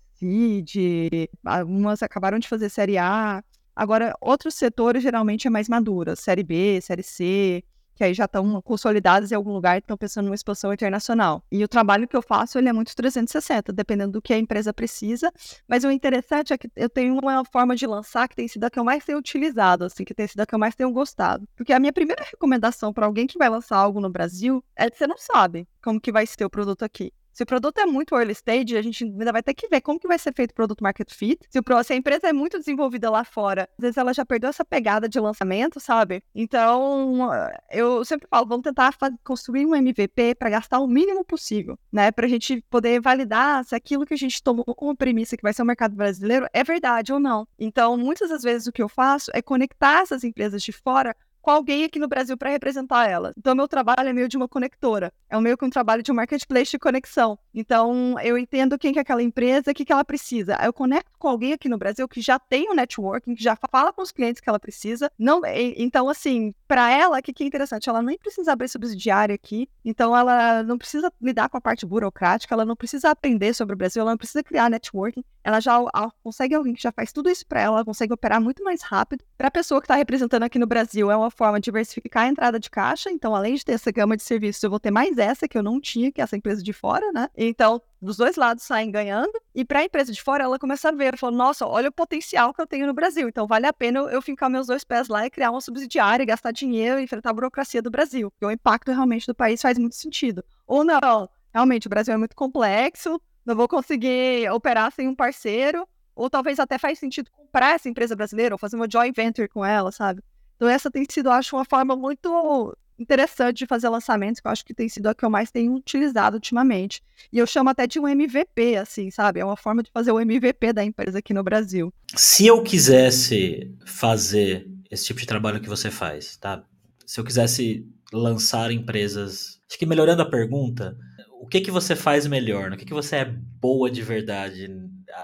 de 0.63 1.29
algumas 1.45 2.03
acabaram 2.03 2.39
de 2.39 2.47
fazer 2.47 2.69
série 2.69 2.99
A. 2.99 3.43
Agora, 3.75 4.15
outros 4.21 4.55
setores 4.55 5.03
geralmente 5.03 5.47
é 5.49 5.51
mais 5.51 5.69
madura, 5.69 6.15
série 6.15 6.45
B, 6.45 6.79
série 6.81 7.03
C, 7.03 7.65
que 8.01 8.05
aí 8.05 8.15
já 8.15 8.25
estão 8.25 8.63
consolidadas 8.63 9.31
em 9.31 9.35
algum 9.35 9.53
lugar 9.53 9.77
e 9.77 9.81
estão 9.81 9.95
pensando 9.95 10.25
numa 10.25 10.35
expansão 10.35 10.73
internacional. 10.73 11.45
E 11.53 11.63
o 11.63 11.69
trabalho 11.69 12.09
que 12.09 12.17
eu 12.17 12.23
faço, 12.23 12.57
ele 12.57 12.67
é 12.67 12.73
muito 12.73 12.97
360, 12.97 13.75
dependendo 13.75 14.13
do 14.13 14.23
que 14.23 14.33
a 14.33 14.39
empresa 14.39 14.73
precisa. 14.73 15.31
Mas 15.69 15.85
o 15.85 15.91
interessante 15.91 16.55
é 16.55 16.57
que 16.57 16.71
eu 16.75 16.89
tenho 16.89 17.19
uma 17.19 17.45
forma 17.45 17.77
de 17.77 17.87
lançar 17.87 18.27
que 18.27 18.35
tem 18.35 18.49
sido 18.49 18.65
a 18.65 18.71
que 18.71 18.79
eu 18.79 18.85
mais 18.85 19.05
tenho 19.05 19.19
utilizado, 19.19 19.85
assim, 19.85 20.03
que 20.03 20.15
tem 20.15 20.27
sido 20.27 20.41
a 20.41 20.47
que 20.47 20.55
eu 20.55 20.59
mais 20.59 20.75
tenho 20.75 20.91
gostado. 20.91 21.47
Porque 21.55 21.75
a 21.75 21.79
minha 21.79 21.93
primeira 21.93 22.25
recomendação 22.25 22.91
para 22.91 23.05
alguém 23.05 23.27
que 23.27 23.37
vai 23.37 23.51
lançar 23.51 23.77
algo 23.77 24.01
no 24.01 24.09
Brasil 24.09 24.65
é 24.75 24.89
que 24.89 24.97
você 24.97 25.07
não 25.07 25.19
sabe 25.19 25.69
como 25.83 26.01
que 26.01 26.11
vai 26.11 26.27
ser 26.27 26.47
o 26.47 26.49
produto 26.51 26.83
aqui. 26.83 27.13
Se 27.33 27.43
o 27.43 27.47
produto 27.47 27.79
é 27.79 27.87
muito 27.87 28.15
early 28.15 28.33
stage, 28.33 28.77
a 28.77 28.83
gente 28.83 29.05
ainda 29.05 29.33
vai 29.33 29.43
ter 29.43 29.55
que 29.55 29.69
ver 29.69 29.81
como 29.81 29.99
que 29.99 30.09
vai 30.09 30.19
ser 30.19 30.35
feito 30.35 30.51
o 30.51 30.55
produto 30.55 30.83
market 30.83 31.13
fit. 31.13 31.41
Se, 31.49 31.59
o, 31.59 31.83
se 31.83 31.93
a 31.93 31.97
empresa 31.97 32.29
é 32.29 32.33
muito 32.33 32.59
desenvolvida 32.59 33.11
lá 33.11 33.25
fora, 33.25 33.69
às 33.79 33.83
vezes 33.83 33.97
ela 33.97 34.13
já 34.13 34.25
perdeu 34.25 34.51
essa 34.51 34.65
pegada 34.65 35.09
de 35.09 35.19
lançamento, 35.21 35.81
sabe? 35.81 36.23
Então, 36.35 37.31
eu 37.71 38.05
sempre 38.05 38.27
falo, 38.29 38.47
vamos 38.47 38.65
tentar 38.65 38.95
construir 39.25 39.67
um 39.67 39.75
MVP 39.75 40.35
para 40.35 40.51
gastar 40.51 40.81
o 40.81 40.87
mínimo 40.87 41.25
possível, 41.25 41.79
né? 41.93 42.11
Para 42.11 42.27
a 42.27 42.29
gente 42.29 42.63
poder 42.69 43.01
validar 43.01 43.65
se 43.65 43.75
aquilo 43.75 44.05
que 44.05 44.15
a 44.15 44.19
gente 44.19 44.43
tomou 44.43 44.65
como 44.65 44.97
premissa 44.97 45.37
que 45.37 45.43
vai 45.43 45.53
ser 45.53 45.63
o 45.63 45.67
mercado 45.67 45.95
brasileiro 45.95 46.47
é 46.53 46.65
verdade 46.65 47.13
ou 47.13 47.21
não. 47.21 47.47
Então, 47.59 47.97
muitas 47.97 48.31
das 48.31 48.43
vezes 48.43 48.67
o 48.67 48.73
que 48.73 48.83
eu 48.83 48.89
faço 48.89 49.31
é 49.35 49.41
conectar 49.41 50.03
essas 50.03 50.25
empresas 50.25 50.63
de 50.63 50.73
fora 50.73 51.15
com 51.41 51.51
alguém 51.51 51.85
aqui 51.85 51.99
no 51.99 52.09
Brasil 52.09 52.37
para 52.37 52.51
representar 52.51 53.09
ela. 53.09 53.33
Então, 53.37 53.55
meu 53.55 53.67
trabalho 53.67 54.09
é 54.09 54.13
meio 54.13 54.29
de 54.29 54.37
uma 54.37 54.49
conectora. 54.49 55.13
É 55.29 55.39
meio 55.41 55.57
que 55.57 55.65
um 55.65 55.71
trabalho 55.71 56.03
de 56.03 56.11
um 56.11 56.15
marketplace 56.15 56.71
de 56.71 56.79
conexão. 56.79 57.39
Então, 57.55 58.19
eu 58.21 58.37
entendo 58.37 58.79
quem 58.79 58.93
que 58.93 58.99
é 58.99 59.03
aquela 59.03 59.23
empresa, 59.23 59.71
o 59.71 59.75
que, 59.75 59.85
que 59.85 59.93
ela 59.93 60.05
precisa. 60.05 60.59
Eu 60.63 60.73
conecto 60.73 61.11
com 61.19 61.29
alguém 61.29 61.53
aqui 61.53 61.69
no 61.69 61.79
Brasil 61.79 62.07
que 62.09 62.21
já 62.21 62.39
tem 62.39 62.69
o 62.69 62.73
um 62.73 62.75
networking, 62.75 63.35
que 63.35 63.43
já 63.43 63.57
fala 63.71 63.93
com 63.93 64.03
os 64.03 64.13
clientes 64.13 64.41
que 64.41 64.49
ela 64.49 64.59
precisa. 64.59 65.11
Não, 65.19 65.41
então, 65.77 66.09
assim, 66.09 66.55
para 66.67 66.91
ela, 66.91 67.19
o 67.19 67.23
que, 67.23 67.33
que 67.33 67.45
é 67.45 67.47
interessante? 67.47 67.89
Ela 67.89 68.03
nem 68.03 68.19
precisa 68.19 68.53
abrir 68.53 68.69
subsidiária 68.69 69.35
aqui. 69.35 69.69
Então, 69.85 70.17
ela 70.17 70.63
não 70.63 70.79
precisa 70.79 71.13
lidar 71.21 71.49
com 71.49 71.57
a 71.57 71.61
parte 71.61 71.87
burocrática, 71.87 72.55
ela 72.55 72.65
não 72.65 72.77
precisa 72.77 73.11
aprender 73.11 73.55
sobre 73.55 73.75
o 73.75 73.79
Brasil, 73.79 74.03
ela 74.03 74.13
não 74.13 74.19
precisa 74.19 74.43
criar 74.43 74.69
networking. 74.69 75.25
Ela 75.43 75.61
já 75.61 75.81
consegue 76.23 76.55
alguém 76.55 76.75
que 76.75 76.83
já 76.83 76.93
faz 76.93 77.13
tudo 77.13 77.31
isso 77.31 77.47
para 77.47 77.61
ela, 77.61 77.77
ela 77.77 77.85
consegue 77.85 78.13
operar 78.13 78.41
muito 78.41 78.63
mais 78.63 78.83
rápido. 78.83 79.25
Para 79.39 79.49
a 79.49 79.51
pessoa 79.51 79.81
que 79.81 79.87
está 79.87 79.95
representando 79.95 80.43
aqui 80.43 80.59
no 80.59 80.67
Brasil, 80.67 81.11
é 81.11 81.17
uma 81.17 81.31
forma 81.31 81.59
de 81.59 81.65
diversificar 81.65 82.25
a 82.25 82.29
entrada 82.29 82.61
de 82.61 82.69
caixa. 82.69 83.11
Então, 83.11 83.35
além 83.35 83.55
de 83.55 83.65
ter 83.65 83.73
essa 83.73 83.91
gama 83.91 84.17
de 84.17 84.23
serviços, 84.23 84.63
eu 84.63 84.71
vou 84.71 84.81
ter 84.81 84.91
mais 84.91 85.17
essa 85.19 85.49
que 85.49 85.57
eu 85.57 85.63
não 85.63 85.81
tinha, 85.81 86.13
que 86.13 86.21
é 86.21 86.25
essa 86.25 86.37
empresa 86.37 86.63
de 86.63 86.73
fora, 86.73 87.11
né? 87.13 87.29
Então, 87.37 87.81
dos 88.01 88.17
dois 88.17 88.37
lados 88.37 88.65
saem 88.65 88.91
ganhando. 88.91 89.33
E 89.55 89.65
para 89.65 89.81
a 89.81 89.85
empresa 89.85 90.13
de 90.13 90.23
fora, 90.23 90.45
ela 90.45 90.59
começa 90.59 90.89
a 90.89 90.93
ver, 90.93 91.17
fala, 91.17 91.37
nossa, 91.37 91.67
olha 91.67 91.89
o 91.89 91.93
potencial 91.93 92.53
que 92.53 92.61
eu 92.61 92.67
tenho 92.67 92.87
no 92.87 92.95
Brasil. 92.95 93.29
Então, 93.29 93.47
vale 93.47 93.67
a 93.67 93.73
pena 93.73 94.01
eu, 94.01 94.23
ficar 94.23 94.49
meus 94.49 94.67
dois 94.67 94.85
pés 94.85 95.09
lá 95.09 95.27
e 95.27 95.31
criar 95.31 95.51
uma 95.51 95.61
subsidiária, 95.61 96.25
gastar 96.25 96.53
dinheiro 96.53 97.01
e 97.01 97.05
enfrentar 97.05 97.31
a 97.31 97.33
burocracia 97.33 97.83
do 97.83 97.91
Brasil. 97.91 98.33
O 98.43 98.51
impacto 98.51 98.91
realmente 98.91 99.27
do 99.27 99.35
país 99.35 99.61
faz 99.61 99.79
muito 99.79 99.97
sentido. 99.97 100.45
Ou 100.67 100.85
não, 100.85 101.29
realmente 101.53 101.87
o 101.87 101.91
Brasil 101.91 102.15
é 102.15 102.17
muito 102.17 102.37
complexo, 102.37 103.21
não 103.45 103.57
vou 103.57 103.69
conseguir 103.69 104.51
operar 104.51 104.93
sem 104.93 105.09
um 105.09 105.15
parceiro. 105.15 105.87
Ou 106.15 106.29
talvez 106.29 106.59
até 106.59 106.77
faz 106.77 106.99
sentido 106.99 107.31
comprar 107.31 107.75
essa 107.75 107.89
empresa 107.89 108.15
brasileira 108.15 108.55
ou 108.55 108.59
fazer 108.59 108.77
uma 108.77 108.89
joint 108.91 109.15
venture 109.15 109.49
com 109.49 109.65
ela, 109.65 109.91
sabe? 109.91 110.23
Então, 110.57 110.69
essa 110.69 110.91
tem 110.91 111.07
sido, 111.09 111.31
acho, 111.31 111.57
uma 111.57 111.65
forma 111.65 111.97
muito 111.97 112.77
interessante 112.99 113.59
de 113.59 113.67
fazer 113.67 113.89
lançamentos, 113.89 114.41
que 114.41 114.47
eu 114.47 114.51
acho 114.51 114.65
que 114.65 114.75
tem 114.75 114.89
sido 114.89 115.07
a 115.07 115.15
que 115.15 115.25
eu 115.25 115.31
mais 115.31 115.51
tenho 115.51 115.73
utilizado 115.75 116.37
ultimamente. 116.37 117.03
E 117.33 117.39
eu 117.39 117.47
chamo 117.47 117.71
até 117.71 117.87
de 117.87 117.99
um 117.99 118.07
MVP, 118.07 118.77
assim, 118.77 119.11
sabe? 119.11 119.41
É 119.41 119.45
uma 119.45 119.57
forma 119.57 119.83
de 119.83 119.91
fazer 119.91 120.13
o 120.13 120.21
MVP 120.21 120.75
da 120.75 120.85
empresa 120.85 121.19
aqui 121.19 121.33
no 121.33 121.43
Brasil. 121.43 121.91
Se 122.15 122.47
eu 122.47 122.63
quisesse 122.63 123.75
fazer 123.87 124.69
esse 124.91 125.07
tipo 125.07 125.21
de 125.21 125.27
trabalho 125.27 125.61
que 125.61 125.69
você 125.69 125.91
faz, 125.91 126.37
tá? 126.37 126.63
Se 127.07 127.19
eu 127.19 127.25
quisesse 127.25 127.89
lançar 128.13 128.71
empresas. 128.71 129.61
Acho 129.69 129.79
que 129.79 129.87
melhorando 129.87 130.23
a 130.23 130.29
pergunta, 130.29 130.97
o 131.41 131.47
que 131.47 131.63
que 131.63 131.71
você 131.71 131.97
faz 131.97 132.27
melhor? 132.27 132.71
No 132.71 132.77
que 132.77 132.85
que 132.85 132.93
você 132.93 133.17
é 133.17 133.25
boa 133.25 133.91
de 133.91 134.03
verdade? 134.03 134.69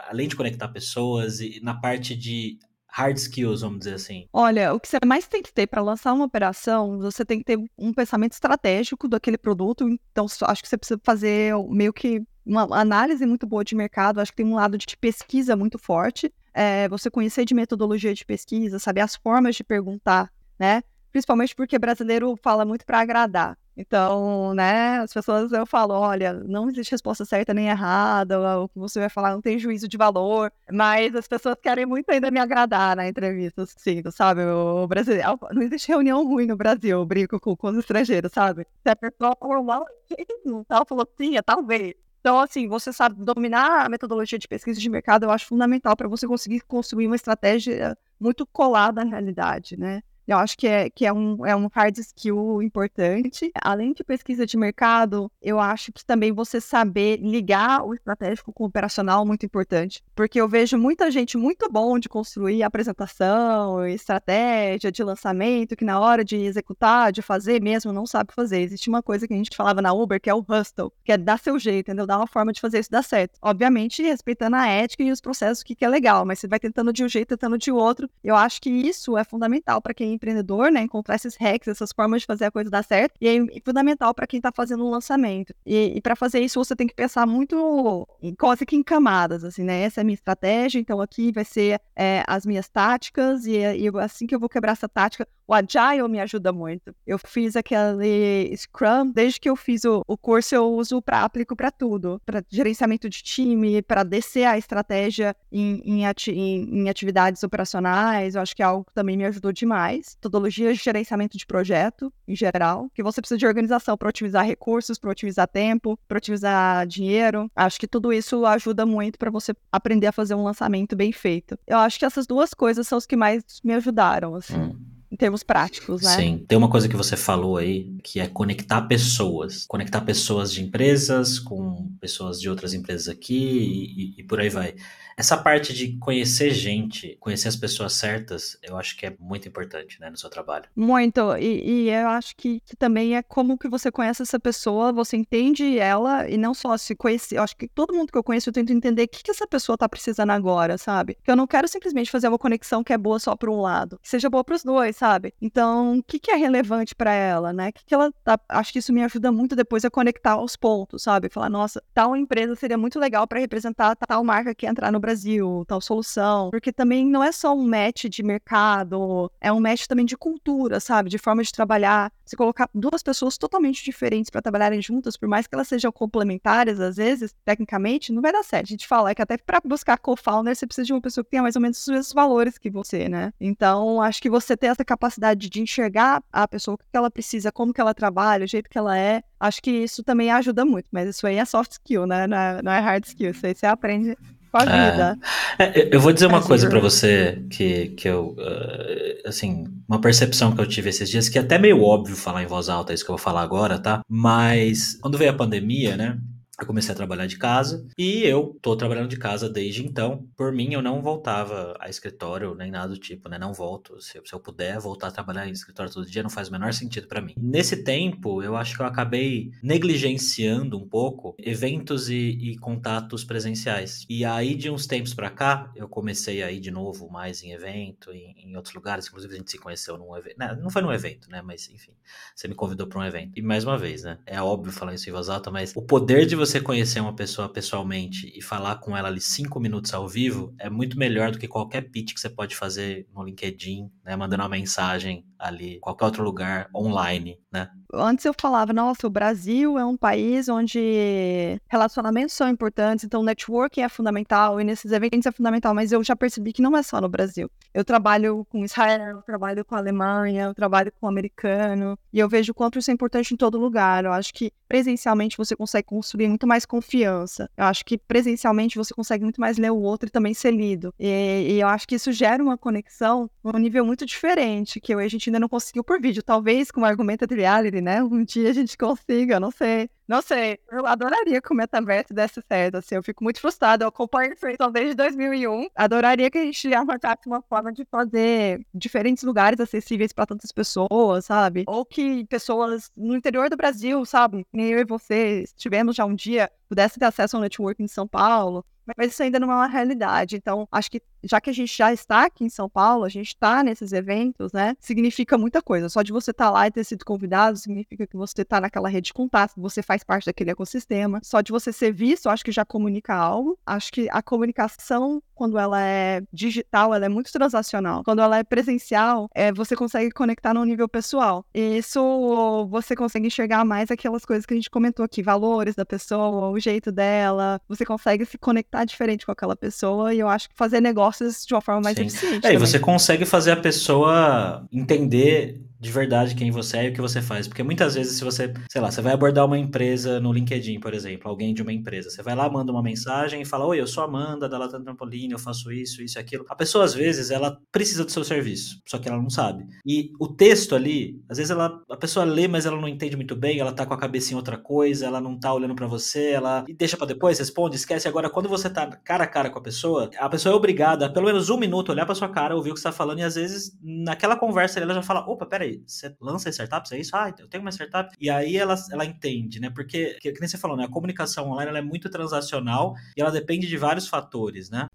Além 0.08 0.26
de 0.26 0.34
conectar 0.34 0.66
pessoas 0.68 1.40
e 1.40 1.60
na 1.62 1.74
parte 1.74 2.16
de 2.16 2.58
hard 2.88 3.18
skills, 3.18 3.60
vamos 3.60 3.80
dizer 3.80 3.94
assim? 3.94 4.26
Olha, 4.32 4.72
o 4.72 4.80
que 4.80 4.88
você 4.88 4.96
mais 5.04 5.28
tem 5.28 5.42
que 5.42 5.52
ter 5.52 5.66
para 5.66 5.82
lançar 5.82 6.14
uma 6.14 6.24
operação, 6.24 6.98
você 6.98 7.22
tem 7.22 7.38
que 7.38 7.44
ter 7.44 7.58
um 7.76 7.92
pensamento 7.92 8.32
estratégico 8.32 9.06
daquele 9.06 9.36
produto. 9.36 9.86
Então, 9.86 10.24
acho 10.24 10.62
que 10.62 10.68
você 10.68 10.78
precisa 10.78 10.98
fazer 11.04 11.52
meio 11.68 11.92
que 11.92 12.22
uma 12.46 12.62
análise 12.74 13.26
muito 13.26 13.46
boa 13.46 13.62
de 13.62 13.74
mercado. 13.74 14.18
Acho 14.18 14.32
que 14.32 14.38
tem 14.38 14.46
um 14.46 14.54
lado 14.54 14.78
de 14.78 14.96
pesquisa 14.96 15.54
muito 15.54 15.78
forte. 15.78 16.32
É, 16.54 16.88
você 16.88 17.10
conhecer 17.10 17.44
de 17.44 17.52
metodologia 17.52 18.14
de 18.14 18.24
pesquisa, 18.24 18.78
saber 18.78 19.02
as 19.02 19.14
formas 19.14 19.54
de 19.54 19.62
perguntar, 19.62 20.32
né? 20.58 20.82
Principalmente 21.12 21.54
porque 21.54 21.78
brasileiro 21.78 22.34
fala 22.42 22.64
muito 22.64 22.86
para 22.86 23.00
agradar. 23.00 23.58
Então, 23.76 24.54
né, 24.54 25.00
as 25.00 25.12
pessoas 25.12 25.52
eu 25.52 25.66
falo, 25.66 25.92
olha, 25.92 26.32
não 26.32 26.70
existe 26.70 26.92
resposta 26.92 27.26
certa 27.26 27.52
nem 27.52 27.68
errada, 27.68 28.60
o 28.60 28.68
que 28.68 28.78
você 28.78 28.98
vai 29.00 29.10
falar 29.10 29.32
não 29.32 29.42
tem 29.42 29.58
juízo 29.58 29.86
de 29.86 29.98
valor, 29.98 30.50
mas 30.72 31.14
as 31.14 31.28
pessoas 31.28 31.56
querem 31.62 31.84
muito 31.84 32.08
ainda 32.10 32.30
me 32.30 32.40
agradar 32.40 32.96
na 32.96 33.06
entrevista, 33.06 33.66
sim, 33.66 34.02
sabe? 34.10 34.42
O 34.44 34.86
brasileiro, 34.86 35.38
não 35.52 35.60
existe 35.60 35.88
reunião 35.88 36.26
ruim 36.26 36.46
no 36.46 36.56
Brasil, 36.56 36.98
eu 36.98 37.04
brinco 37.04 37.38
com, 37.38 37.54
com 37.54 37.68
os 37.68 37.76
estrangeiros, 37.76 38.32
sabe? 38.32 38.66
Se 38.82 38.88
a 38.88 38.96
pessoa 38.96 39.36
falou 39.38 39.84
ela 40.70 40.84
falou 40.86 41.06
sim, 41.18 41.36
é 41.36 41.42
talvez. 41.42 41.94
Então, 42.20 42.40
assim, 42.40 42.66
você 42.66 42.92
sabe 42.92 43.22
dominar 43.22 43.86
a 43.86 43.88
metodologia 43.88 44.38
de 44.38 44.48
pesquisa 44.48 44.80
de 44.80 44.88
mercado, 44.88 45.24
eu 45.24 45.30
acho 45.30 45.46
fundamental 45.46 45.94
para 45.96 46.08
você 46.08 46.26
conseguir 46.26 46.60
construir 46.62 47.06
uma 47.06 47.14
estratégia 47.14 47.96
muito 48.18 48.46
colada 48.46 49.04
na 49.04 49.10
realidade, 49.12 49.76
né? 49.78 50.02
Eu 50.26 50.38
acho 50.38 50.58
que 50.58 50.66
é, 50.66 50.90
que 50.90 51.06
é, 51.06 51.12
um, 51.12 51.46
é 51.46 51.54
um 51.54 51.68
hard 51.72 51.98
skill 51.98 52.60
importante. 52.60 53.50
Além 53.62 53.92
de 53.92 54.02
pesquisa 54.02 54.44
de 54.44 54.56
mercado, 54.56 55.30
eu 55.40 55.60
acho 55.60 55.92
que 55.92 56.04
também 56.04 56.32
você 56.32 56.60
saber 56.60 57.18
ligar 57.18 57.84
o 57.84 57.94
estratégico 57.94 58.52
com 58.52 58.64
o 58.64 58.66
operacional 58.66 59.22
é 59.22 59.26
muito 59.26 59.46
importante. 59.46 60.02
Porque 60.14 60.40
eu 60.40 60.48
vejo 60.48 60.76
muita 60.76 61.10
gente 61.10 61.38
muito 61.38 61.70
bom 61.70 61.98
de 61.98 62.08
construir 62.08 62.62
apresentação, 62.62 63.86
estratégia 63.86 64.90
de 64.90 65.02
lançamento, 65.04 65.76
que 65.76 65.84
na 65.84 66.00
hora 66.00 66.24
de 66.24 66.36
executar, 66.36 67.12
de 67.12 67.22
fazer 67.22 67.62
mesmo, 67.62 67.92
não 67.92 68.06
sabe 68.06 68.32
fazer. 68.34 68.60
Existe 68.60 68.88
uma 68.88 69.02
coisa 69.02 69.28
que 69.28 69.34
a 69.34 69.36
gente 69.36 69.56
falava 69.56 69.80
na 69.80 69.92
Uber, 69.92 70.20
que 70.20 70.28
é 70.28 70.34
o 70.34 70.44
hustle, 70.46 70.92
que 71.04 71.12
é 71.12 71.16
dar 71.16 71.38
seu 71.38 71.58
jeito, 71.58 71.86
entendeu? 71.86 72.06
Dar 72.06 72.18
uma 72.18 72.26
forma 72.26 72.52
de 72.52 72.60
fazer 72.60 72.80
isso 72.80 72.90
dar 72.90 73.02
certo. 73.02 73.38
Obviamente, 73.40 74.02
respeitando 74.02 74.56
a 74.56 74.66
ética 74.66 75.04
e 75.04 75.12
os 75.12 75.20
processos, 75.20 75.62
que, 75.62 75.74
que 75.74 75.84
é 75.84 75.88
legal, 75.88 76.24
mas 76.24 76.40
você 76.40 76.48
vai 76.48 76.58
tentando 76.58 76.92
de 76.92 77.04
um 77.04 77.08
jeito, 77.08 77.28
tentando 77.28 77.56
de 77.56 77.70
outro. 77.70 78.10
Eu 78.24 78.34
acho 78.34 78.60
que 78.60 78.70
isso 78.70 79.16
é 79.16 79.22
fundamental 79.22 79.80
para 79.80 79.94
quem 79.94 80.15
empreendedor, 80.16 80.70
né? 80.70 80.82
Encontrar 80.82 81.14
esses 81.14 81.36
hacks, 81.36 81.68
essas 81.68 81.92
formas 81.92 82.22
de 82.22 82.26
fazer 82.26 82.46
a 82.46 82.50
coisa 82.50 82.70
dar 82.70 82.82
certo. 82.82 83.14
E 83.20 83.28
é 83.28 83.60
fundamental 83.64 84.14
para 84.14 84.26
quem 84.26 84.38
está 84.38 84.50
fazendo 84.52 84.84
um 84.84 84.90
lançamento. 84.90 85.54
E, 85.64 85.92
e 85.96 86.00
para 86.00 86.16
fazer 86.16 86.40
isso, 86.40 86.62
você 86.62 86.74
tem 86.74 86.86
que 86.86 86.94
pensar 86.94 87.26
muito 87.26 88.06
quase 88.38 88.66
que 88.66 88.76
em 88.76 88.82
camadas, 88.82 89.44
assim, 89.44 89.62
né? 89.62 89.82
Essa 89.82 90.00
é 90.00 90.02
a 90.02 90.04
minha 90.04 90.14
estratégia, 90.14 90.78
então 90.78 91.00
aqui 91.00 91.30
vai 91.32 91.44
ser 91.44 91.80
é, 91.94 92.24
as 92.26 92.44
minhas 92.44 92.68
táticas, 92.68 93.46
e, 93.46 93.58
e 93.58 93.88
assim 94.00 94.26
que 94.26 94.34
eu 94.34 94.40
vou 94.40 94.48
quebrar 94.48 94.72
essa 94.72 94.88
tática, 94.88 95.26
o 95.46 95.54
Agile 95.54 96.08
me 96.08 96.20
ajuda 96.20 96.52
muito. 96.52 96.94
Eu 97.06 97.18
fiz 97.18 97.54
aquele 97.56 98.54
Scrum, 98.56 99.10
desde 99.12 99.40
que 99.40 99.48
eu 99.48 99.54
fiz 99.54 99.84
o, 99.84 100.02
o 100.06 100.16
curso, 100.16 100.54
eu 100.54 100.72
uso 100.72 101.00
para 101.00 101.22
aplico 101.22 101.54
para 101.54 101.70
tudo, 101.70 102.20
para 102.26 102.44
gerenciamento 102.48 103.08
de 103.08 103.22
time, 103.22 103.80
para 103.82 104.02
descer 104.02 104.44
a 104.44 104.58
estratégia 104.58 105.36
em, 105.52 105.80
em, 105.84 106.06
ati 106.06 106.32
em, 106.32 106.80
em, 106.80 106.88
atividades 106.88 107.42
operacionais. 107.42 108.34
Eu 108.34 108.42
acho 108.42 108.56
que 108.56 108.62
é 108.62 108.64
algo 108.64 108.84
que 108.84 108.92
também 108.92 109.16
me 109.16 109.24
ajudou 109.24 109.52
demais. 109.52 110.16
Metodologia 110.16 110.72
de 110.72 110.82
gerenciamento 110.82 111.38
de 111.38 111.46
projeto, 111.46 112.12
em 112.26 112.34
geral, 112.34 112.90
que 112.92 113.02
você 113.02 113.20
precisa 113.20 113.38
de 113.38 113.46
organização 113.46 113.96
para 113.96 114.08
otimizar 114.08 114.44
recursos, 114.44 114.98
para 114.98 115.10
otimizar 115.10 115.46
tempo, 115.46 115.98
para 116.08 116.18
otimizar 116.18 116.86
dinheiro. 116.86 117.50
Acho 117.54 117.78
que 117.78 117.86
tudo 117.86 118.12
isso 118.12 118.44
ajuda 118.44 118.84
muito 118.84 119.18
para 119.18 119.30
você 119.30 119.54
aprender 119.70 120.08
a 120.08 120.12
fazer 120.12 120.34
um 120.34 120.42
lançamento 120.42 120.96
bem 120.96 121.12
feito. 121.12 121.56
Eu 121.66 121.78
acho 121.78 121.98
que 121.98 122.04
essas 122.04 122.26
duas 122.26 122.52
coisas 122.52 122.88
são 122.88 122.98
as 122.98 123.06
que 123.06 123.16
mais 123.16 123.44
me 123.62 123.74
ajudaram, 123.74 124.34
assim. 124.34 124.56
Hum 124.56 124.95
em 125.10 125.16
termos 125.16 125.42
práticos, 125.42 126.02
né? 126.02 126.16
Sim. 126.16 126.44
Tem 126.46 126.58
uma 126.58 126.70
coisa 126.70 126.88
que 126.88 126.96
você 126.96 127.16
falou 127.16 127.56
aí, 127.56 127.96
que 128.02 128.20
é 128.20 128.26
conectar 128.26 128.82
pessoas. 128.82 129.64
Conectar 129.66 130.00
pessoas 130.00 130.52
de 130.52 130.62
empresas 130.62 131.38
com 131.38 131.90
pessoas 132.00 132.40
de 132.40 132.48
outras 132.48 132.74
empresas 132.74 133.08
aqui 133.08 134.14
e, 134.16 134.20
e, 134.20 134.22
por 134.24 134.40
aí 134.40 134.48
vai. 134.48 134.74
Essa 135.16 135.36
parte 135.36 135.72
de 135.72 135.96
conhecer 135.96 136.50
gente, 136.50 137.16
conhecer 137.18 137.48
as 137.48 137.56
pessoas 137.56 137.94
certas, 137.94 138.58
eu 138.62 138.76
acho 138.76 138.94
que 138.98 139.06
é 139.06 139.16
muito 139.18 139.48
importante, 139.48 139.98
né, 139.98 140.10
no 140.10 140.16
seu 140.18 140.28
trabalho. 140.28 140.66
Muito, 140.76 141.34
e, 141.38 141.86
e 141.86 141.90
eu 141.90 142.08
acho 142.08 142.36
que, 142.36 142.60
que, 142.60 142.76
também 142.76 143.16
é 143.16 143.22
como 143.22 143.56
que 143.56 143.66
você 143.66 143.90
conhece 143.90 144.22
essa 144.22 144.38
pessoa, 144.38 144.92
você 144.92 145.16
entende 145.16 145.78
ela, 145.78 146.28
e 146.28 146.36
não 146.36 146.52
só 146.52 146.76
se 146.76 146.94
conhecer, 146.94 147.38
eu 147.38 147.42
acho 147.42 147.56
que 147.56 147.66
todo 147.66 147.94
mundo 147.94 148.12
que 148.12 148.18
eu 148.18 148.22
conheço, 148.22 148.50
eu 148.50 148.52
tento 148.52 148.74
entender 148.74 149.04
o 149.04 149.08
que, 149.08 149.22
que 149.22 149.30
essa 149.30 149.46
pessoa 149.46 149.78
tá 149.78 149.88
precisando 149.88 150.30
agora, 150.30 150.76
sabe? 150.76 151.16
Que 151.24 151.30
eu 151.30 151.36
não 151.36 151.46
quero 151.46 151.66
simplesmente 151.66 152.10
fazer 152.10 152.28
uma 152.28 152.38
conexão 152.38 152.84
que 152.84 152.92
é 152.92 152.98
boa 152.98 153.18
só 153.18 153.34
para 153.34 153.50
um 153.50 153.62
lado, 153.62 153.98
que 154.02 154.08
seja 154.10 154.28
boa 154.28 154.44
para 154.44 154.54
os 154.54 154.62
dois, 154.62 154.95
sabe? 154.96 155.34
Então, 155.40 155.98
o 155.98 156.02
que, 156.02 156.18
que 156.18 156.30
é 156.30 156.36
relevante 156.36 156.94
para 156.94 157.12
ela, 157.12 157.52
né? 157.52 157.70
Que 157.70 157.84
que 157.84 157.94
ela 157.94 158.10
tá... 158.24 158.38
Acho 158.48 158.72
que 158.72 158.78
isso 158.78 158.92
me 158.92 159.04
ajuda 159.04 159.30
muito 159.30 159.54
depois 159.54 159.84
a 159.84 159.90
conectar 159.90 160.40
os 160.40 160.56
pontos, 160.56 161.02
sabe? 161.02 161.28
Falar, 161.28 161.50
nossa, 161.50 161.82
tal 161.94 162.16
empresa 162.16 162.54
seria 162.54 162.78
muito 162.78 162.98
legal 162.98 163.26
para 163.26 163.38
representar 163.38 163.94
tal 163.94 164.24
marca 164.24 164.54
que 164.54 164.66
entrar 164.66 164.90
no 164.90 164.98
Brasil, 164.98 165.64
tal 165.68 165.80
solução. 165.80 166.50
Porque 166.50 166.72
também 166.72 167.06
não 167.06 167.22
é 167.22 167.30
só 167.30 167.54
um 167.54 167.66
match 167.66 168.06
de 168.06 168.22
mercado, 168.22 169.30
é 169.40 169.52
um 169.52 169.60
match 169.60 169.86
também 169.86 170.04
de 170.04 170.16
cultura, 170.16 170.80
sabe? 170.80 171.10
De 171.10 171.18
forma 171.18 171.42
de 171.42 171.52
trabalhar. 171.52 172.10
Se 172.24 172.34
colocar 172.34 172.68
duas 172.74 173.02
pessoas 173.02 173.38
totalmente 173.38 173.84
diferentes 173.84 174.30
para 174.30 174.42
trabalharem 174.42 174.82
juntas, 174.82 175.16
por 175.16 175.28
mais 175.28 175.46
que 175.46 175.54
elas 175.54 175.68
sejam 175.68 175.92
complementares, 175.92 176.80
às 176.80 176.96
vezes, 176.96 177.34
tecnicamente, 177.44 178.12
não 178.12 178.22
vai 178.22 178.32
dar 178.32 178.42
certo. 178.42 178.64
A 178.64 178.68
gente 178.68 178.86
fala 178.86 179.14
que 179.14 179.22
até 179.22 179.36
para 179.36 179.60
buscar 179.64 179.98
co-founder, 179.98 180.56
você 180.56 180.66
precisa 180.66 180.86
de 180.86 180.92
uma 180.92 181.00
pessoa 181.00 181.22
que 181.22 181.30
tenha 181.30 181.42
mais 181.42 181.54
ou 181.54 181.62
menos 181.62 181.78
os 181.78 181.86
mesmos 181.86 182.12
valores 182.12 182.58
que 182.58 182.70
você, 182.70 183.08
né? 183.08 183.32
Então, 183.40 184.00
acho 184.02 184.20
que 184.20 184.30
você 184.30 184.56
ter 184.56 184.66
essa 184.66 184.84
capacidade 184.86 185.50
de 185.50 185.60
enxergar 185.60 186.22
a 186.32 186.48
pessoa, 186.48 186.76
o 186.76 186.78
que 186.78 186.84
ela 186.94 187.10
precisa, 187.10 187.52
como 187.52 187.72
que 187.72 187.80
ela 187.80 187.92
trabalha, 187.92 188.44
o 188.44 188.48
jeito 188.48 188.70
que 188.70 188.78
ela 188.78 188.96
é, 188.98 189.22
acho 189.38 189.60
que 189.60 189.70
isso 189.70 190.02
também 190.02 190.30
ajuda 190.30 190.64
muito. 190.64 190.88
Mas 190.90 191.08
isso 191.08 191.26
aí 191.26 191.36
é 191.36 191.44
soft 191.44 191.72
skill, 191.72 192.06
né? 192.06 192.26
Não 192.26 192.36
é, 192.36 192.62
não 192.62 192.72
é 192.72 192.80
hard 192.80 193.04
skill. 193.04 193.30
Isso 193.30 193.46
aí 193.46 193.54
você 193.54 193.66
aprende 193.66 194.16
com 194.50 194.58
a 194.58 194.62
é. 194.64 194.90
vida. 194.90 195.18
É, 195.58 195.94
eu 195.94 196.00
vou 196.00 196.12
dizer 196.12 196.26
uma 196.26 196.42
coisa 196.42 196.68
para 196.68 196.78
você 196.80 197.44
que, 197.50 197.88
que 197.90 198.08
eu, 198.08 198.36
uh, 198.38 199.28
assim, 199.28 199.64
uma 199.88 200.00
percepção 200.00 200.54
que 200.54 200.60
eu 200.60 200.66
tive 200.66 200.90
esses 200.90 201.08
dias, 201.08 201.28
que 201.28 201.38
é 201.38 201.42
até 201.42 201.58
meio 201.58 201.82
óbvio 201.82 202.16
falar 202.16 202.42
em 202.42 202.46
voz 202.46 202.68
alta 202.68 202.92
isso 202.92 203.04
que 203.04 203.10
eu 203.10 203.16
vou 203.16 203.22
falar 203.22 203.42
agora, 203.42 203.78
tá? 203.78 204.00
Mas 204.08 204.98
quando 205.00 205.18
veio 205.18 205.30
a 205.30 205.34
pandemia, 205.34 205.96
né? 205.96 206.18
Eu 206.58 206.66
comecei 206.66 206.90
a 206.92 206.96
trabalhar 206.96 207.26
de 207.26 207.36
casa 207.36 207.86
e 207.98 208.22
eu 208.22 208.58
tô 208.62 208.74
trabalhando 208.74 209.08
de 209.08 209.18
casa 209.18 209.46
desde 209.46 209.84
então. 209.84 210.26
Por 210.34 210.50
mim, 210.50 210.72
eu 210.72 210.80
não 210.80 211.02
voltava 211.02 211.76
a 211.78 211.90
escritório 211.90 212.54
nem 212.54 212.70
nada 212.70 212.88
do 212.88 212.98
tipo, 212.98 213.28
né? 213.28 213.38
Não 213.38 213.52
volto. 213.52 214.00
Se, 214.00 214.18
se 214.24 214.34
eu 214.34 214.40
puder 214.40 214.80
voltar 214.80 215.08
a 215.08 215.10
trabalhar 215.10 215.46
em 215.46 215.52
escritório 215.52 215.92
todo 215.92 216.10
dia, 216.10 216.22
não 216.22 216.30
faz 216.30 216.48
o 216.48 216.52
menor 216.52 216.72
sentido 216.72 217.08
para 217.08 217.20
mim. 217.20 217.34
Nesse 217.36 217.84
tempo, 217.84 218.42
eu 218.42 218.56
acho 218.56 218.74
que 218.74 218.80
eu 218.80 218.86
acabei 218.86 219.50
negligenciando 219.62 220.78
um 220.78 220.88
pouco 220.88 221.34
eventos 221.38 222.08
e, 222.08 222.14
e 222.14 222.56
contatos 222.56 223.22
presenciais. 223.22 224.06
E 224.08 224.24
aí, 224.24 224.54
de 224.54 224.70
uns 224.70 224.86
tempos 224.86 225.12
para 225.12 225.28
cá, 225.28 225.70
eu 225.76 225.86
comecei 225.86 226.42
a 226.42 226.50
ir 226.50 226.60
de 226.60 226.70
novo 226.70 227.10
mais 227.10 227.42
em 227.42 227.52
evento, 227.52 228.10
em, 228.12 228.34
em 228.38 228.56
outros 228.56 228.74
lugares. 228.74 229.08
Inclusive, 229.08 229.34
a 229.34 229.36
gente 229.36 229.50
se 229.50 229.58
conheceu 229.58 229.98
num 229.98 230.16
evento. 230.16 230.36
Não, 230.38 230.56
não 230.56 230.70
foi 230.70 230.80
num 230.80 230.92
evento, 230.92 231.30
né? 231.30 231.42
Mas, 231.42 231.68
enfim, 231.68 231.92
você 232.34 232.48
me 232.48 232.54
convidou 232.54 232.86
para 232.86 232.98
um 232.98 233.04
evento. 233.04 233.32
E 233.36 233.42
mais 233.42 233.62
uma 233.62 233.76
vez, 233.76 234.04
né? 234.04 234.18
É 234.24 234.40
óbvio 234.40 234.72
falar 234.72 234.94
isso 234.94 235.10
em 235.10 235.12
voz 235.12 235.28
alta, 235.28 235.50
mas 235.50 235.74
o 235.76 235.82
poder 235.82 236.24
de 236.24 236.34
você 236.34 236.45
você 236.46 236.60
conhecer 236.60 237.00
uma 237.00 237.14
pessoa 237.14 237.48
pessoalmente 237.48 238.32
e 238.34 238.40
falar 238.40 238.76
com 238.76 238.96
ela 238.96 239.08
ali 239.08 239.20
cinco 239.20 239.58
minutos 239.58 239.92
ao 239.92 240.08
vivo 240.08 240.54
é 240.58 240.70
muito 240.70 240.96
melhor 240.98 241.32
do 241.32 241.38
que 241.38 241.48
qualquer 241.48 241.90
pitch 241.90 242.14
que 242.14 242.20
você 242.20 242.30
pode 242.30 242.54
fazer 242.54 243.06
no 243.12 243.24
LinkedIn, 243.24 243.90
né? 244.04 244.14
Mandando 244.14 244.42
uma 244.42 244.48
mensagem 244.48 245.24
ali, 245.38 245.78
qualquer 245.80 246.04
outro 246.04 246.22
lugar 246.22 246.68
online, 246.74 247.38
né? 247.52 247.68
Antes 247.92 248.24
eu 248.24 248.34
falava, 248.38 248.72
nossa, 248.72 249.06
o 249.06 249.10
Brasil 249.10 249.78
é 249.78 249.84
um 249.84 249.96
país 249.96 250.48
onde 250.48 251.58
relacionamentos 251.68 252.34
são 252.34 252.48
importantes, 252.48 253.04
então 253.04 253.22
networking 253.22 253.82
é 253.82 253.88
fundamental 253.88 254.60
e 254.60 254.64
nesses 254.64 254.92
eventos 254.92 255.26
é 255.26 255.32
fundamental, 255.32 255.74
mas 255.74 255.92
eu 255.92 256.02
já 256.02 256.16
percebi 256.16 256.52
que 256.52 256.62
não 256.62 256.76
é 256.76 256.82
só 256.82 257.00
no 257.00 257.08
Brasil. 257.08 257.50
Eu 257.72 257.84
trabalho 257.84 258.46
com 258.50 258.64
Israel, 258.64 259.16
eu 259.16 259.22
trabalho 259.22 259.64
com 259.64 259.74
a 259.74 259.78
Alemanha, 259.78 260.44
eu 260.44 260.54
trabalho 260.54 260.92
com 260.98 261.06
o 261.06 261.08
americano 261.08 261.98
e 262.12 262.18
eu 262.18 262.28
vejo 262.28 262.52
o 262.52 262.54
quanto 262.54 262.78
isso 262.78 262.90
é 262.90 262.94
importante 262.94 263.32
em 263.32 263.36
todo 263.36 263.58
lugar. 263.58 264.04
Eu 264.04 264.12
acho 264.12 264.32
que 264.32 264.52
presencialmente 264.68 265.36
você 265.36 265.54
consegue 265.54 265.86
construir 265.86 266.26
muito 266.36 266.46
mais 266.46 266.66
confiança. 266.66 267.50
Eu 267.56 267.64
acho 267.64 267.84
que 267.84 267.96
presencialmente 267.96 268.76
você 268.76 268.92
consegue 268.92 269.24
muito 269.24 269.40
mais 269.40 269.56
ler 269.56 269.72
o 269.72 269.80
outro 269.80 270.08
e 270.08 270.10
também 270.10 270.34
ser 270.34 270.50
lido. 270.50 270.94
E, 270.98 271.46
e 271.50 271.60
eu 271.60 271.66
acho 271.66 271.88
que 271.88 271.94
isso 271.94 272.12
gera 272.12 272.42
uma 272.42 272.58
conexão 272.58 273.30
num 273.42 273.58
nível 273.58 273.84
muito 273.84 274.04
diferente, 274.04 274.78
que 274.78 274.92
a 274.92 275.08
gente 275.08 275.30
ainda 275.30 275.40
não 275.40 275.48
conseguiu 275.48 275.82
por 275.82 276.00
vídeo. 276.00 276.22
Talvez 276.22 276.70
com 276.70 276.82
o 276.82 276.84
argumento 276.84 277.26
de 277.26 277.34
reality, 277.34 277.80
né? 277.80 278.02
Um 278.02 278.22
dia 278.22 278.50
a 278.50 278.52
gente 278.52 278.76
consiga, 278.76 279.40
não 279.40 279.50
sei. 279.50 279.88
Não 280.08 280.22
sei, 280.22 280.58
eu 280.70 280.86
adoraria 280.86 281.42
que 281.42 281.52
o 281.52 281.56
metaverso 281.56 282.14
desse 282.14 282.40
certo, 282.46 282.76
assim, 282.76 282.94
eu 282.94 283.02
fico 283.02 283.24
muito 283.24 283.40
frustrada, 283.40 283.84
eu 283.84 283.88
acompanho 283.88 284.32
isso 284.32 284.46
então 284.48 284.70
desde 284.70 284.94
2001, 284.94 285.66
adoraria 285.74 286.30
que 286.30 286.38
a 286.38 286.44
gente 286.44 286.72
avançasse 286.72 287.26
uma 287.26 287.42
forma 287.42 287.72
de 287.72 287.84
fazer 287.84 288.64
diferentes 288.72 289.24
lugares 289.24 289.58
acessíveis 289.58 290.12
para 290.12 290.26
tantas 290.26 290.52
pessoas, 290.52 291.24
sabe? 291.24 291.64
Ou 291.66 291.84
que 291.84 292.24
pessoas 292.26 292.88
no 292.96 293.16
interior 293.16 293.50
do 293.50 293.56
Brasil, 293.56 294.04
sabe, 294.04 294.46
nem 294.52 294.68
eu 294.68 294.78
e 294.78 294.84
você 294.84 295.44
tivemos 295.56 295.96
já 295.96 296.04
um 296.04 296.14
dia, 296.14 296.50
pudessem 296.68 297.00
ter 297.00 297.06
acesso 297.06 297.36
ao 297.36 297.42
networking 297.42 297.82
em 297.82 297.88
São 297.88 298.06
Paulo, 298.06 298.64
mas 298.96 299.12
isso 299.12 299.22
ainda 299.22 299.40
não 299.40 299.50
é 299.50 299.54
uma 299.54 299.66
realidade. 299.66 300.36
Então, 300.36 300.68
acho 300.70 300.90
que 300.90 301.02
já 301.28 301.40
que 301.40 301.50
a 301.50 301.52
gente 301.52 301.76
já 301.76 301.92
está 301.92 302.24
aqui 302.24 302.44
em 302.44 302.48
São 302.48 302.68
Paulo, 302.68 303.04
a 303.04 303.08
gente 303.08 303.28
está 303.28 303.62
nesses 303.62 303.92
eventos, 303.92 304.52
né? 304.52 304.76
Significa 304.80 305.36
muita 305.36 305.60
coisa. 305.62 305.88
Só 305.88 306.02
de 306.02 306.12
você 306.12 306.30
estar 306.30 306.46
tá 306.46 306.50
lá 306.50 306.66
e 306.66 306.70
ter 306.70 306.84
sido 306.84 307.04
convidado, 307.04 307.56
significa 307.58 308.06
que 308.06 308.16
você 308.16 308.42
está 308.42 308.60
naquela 308.60 308.88
rede 308.88 309.06
de 309.06 309.14
contato, 309.14 309.54
você 309.56 309.82
faz 309.82 310.02
parte 310.02 310.26
daquele 310.26 310.50
ecossistema. 310.50 311.20
Só 311.22 311.40
de 311.40 311.52
você 311.52 311.72
ser 311.72 311.92
visto, 311.92 312.28
acho 312.28 312.44
que 312.44 312.52
já 312.52 312.64
comunica 312.64 313.14
algo. 313.14 313.58
Acho 313.66 313.92
que 313.92 314.08
a 314.10 314.22
comunicação 314.22 315.22
quando 315.36 315.58
ela 315.58 315.80
é 315.80 316.22
digital, 316.32 316.94
ela 316.94 317.04
é 317.04 317.08
muito 317.08 317.30
transacional. 317.30 318.02
Quando 318.02 318.22
ela 318.22 318.38
é 318.38 318.42
presencial, 318.42 319.28
é, 319.34 319.52
você 319.52 319.76
consegue 319.76 320.10
conectar 320.10 320.54
no 320.54 320.64
nível 320.64 320.88
pessoal. 320.88 321.44
E 321.54 321.76
isso 321.76 322.66
você 322.70 322.96
consegue 322.96 323.26
enxergar 323.26 323.64
mais 323.64 323.90
aquelas 323.90 324.24
coisas 324.24 324.46
que 324.46 324.54
a 324.54 324.56
gente 324.56 324.70
comentou 324.70 325.04
aqui, 325.04 325.22
valores 325.22 325.74
da 325.74 325.84
pessoa, 325.84 326.48
o 326.48 326.58
jeito 326.58 326.90
dela. 326.90 327.60
Você 327.68 327.84
consegue 327.84 328.24
se 328.24 328.38
conectar 328.38 328.84
diferente 328.86 329.26
com 329.26 329.32
aquela 329.32 329.54
pessoa 329.54 330.14
e 330.14 330.18
eu 330.18 330.28
acho 330.28 330.48
que 330.48 330.56
fazer 330.56 330.80
negócios 331.20 331.46
de 331.46 331.54
uma 331.54 331.60
forma 331.60 331.80
mais 331.80 331.96
Sim. 331.96 332.06
eficiente. 332.06 332.46
É, 332.46 332.54
e 332.54 332.56
você 332.56 332.78
consegue 332.78 333.24
fazer 333.24 333.52
a 333.52 333.56
pessoa 333.56 334.66
entender 334.72 335.60
de 335.78 335.90
verdade 335.90 336.34
quem 336.34 336.50
você 336.50 336.78
é 336.78 336.86
e 336.86 336.88
o 336.90 336.92
que 336.92 337.00
você 337.00 337.20
faz. 337.20 337.48
Porque 337.48 337.62
muitas 337.62 337.94
vezes, 337.94 338.16
se 338.16 338.24
você, 338.24 338.52
sei 338.70 338.80
lá, 338.80 338.90
você 338.90 339.00
vai 339.02 339.12
abordar 339.12 339.44
uma 339.44 339.58
empresa 339.58 340.20
no 340.20 340.32
LinkedIn, 340.32 340.80
por 340.80 340.94
exemplo, 340.94 341.28
alguém 341.28 341.52
de 341.52 341.62
uma 341.62 341.72
empresa, 341.72 342.10
você 342.10 342.22
vai 342.22 342.34
lá, 342.34 342.48
manda 342.48 342.72
uma 342.72 342.82
mensagem 342.82 343.42
e 343.42 343.44
fala: 343.44 343.66
Oi, 343.66 343.80
eu 343.80 343.86
sou 343.86 344.04
Amanda 344.04 344.48
da 344.48 344.58
Latam 344.58 344.82
Trampoline, 344.82 345.32
eu 345.32 345.38
faço 345.38 345.72
isso, 345.72 346.02
isso 346.02 346.18
aquilo. 346.18 346.44
A 346.48 346.54
pessoa, 346.54 346.84
às 346.84 346.94
vezes, 346.94 347.30
ela 347.30 347.58
precisa 347.72 348.04
do 348.04 348.10
seu 348.10 348.24
serviço, 348.24 348.80
só 348.86 348.98
que 348.98 349.08
ela 349.08 349.20
não 349.20 349.30
sabe. 349.30 349.66
E 349.84 350.12
o 350.20 350.28
texto 350.28 350.74
ali, 350.74 351.20
às 351.28 351.38
vezes 351.38 351.50
ela, 351.50 351.80
a 351.90 351.96
pessoa 351.96 352.24
lê, 352.24 352.48
mas 352.48 352.66
ela 352.66 352.80
não 352.80 352.88
entende 352.88 353.16
muito 353.16 353.34
bem, 353.34 353.58
ela 353.58 353.72
tá 353.72 353.84
com 353.84 353.94
a 353.94 353.98
cabeça 353.98 354.32
em 354.32 354.36
outra 354.36 354.56
coisa, 354.56 355.06
ela 355.06 355.20
não 355.20 355.38
tá 355.38 355.52
olhando 355.52 355.74
para 355.74 355.86
você, 355.86 356.30
ela 356.30 356.64
e 356.68 356.74
deixa 356.74 356.96
para 356.96 357.06
depois, 357.06 357.38
responde, 357.38 357.76
esquece. 357.76 358.08
Agora, 358.08 358.30
quando 358.30 358.48
você 358.48 358.70
tá 358.70 358.86
cara 358.86 359.24
a 359.24 359.26
cara 359.26 359.50
com 359.50 359.58
a 359.58 359.62
pessoa, 359.62 360.10
a 360.18 360.28
pessoa 360.28 360.52
é 360.52 360.56
obrigada 360.56 361.10
pelo 361.12 361.26
menos 361.26 361.50
um 361.50 361.56
minuto 361.56 361.90
olhar 361.90 362.04
para 362.04 362.14
sua 362.14 362.28
cara, 362.28 362.54
ouvir 362.54 362.70
o 362.70 362.74
que 362.74 362.80
você 362.80 362.88
tá 362.88 362.92
falando 362.92 363.20
e 363.20 363.22
às 363.22 363.34
vezes 363.34 363.76
naquela 363.82 364.36
conversa 364.36 364.78
ela 364.80 364.94
já 364.94 365.02
fala: 365.02 365.20
opa, 365.20 365.46
peraí, 365.46 365.65
você 365.86 366.14
lança 366.20 366.48
startups, 366.50 366.92
é 366.92 366.98
isso? 366.98 367.16
Ah, 367.16 367.32
eu 367.38 367.48
tenho 367.48 367.62
uma 367.62 367.70
startup. 367.70 368.14
E 368.20 368.30
aí 368.30 368.56
ela, 368.56 368.74
ela 368.90 369.04
entende, 369.04 369.60
né? 369.60 369.70
Porque, 369.70 370.16
que, 370.20 370.32
que 370.32 370.40
nem 370.40 370.48
você 370.48 370.58
falou, 370.58 370.76
né? 370.76 370.84
A 370.84 370.90
comunicação 370.90 371.50
online 371.50 371.70
ela 371.70 371.78
é 371.78 371.82
muito 371.82 372.08
transacional 372.10 372.94
e 373.16 373.20
ela 373.20 373.30
depende 373.30 373.66
de 373.66 373.76
vários 373.76 374.08
fatores, 374.08 374.70
né? 374.70 374.86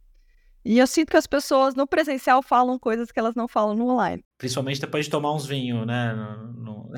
E 0.64 0.78
eu 0.78 0.86
sinto 0.86 1.10
que 1.10 1.18
as 1.18 1.26
pessoas 1.26 1.74
no 1.74 1.88
presencial 1.88 2.44
falam 2.44 2.78
coisas 2.78 3.12
que 3.12 3.20
elas 3.20 3.34
não 3.36 3.48
falam 3.48 3.76
no 3.76 3.90
online. 3.90 4.24
Principalmente 4.42 4.82
depois 4.82 5.06
de 5.06 5.12
tomar 5.12 5.36
uns 5.36 5.46
vinhos, 5.46 5.86
né? 5.86 6.16
No, 6.16 6.54
no... 6.54 6.92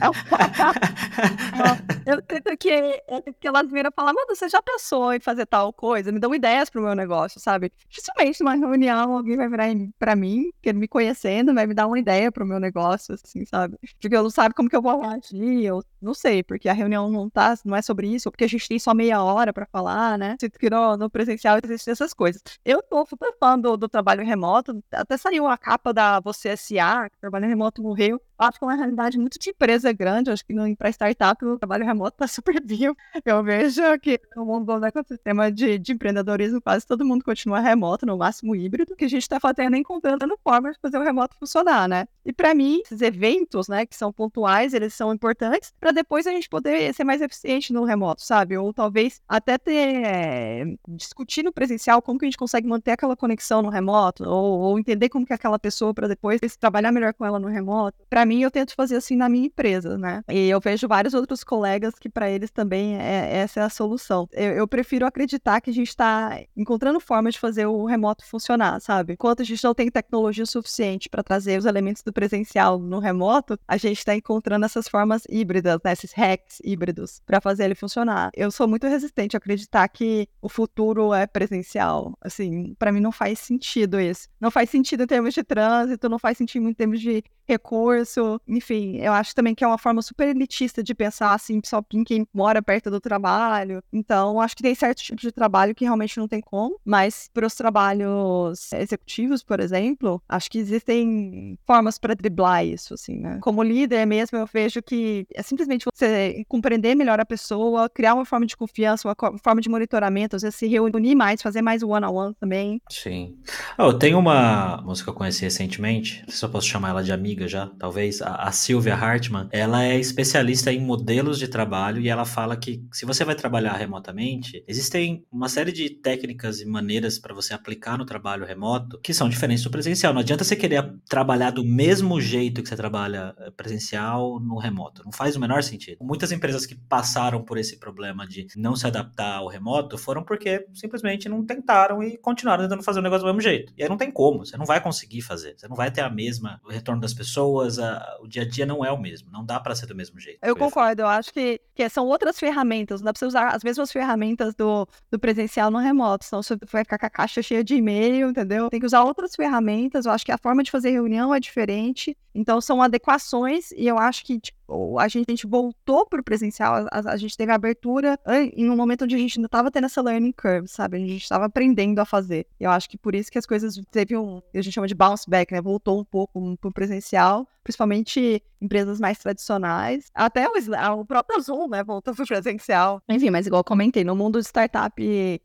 É 2.05 2.11
eu 2.11 2.17
sinto 2.17 2.57
que, 2.57 3.03
que 3.39 3.47
elas 3.47 3.69
viram 3.69 3.91
falam, 3.93 4.13
mano, 4.13 4.35
você 4.35 4.47
já 4.49 4.61
pensou 4.61 5.13
em 5.13 5.19
fazer 5.19 5.45
tal 5.45 5.71
coisa? 5.73 6.11
Me 6.11 6.19
dão 6.19 6.33
ideias 6.33 6.69
pro 6.69 6.81
meu 6.81 6.95
negócio, 6.95 7.39
sabe? 7.39 7.71
Dificilmente 7.89 8.41
numa 8.41 8.55
reunião 8.55 9.13
alguém 9.15 9.35
vai 9.35 9.49
virar 9.49 9.67
pra 9.99 10.15
mim, 10.15 10.51
me 10.73 10.87
conhecendo, 10.87 11.53
vai 11.53 11.67
me 11.67 11.73
dar 11.73 11.87
uma 11.87 11.99
ideia 11.99 12.31
pro 12.31 12.45
meu 12.45 12.59
negócio, 12.59 13.13
assim, 13.13 13.45
sabe? 13.45 13.77
Porque 14.01 14.15
eu 14.15 14.23
não 14.23 14.29
sabe 14.29 14.55
como 14.55 14.69
que 14.69 14.75
eu 14.75 14.81
vou 14.81 15.03
agir, 15.03 15.65
eu 15.65 15.83
não 16.01 16.13
sei, 16.13 16.43
porque 16.43 16.69
a 16.69 16.73
reunião 16.73 17.09
não 17.09 17.29
tá, 17.29 17.55
não 17.65 17.75
é 17.75 17.81
sobre 17.81 18.07
isso, 18.07 18.31
porque 18.31 18.45
a 18.45 18.49
gente 18.49 18.67
tem 18.67 18.79
só 18.79 18.93
meia 18.93 19.21
hora 19.21 19.53
pra 19.53 19.65
falar, 19.65 20.17
né? 20.17 20.37
Sinto 20.39 20.57
que 20.57 20.69
no, 20.69 20.97
no 20.97 21.09
presencial 21.09 21.59
existem 21.63 21.91
essas 21.91 22.13
coisas. 22.13 22.41
Eu 22.63 22.81
tô 22.81 23.05
super 23.05 23.33
fã 23.39 23.59
do, 23.59 23.77
do 23.77 23.89
trabalho 23.89 24.25
remoto, 24.25 24.83
até 24.91 25.17
saiu 25.17 25.47
a 25.47 25.57
capa 25.57 25.93
da 25.93 26.19
Você 26.21 26.49
S.A., 26.49 27.09
que 27.09 27.17
trabalho 27.33 27.47
remoto 27.49 27.81
morreu. 27.81 28.21
Acho 28.47 28.59
que 28.59 28.65
é 28.65 28.67
uma 28.67 28.75
realidade 28.75 29.17
muito 29.17 29.39
de 29.39 29.49
empresa 29.49 29.91
grande. 29.93 30.29
Acho 30.29 30.45
que 30.45 30.53
para 30.75 30.89
startup 30.89 31.45
o 31.45 31.57
trabalho 31.57 31.85
remoto 31.85 32.15
está 32.15 32.27
super 32.27 32.61
vivo. 32.63 32.95
Eu 33.23 33.43
vejo 33.43 33.81
que 33.99 34.19
no 34.35 34.45
mundo 34.45 34.79
do 34.79 34.85
ecossistema 34.85 35.51
de, 35.51 35.79
de 35.79 35.93
empreendedorismo, 35.93 36.61
quase 36.61 36.85
todo 36.85 37.05
mundo 37.05 37.23
continua 37.23 37.59
remoto, 37.59 38.05
no 38.05 38.17
máximo 38.17 38.55
híbrido, 38.55 38.95
que 38.95 39.05
a 39.05 39.09
gente 39.09 39.21
está 39.21 39.39
fazendo 39.39 39.75
encontrando 39.75 40.37
formas 40.43 40.75
de 40.75 40.81
fazer 40.81 40.97
o 40.97 41.03
remoto 41.03 41.37
funcionar, 41.37 41.87
né? 41.87 42.05
E 42.25 42.33
para 42.33 42.53
mim, 42.53 42.81
esses 42.85 43.01
eventos, 43.01 43.67
né, 43.67 43.85
que 43.85 43.95
são 43.95 44.11
pontuais, 44.11 44.73
eles 44.73 44.93
são 44.93 45.13
importantes 45.13 45.73
para 45.79 45.91
depois 45.91 46.25
a 46.25 46.31
gente 46.31 46.49
poder 46.49 46.93
ser 46.93 47.03
mais 47.03 47.21
eficiente 47.21 47.73
no 47.73 47.83
remoto, 47.83 48.21
sabe? 48.21 48.57
Ou 48.57 48.73
talvez 48.73 49.21
até 49.27 49.57
ter 49.57 50.05
é, 50.05 50.65
discutir 50.87 51.43
no 51.43 51.51
presencial 51.51 52.01
como 52.01 52.17
que 52.17 52.25
a 52.25 52.27
gente 52.27 52.37
consegue 52.37 52.67
manter 52.67 52.91
aquela 52.91 53.15
conexão 53.15 53.61
no 53.61 53.69
remoto, 53.69 54.23
ou, 54.27 54.59
ou 54.59 54.79
entender 54.79 55.09
como 55.09 55.25
que 55.25 55.33
é 55.33 55.35
aquela 55.35 55.59
pessoa 55.59 55.93
para 55.93 56.07
depois 56.07 56.39
trabalhar 56.59 56.91
melhor 56.91 57.13
com 57.13 57.25
ela 57.25 57.39
no 57.39 57.47
remoto. 57.47 57.97
Para 58.09 58.25
mim 58.25 58.32
mim, 58.33 58.41
eu 58.41 58.51
tento 58.51 58.73
fazer 58.75 58.95
assim 58.95 59.15
na 59.15 59.29
minha 59.29 59.45
empresa, 59.45 59.97
né? 59.97 60.23
E 60.29 60.49
eu 60.49 60.59
vejo 60.59 60.87
vários 60.87 61.13
outros 61.13 61.43
colegas 61.43 61.93
que 61.95 62.09
para 62.09 62.29
eles 62.29 62.49
também 62.49 62.97
é, 62.97 63.37
essa 63.37 63.59
é 63.59 63.63
a 63.63 63.69
solução. 63.69 64.27
Eu, 64.31 64.53
eu 64.53 64.67
prefiro 64.67 65.05
acreditar 65.05 65.61
que 65.61 65.69
a 65.69 65.73
gente 65.73 65.89
está 65.89 66.41
encontrando 66.55 66.99
formas 66.99 67.35
de 67.35 67.39
fazer 67.39 67.65
o 67.65 67.85
remoto 67.85 68.25
funcionar, 68.25 68.79
sabe? 68.81 69.13
Enquanto 69.13 69.41
a 69.41 69.45
gente 69.45 69.63
não 69.63 69.73
tem 69.73 69.89
tecnologia 69.89 70.45
suficiente 70.45 71.09
para 71.09 71.23
trazer 71.23 71.59
os 71.59 71.65
elementos 71.65 72.01
do 72.01 72.11
presencial 72.11 72.79
no 72.79 72.99
remoto, 72.99 73.57
a 73.67 73.77
gente 73.77 73.99
está 73.99 74.15
encontrando 74.15 74.65
essas 74.65 74.87
formas 74.87 75.23
híbridas, 75.29 75.79
né? 75.83 75.93
esses 75.93 76.11
hacks 76.13 76.59
híbridos, 76.63 77.21
para 77.25 77.39
fazer 77.39 77.65
ele 77.65 77.75
funcionar. 77.75 78.31
Eu 78.33 78.51
sou 78.51 78.67
muito 78.67 78.87
resistente 78.87 79.35
a 79.35 79.39
acreditar 79.39 79.87
que 79.89 80.27
o 80.41 80.49
futuro 80.49 81.13
é 81.13 81.27
presencial. 81.27 82.17
Assim, 82.21 82.73
para 82.79 82.91
mim 82.91 82.99
não 82.99 83.11
faz 83.11 83.39
sentido 83.39 83.99
isso. 83.99 84.27
Não 84.39 84.49
faz 84.49 84.69
sentido 84.69 85.03
em 85.03 85.07
termos 85.07 85.33
de 85.33 85.43
trânsito, 85.43 86.09
não 86.09 86.19
faz 86.19 86.37
sentido 86.37 86.67
em 86.67 86.73
termos 86.73 86.99
de 86.99 87.23
recurso, 87.47 88.39
enfim, 88.47 88.97
eu 88.97 89.13
acho 89.13 89.35
também 89.35 89.53
que 89.53 89.63
é 89.63 89.67
uma 89.67 89.77
forma 89.77 90.01
super 90.01 90.27
elitista 90.27 90.83
de 90.83 90.93
pensar 90.93 91.33
assim, 91.33 91.59
só 91.65 91.83
em 91.93 92.03
quem 92.03 92.27
mora 92.33 92.61
perto 92.61 92.89
do 92.89 92.99
trabalho. 92.99 93.81
Então, 93.91 94.39
acho 94.39 94.55
que 94.55 94.63
tem 94.63 94.75
certos 94.75 95.03
tipos 95.03 95.21
de 95.21 95.31
trabalho 95.31 95.75
que 95.75 95.85
realmente 95.85 96.17
não 96.17 96.27
tem 96.27 96.41
como, 96.41 96.79
mas 96.85 97.29
para 97.33 97.45
os 97.45 97.55
trabalhos 97.55 98.71
executivos, 98.73 99.43
por 99.43 99.59
exemplo, 99.59 100.21
acho 100.27 100.49
que 100.49 100.57
existem 100.57 101.57
formas 101.65 101.97
para 101.97 102.15
driblar 102.15 102.65
isso, 102.65 102.93
assim, 102.93 103.19
né? 103.19 103.39
Como 103.41 103.63
líder 103.63 104.05
mesmo, 104.05 104.37
eu 104.37 104.45
vejo 104.45 104.81
que 104.81 105.25
é 105.33 105.41
simplesmente 105.41 105.85
você 105.93 106.43
compreender 106.47 106.95
melhor 106.95 107.19
a 107.19 107.25
pessoa, 107.25 107.89
criar 107.89 108.13
uma 108.13 108.25
forma 108.25 108.45
de 108.45 108.55
confiança, 108.55 109.07
uma 109.07 109.37
forma 109.39 109.61
de 109.61 109.69
monitoramento, 109.69 110.35
às 110.35 110.41
vezes 110.41 110.55
se 110.55 110.67
reunir 110.67 111.15
mais, 111.15 111.41
fazer 111.41 111.61
mais 111.61 111.83
one-on-one 111.83 112.05
-on 112.05 112.29
-one 112.31 112.35
também. 112.39 112.81
Sim. 112.89 113.37
Oh, 113.77 113.93
tem 113.93 114.15
uma 114.15 114.81
música 114.83 115.05
que 115.05 115.15
eu 115.15 115.17
conheci 115.17 115.43
recentemente, 115.43 116.23
se 116.27 116.43
eu 116.43 116.49
posso 116.49 116.67
chamar 116.67 116.89
ela 116.89 117.03
de 117.03 117.11
amiga 117.11 117.32
amiga 117.33 117.47
já, 117.47 117.67
talvez, 117.79 118.21
a, 118.21 118.35
a 118.35 118.51
Sylvia 118.51 118.95
Hartman, 118.95 119.47
ela 119.51 119.83
é 119.83 119.99
especialista 119.99 120.71
em 120.71 120.79
modelos 120.79 121.39
de 121.39 121.47
trabalho 121.47 121.99
e 121.99 122.07
ela 122.07 122.25
fala 122.25 122.55
que 122.55 122.85
se 122.91 123.05
você 123.05 123.25
vai 123.25 123.35
trabalhar 123.35 123.73
remotamente, 123.73 124.63
existem 124.67 125.25
uma 125.31 125.49
série 125.49 125.71
de 125.71 125.89
técnicas 125.89 126.61
e 126.61 126.65
maneiras 126.65 127.17
para 127.17 127.33
você 127.33 127.53
aplicar 127.53 127.97
no 127.97 128.05
trabalho 128.05 128.45
remoto 128.45 128.99
que 129.01 129.13
são 129.13 129.27
diferentes 129.27 129.63
do 129.63 129.71
presencial. 129.71 130.13
Não 130.13 130.21
adianta 130.21 130.43
você 130.43 130.55
querer 130.55 130.93
trabalhar 131.09 131.51
do 131.51 131.65
mesmo 131.65 132.21
jeito 132.21 132.61
que 132.61 132.69
você 132.69 132.75
trabalha 132.75 133.33
eh, 133.39 133.51
presencial 133.51 134.39
no 134.39 134.57
remoto. 134.57 135.03
Não 135.03 135.11
faz 135.11 135.35
o 135.35 135.39
menor 135.39 135.63
sentido. 135.63 135.97
Muitas 136.01 136.31
empresas 136.31 136.65
que 136.65 136.75
passaram 136.75 137.43
por 137.43 137.57
esse 137.57 137.79
problema 137.79 138.27
de 138.27 138.47
não 138.55 138.75
se 138.75 138.85
adaptar 138.85 139.37
ao 139.37 139.47
remoto 139.47 139.97
foram 139.97 140.23
porque 140.23 140.65
simplesmente 140.73 141.27
não 141.27 141.43
tentaram 141.43 142.03
e 142.03 142.17
continuaram 142.17 142.63
tentando 142.63 142.83
fazer 142.83 142.99
o 142.99 143.03
negócio 143.03 143.23
do 143.23 143.27
mesmo 143.27 143.41
jeito. 143.41 143.73
E 143.75 143.83
aí 143.83 143.89
não 143.89 143.97
tem 143.97 144.11
como, 144.11 144.45
você 144.45 144.55
não 144.55 144.65
vai 144.65 144.81
conseguir 144.81 145.21
fazer. 145.21 145.55
Você 145.57 145.67
não 145.67 145.75
vai 145.75 145.89
ter 145.89 146.01
a 146.01 146.09
mesma 146.09 146.59
retorno 146.69 147.01
das 147.01 147.13
pessoas 147.13 147.22
pessoas, 147.23 147.79
a, 147.79 148.17
o 148.21 148.27
dia 148.27 148.41
a 148.41 148.47
dia 148.47 148.65
não 148.65 148.83
é 148.83 148.91
o 148.91 148.99
mesmo, 148.99 149.31
não 149.31 149.45
dá 149.45 149.59
para 149.59 149.73
ser 149.73 149.85
do 149.85 149.95
mesmo 149.95 150.19
jeito. 150.19 150.39
Eu 150.43 150.55
concordo, 150.55 151.01
eu 151.01 151.07
acho 151.07 151.33
que, 151.33 151.59
que 151.73 151.87
são 151.89 152.05
outras 152.05 152.37
ferramentas, 152.37 152.99
não 152.99 153.05
dá 153.05 153.13
pra 153.13 153.19
você 153.19 153.25
usar 153.25 153.49
as 153.49 153.63
mesmas 153.63 153.91
ferramentas 153.91 154.53
do, 154.53 154.87
do 155.09 155.17
presencial 155.17 155.71
no 155.71 155.79
remoto, 155.79 156.25
senão 156.25 156.43
você 156.43 156.57
vai 156.71 156.83
ficar 156.83 156.99
com 156.99 157.05
a 157.05 157.09
caixa 157.09 157.41
cheia 157.41 157.63
de 157.63 157.75
e-mail, 157.75 158.29
entendeu? 158.29 158.69
Tem 158.69 158.79
que 158.79 158.85
usar 158.85 159.03
outras 159.03 159.35
ferramentas, 159.35 160.05
eu 160.05 160.11
acho 160.11 160.25
que 160.25 160.31
a 160.31 160.37
forma 160.37 160.61
de 160.61 160.69
fazer 160.69 160.91
reunião 160.91 161.33
é 161.33 161.39
diferente, 161.39 162.17
então 162.35 162.59
são 162.59 162.81
adequações 162.81 163.71
e 163.71 163.87
eu 163.87 163.97
acho 163.97 164.25
que, 164.25 164.39
tipo, 164.39 164.59
a 164.99 165.07
gente, 165.07 165.25
a 165.27 165.31
gente 165.31 165.47
voltou 165.47 166.05
para 166.05 166.21
o 166.21 166.23
presencial, 166.23 166.87
a, 166.91 167.11
a, 167.11 167.17
gente 167.17 167.37
teve 167.37 167.51
a 167.51 167.55
abertura 167.55 168.19
em 168.53 168.69
um 168.69 168.75
momento 168.75 169.03
onde 169.03 169.15
a 169.15 169.17
gente 169.17 169.37
ainda 169.37 169.47
estava 169.47 169.69
tendo 169.69 169.85
essa 169.85 170.01
learning 170.01 170.31
curve, 170.31 170.67
sabe? 170.67 170.97
A 170.97 170.99
gente 170.99 171.23
estava 171.23 171.45
aprendendo 171.45 171.99
a 171.99 172.05
fazer. 172.05 172.47
Eu 172.59 172.71
acho 172.71 172.89
que 172.89 172.97
por 172.97 173.13
isso 173.13 173.31
que 173.31 173.37
as 173.37 173.45
coisas 173.45 173.79
teve 173.91 174.15
um, 174.15 174.41
a 174.53 174.61
gente 174.61 174.73
chama 174.73 174.87
de 174.87 174.95
bounce 174.95 175.29
back, 175.29 175.53
né? 175.53 175.61
Voltou 175.61 175.99
um 175.99 176.05
pouco 176.05 176.57
para 176.57 176.69
o 176.69 176.73
presencial, 176.73 177.47
principalmente 177.63 178.43
empresas 178.61 178.99
mais 178.99 179.17
tradicionais. 179.17 180.09
Até 180.13 180.47
o, 180.47 180.53
o 180.99 181.05
próprio 181.05 181.41
Zoom, 181.41 181.67
né? 181.67 181.83
Voltou 181.83 182.15
para 182.15 182.23
o 182.23 182.27
presencial. 182.27 183.01
Enfim, 183.09 183.29
mas 183.29 183.45
igual 183.45 183.63
comentei, 183.63 184.03
no 184.03 184.15
mundo 184.15 184.39
de 184.39 184.47
startup 184.47 184.93